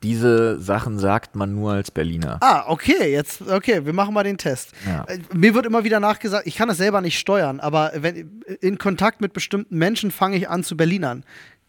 [0.03, 2.37] diese Sachen sagt man nur als Berliner.
[2.41, 4.73] Ah, okay, jetzt, okay, wir machen mal den Test.
[4.85, 5.03] Ja.
[5.05, 8.77] Äh, mir wird immer wieder nachgesagt, ich kann das selber nicht steuern, aber wenn, in
[8.77, 11.23] Kontakt mit bestimmten Menschen fange ich an zu Berlinern.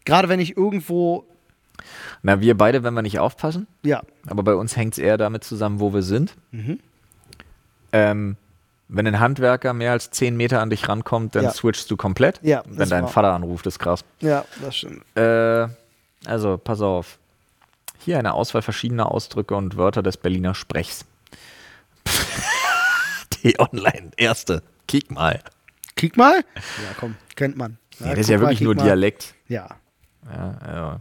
[0.05, 1.25] Gerade wenn ich irgendwo.
[2.21, 3.67] Na, wir beide, wenn wir nicht aufpassen.
[3.83, 4.01] Ja.
[4.27, 6.35] Aber bei uns hängt es eher damit zusammen, wo wir sind.
[6.51, 6.79] Mhm.
[7.91, 8.37] Ähm,
[8.93, 11.51] wenn ein Handwerker mehr als 10 Meter an dich rankommt, dann ja.
[11.51, 12.39] switchst du komplett.
[12.43, 14.03] Ja, wenn dein Vater anruft, ist krass.
[14.19, 15.03] Ja, das stimmt.
[15.15, 15.67] Äh,
[16.25, 17.17] also, pass auf.
[17.99, 21.05] Hier eine Auswahl verschiedener Ausdrücke und Wörter des Berliner Sprechs.
[23.43, 24.61] Die online erste.
[24.87, 25.39] Kick mal.
[25.95, 26.43] Kick mal?
[26.55, 27.77] Ja, komm, kennt man.
[27.99, 28.83] Ja, nee, das ist ja wirklich nur mal.
[28.83, 29.35] Dialekt.
[29.47, 29.69] Ja.
[30.25, 30.99] Ja, ja.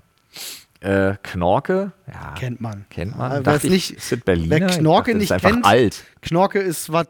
[0.81, 2.35] Äh, Knorke, ja.
[2.39, 2.87] Kennt man.
[2.89, 3.33] Kennt man.
[3.33, 4.61] Ja, Dachte nicht, ist das Berliner?
[4.61, 6.05] Wer Knorke nicht ist kennt, alt.
[6.22, 7.07] Knorke ist was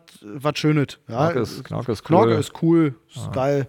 [0.58, 0.98] Schönes.
[1.06, 2.06] Ja, Knorke, ist, Knorke ist cool.
[2.06, 3.30] Knorke ist cool, ist ja.
[3.30, 3.68] geil.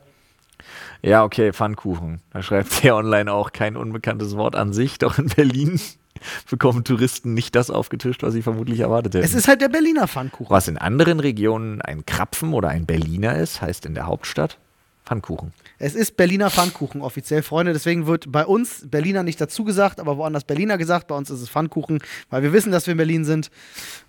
[1.04, 2.22] Ja, okay, Pfannkuchen.
[2.32, 5.80] Da schreibt der online auch kein unbekanntes Wort an sich, doch in Berlin
[6.49, 9.26] bekommen Touristen nicht das aufgetischt, was sie vermutlich erwartet hätten.
[9.26, 10.49] Es ist halt der Berliner Pfannkuchen.
[10.49, 14.58] Was in anderen Regionen ein Krapfen oder ein Berliner ist, heißt in der Hauptstadt
[15.06, 15.54] Pfannkuchen.
[15.80, 17.74] Es ist Berliner Pfannkuchen offiziell, Freunde.
[17.74, 21.08] Deswegen wird bei uns Berliner nicht dazu gesagt, aber woanders Berliner gesagt.
[21.08, 21.99] Bei uns ist es Pfannkuchen,
[22.30, 23.49] weil wir wissen, dass wir in Berlin sind.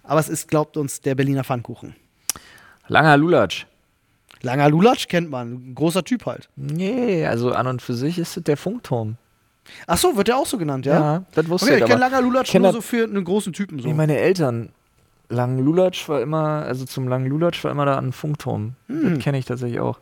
[0.02, 1.96] Aber es ist, glaubt uns, der Berliner Pfannkuchen.
[2.88, 3.66] Langer Lulatsch.
[4.42, 5.74] Langer Lulatsch kennt man.
[5.74, 6.48] Großer Typ halt.
[6.56, 9.16] Nee, also an und für sich ist es der Funkturm.
[9.86, 11.24] Ach so, wird der auch so genannt, ja?
[11.34, 11.88] das wusste Okay, ich ich.
[11.88, 13.78] kenne Langer Lulatsch kenn nur so für einen großen Typen.
[13.78, 13.86] So.
[13.86, 14.70] Nee, meine Eltern.
[15.32, 18.74] Lang Lulatsch war immer, also zum Lang Lulatsch war immer da ein Funkturm.
[18.88, 19.98] Das kenne ich tatsächlich auch.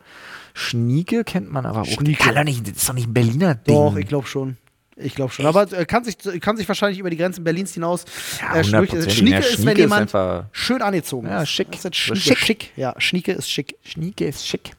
[0.54, 1.86] Schnieke kennt man aber auch.
[1.86, 1.92] Hm.
[1.94, 2.24] Schnieke.
[2.24, 3.74] Kann doch nicht, das ist doch nicht ein Berliner Ding.
[3.74, 4.56] Doch, ich glaube schon.
[4.96, 5.46] Ich glaube schon.
[5.46, 8.04] Aber äh, kann sich, kann sich wahrscheinlich über die Grenzen Berlins hinaus
[8.40, 9.10] ja, äh, schnieke, 100%.
[9.10, 10.12] Schnieke Ja, ist, wenn jemand
[10.52, 11.48] schön angezogen Ja, ist.
[11.50, 11.68] schick.
[11.72, 12.38] Ist schick.
[12.38, 12.72] schick.
[12.76, 13.76] Ja, Schnieke ist schick.
[13.82, 14.72] Schnieke ist schick.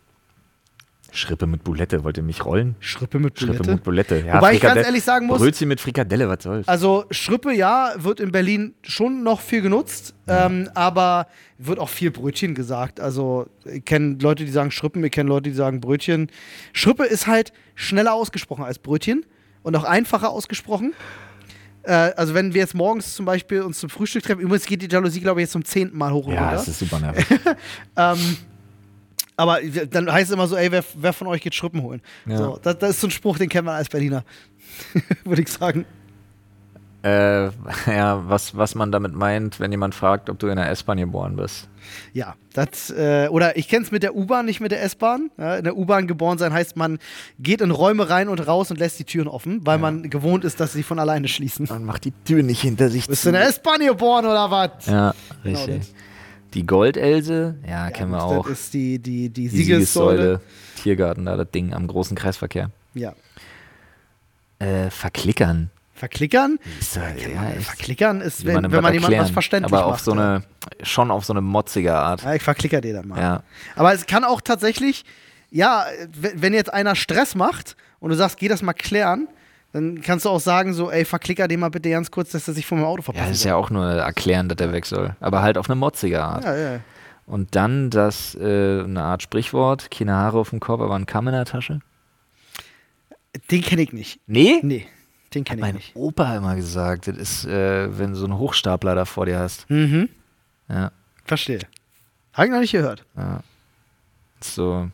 [1.13, 2.75] Schrippe mit Bulette, wollt ihr mich rollen?
[2.79, 3.71] Schrippe mit Schrippe Bulette.
[3.73, 4.23] mit Bulette.
[4.25, 6.67] Ja, Wobei ich ganz Frikadell- ehrlich sagen muss, Brötchen mit Frikadelle, was soll's?
[6.67, 12.11] also Schrippe, ja, wird in Berlin schon noch viel genutzt, ähm, aber wird auch viel
[12.11, 12.99] Brötchen gesagt.
[12.99, 16.31] Also ich kenne Leute, die sagen Schrippen, ich kenne Leute, die sagen Brötchen.
[16.73, 19.25] Schrippe ist halt schneller ausgesprochen als Brötchen
[19.63, 20.93] und auch einfacher ausgesprochen.
[21.83, 24.87] Äh, also wenn wir jetzt morgens zum Beispiel uns zum Frühstück treffen, übrigens geht die
[24.87, 26.55] Jalousie, glaube ich, jetzt zum zehnten Mal hoch und ja, runter.
[26.55, 27.25] das ist super nervig.
[27.97, 28.37] Ähm,
[29.41, 32.01] aber dann heißt es immer so, ey, wer, wer von euch geht Schrippen holen?
[32.25, 32.37] Ja.
[32.37, 34.23] So, das, das ist so ein Spruch, den kennt man als Berliner.
[35.25, 35.85] Würde ich sagen.
[37.03, 37.45] äh,
[37.87, 41.35] ja, was, was man damit meint, wenn jemand fragt, ob du in der S-Bahn geboren
[41.35, 41.67] bist.
[42.13, 45.31] Ja, das, äh, oder ich kenne es mit der U-Bahn, nicht mit der S-Bahn.
[45.39, 46.99] Ja, in der U-Bahn geboren sein heißt, man
[47.39, 50.59] geht in Räume rein und raus und lässt die Türen offen, weil man gewohnt ist,
[50.59, 51.65] dass sie von alleine schließen.
[51.69, 54.85] Man macht die Tür nicht hinter sich Bist du in der S-Bahn geboren oder was?
[54.85, 55.79] Ja, Genau richtig.
[55.79, 55.93] das.
[56.53, 58.47] Die Goldelse, ja, kennen wir auch.
[58.47, 60.17] Das ist die, die, die Die Siegessäule.
[60.17, 60.41] Siegessäule,
[60.75, 62.71] Tiergarten, da das Ding am großen Kreisverkehr.
[62.93, 63.13] Ja.
[64.59, 65.69] Äh, verklickern.
[65.93, 66.57] Verklickern?
[66.79, 70.03] Ist ja, echt, Verklickern ist, wenn, wenn man jemandem was verständlich Aber auf macht.
[70.03, 70.35] so ja.
[70.35, 70.43] eine,
[70.81, 72.23] schon auf so eine motzige Art.
[72.23, 73.19] Ja, ich verklicker dir dann mal.
[73.19, 73.43] Ja.
[73.75, 75.05] Aber es kann auch tatsächlich,
[75.51, 79.27] ja, wenn jetzt einer Stress macht und du sagst, geh das mal klären,
[79.73, 82.53] dann kannst du auch sagen, so, ey, verklicker den mal bitte ganz kurz, dass er
[82.53, 84.85] sich von meinem Auto Ja, verpassen das ist ja auch nur erklären, dass der weg
[84.85, 85.15] soll.
[85.19, 86.43] Aber halt auf eine motzige Art.
[86.43, 86.79] ja, ja.
[87.27, 91.27] Und dann das, äh, eine Art Sprichwort, keine Haare auf dem Kopf, aber ein Kamm
[91.27, 91.79] in der Tasche.
[93.49, 94.19] Den kenne ich nicht.
[94.27, 94.59] Nee?
[94.63, 94.87] Nee,
[95.33, 95.95] den kenne ich Mein nicht.
[95.95, 99.69] Opa immer gesagt, das ist, äh, wenn du so einen Hochstapler da vor dir hast.
[99.69, 100.09] Mhm,
[100.67, 100.91] Ja,
[101.23, 101.59] verstehe.
[102.33, 103.05] Habe ich noch nicht gehört.
[103.15, 103.39] ja.
[104.43, 104.89] So,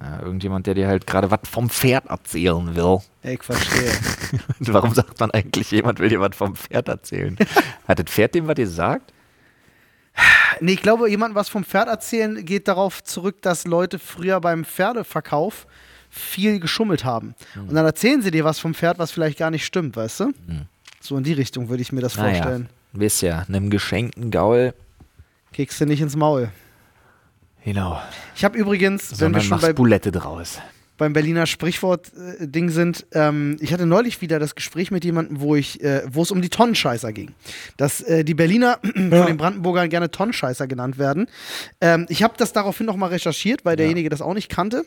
[0.00, 2.98] ja, irgendjemand, der dir halt gerade was vom Pferd erzählen will.
[3.22, 3.92] Ich verstehe.
[4.60, 7.36] Warum sagt man eigentlich, jemand will dir was vom Pferd erzählen?
[7.86, 9.12] Hat das Pferd dem was gesagt?
[10.60, 14.64] nee, ich glaube, jemand was vom Pferd erzählen geht darauf zurück, dass Leute früher beim
[14.64, 15.66] Pferdeverkauf
[16.10, 17.34] viel geschummelt haben.
[17.54, 17.68] Hm.
[17.68, 20.32] Und dann erzählen sie dir was vom Pferd, was vielleicht gar nicht stimmt, weißt du?
[21.00, 22.62] So in die Richtung würde ich mir das vorstellen.
[22.62, 24.74] Naja, wisst ja, einem geschenkten Gaul.
[25.52, 26.50] Kriegst du nicht ins Maul.
[27.68, 28.00] Genau.
[28.34, 30.58] Ich habe übrigens, wenn wir Sondern schon bei, Bulette draus.
[30.96, 35.84] beim Berliner Sprichwort-Ding sind, ähm, ich hatte neulich wieder das Gespräch mit jemandem, wo ich,
[35.84, 37.34] äh, wo es um die Tonnenscheißer ging.
[37.76, 41.26] Dass äh, die Berliner von den Brandenburgern gerne Tonnenscheißer genannt werden.
[41.82, 44.86] Ähm, ich habe das daraufhin nochmal recherchiert, weil derjenige das auch nicht kannte.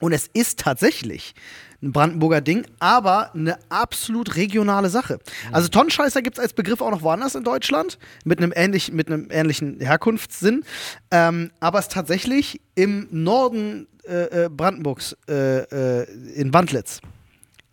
[0.00, 1.34] Und es ist tatsächlich
[1.82, 5.18] ein Brandenburger Ding, aber eine absolut regionale Sache.
[5.50, 9.08] Also Tonnenscheißer gibt es als Begriff auch noch woanders in Deutschland, mit einem, ähnlich, mit
[9.08, 10.64] einem ähnlichen Herkunftssinn.
[11.10, 17.00] Ähm, aber es ist tatsächlich im Norden äh, äh, Brandenburgs, äh, äh, in Wandlitz.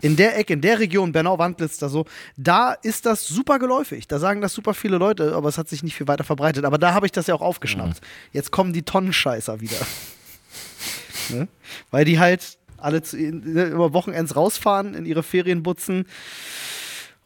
[0.01, 2.05] In der Ecke, in der Region, Bernau-Wandlitz, da so,
[2.37, 4.07] da ist das super geläufig.
[4.07, 6.63] Da sagen das super viele Leute, aber es hat sich nicht viel weiter verbreitet.
[6.65, 7.99] Aber da habe ich das ja auch aufgeschnappt.
[8.31, 9.77] Jetzt kommen die Tonnenscheißer wieder.
[11.29, 11.47] ne?
[11.91, 16.05] Weil die halt alle zu, immer Wochenends rausfahren, in ihre Ferienbutzen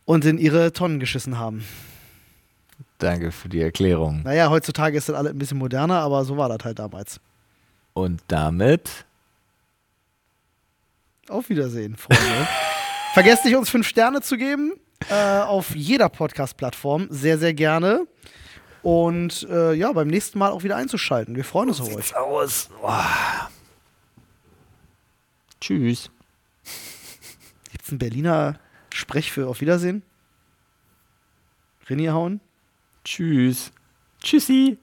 [0.05, 1.63] und in ihre Tonnen geschissen haben.
[2.97, 4.21] Danke für die Erklärung.
[4.23, 7.19] Naja, heutzutage ist das alles ein bisschen moderner, aber so war das halt damals.
[7.93, 8.89] Und damit
[11.29, 12.23] Auf Wiedersehen, Freunde.
[13.13, 14.73] Vergesst nicht, uns fünf Sterne zu geben.
[15.09, 17.07] Äh, auf jeder Podcast-Plattform.
[17.09, 18.07] Sehr, sehr gerne.
[18.81, 21.35] Und äh, ja, beim nächsten Mal auch wieder einzuschalten.
[21.35, 22.15] Wir freuen uns auf euch.
[22.15, 22.69] aus.
[22.81, 23.49] Boah.
[25.63, 26.11] Tschüss.
[27.71, 28.59] Gibt es einen Berliner
[28.93, 30.03] Sprech für Auf Wiedersehen?
[31.87, 32.41] Renier hauen?
[33.05, 33.71] Tschüss.
[34.21, 34.77] Tschüssi.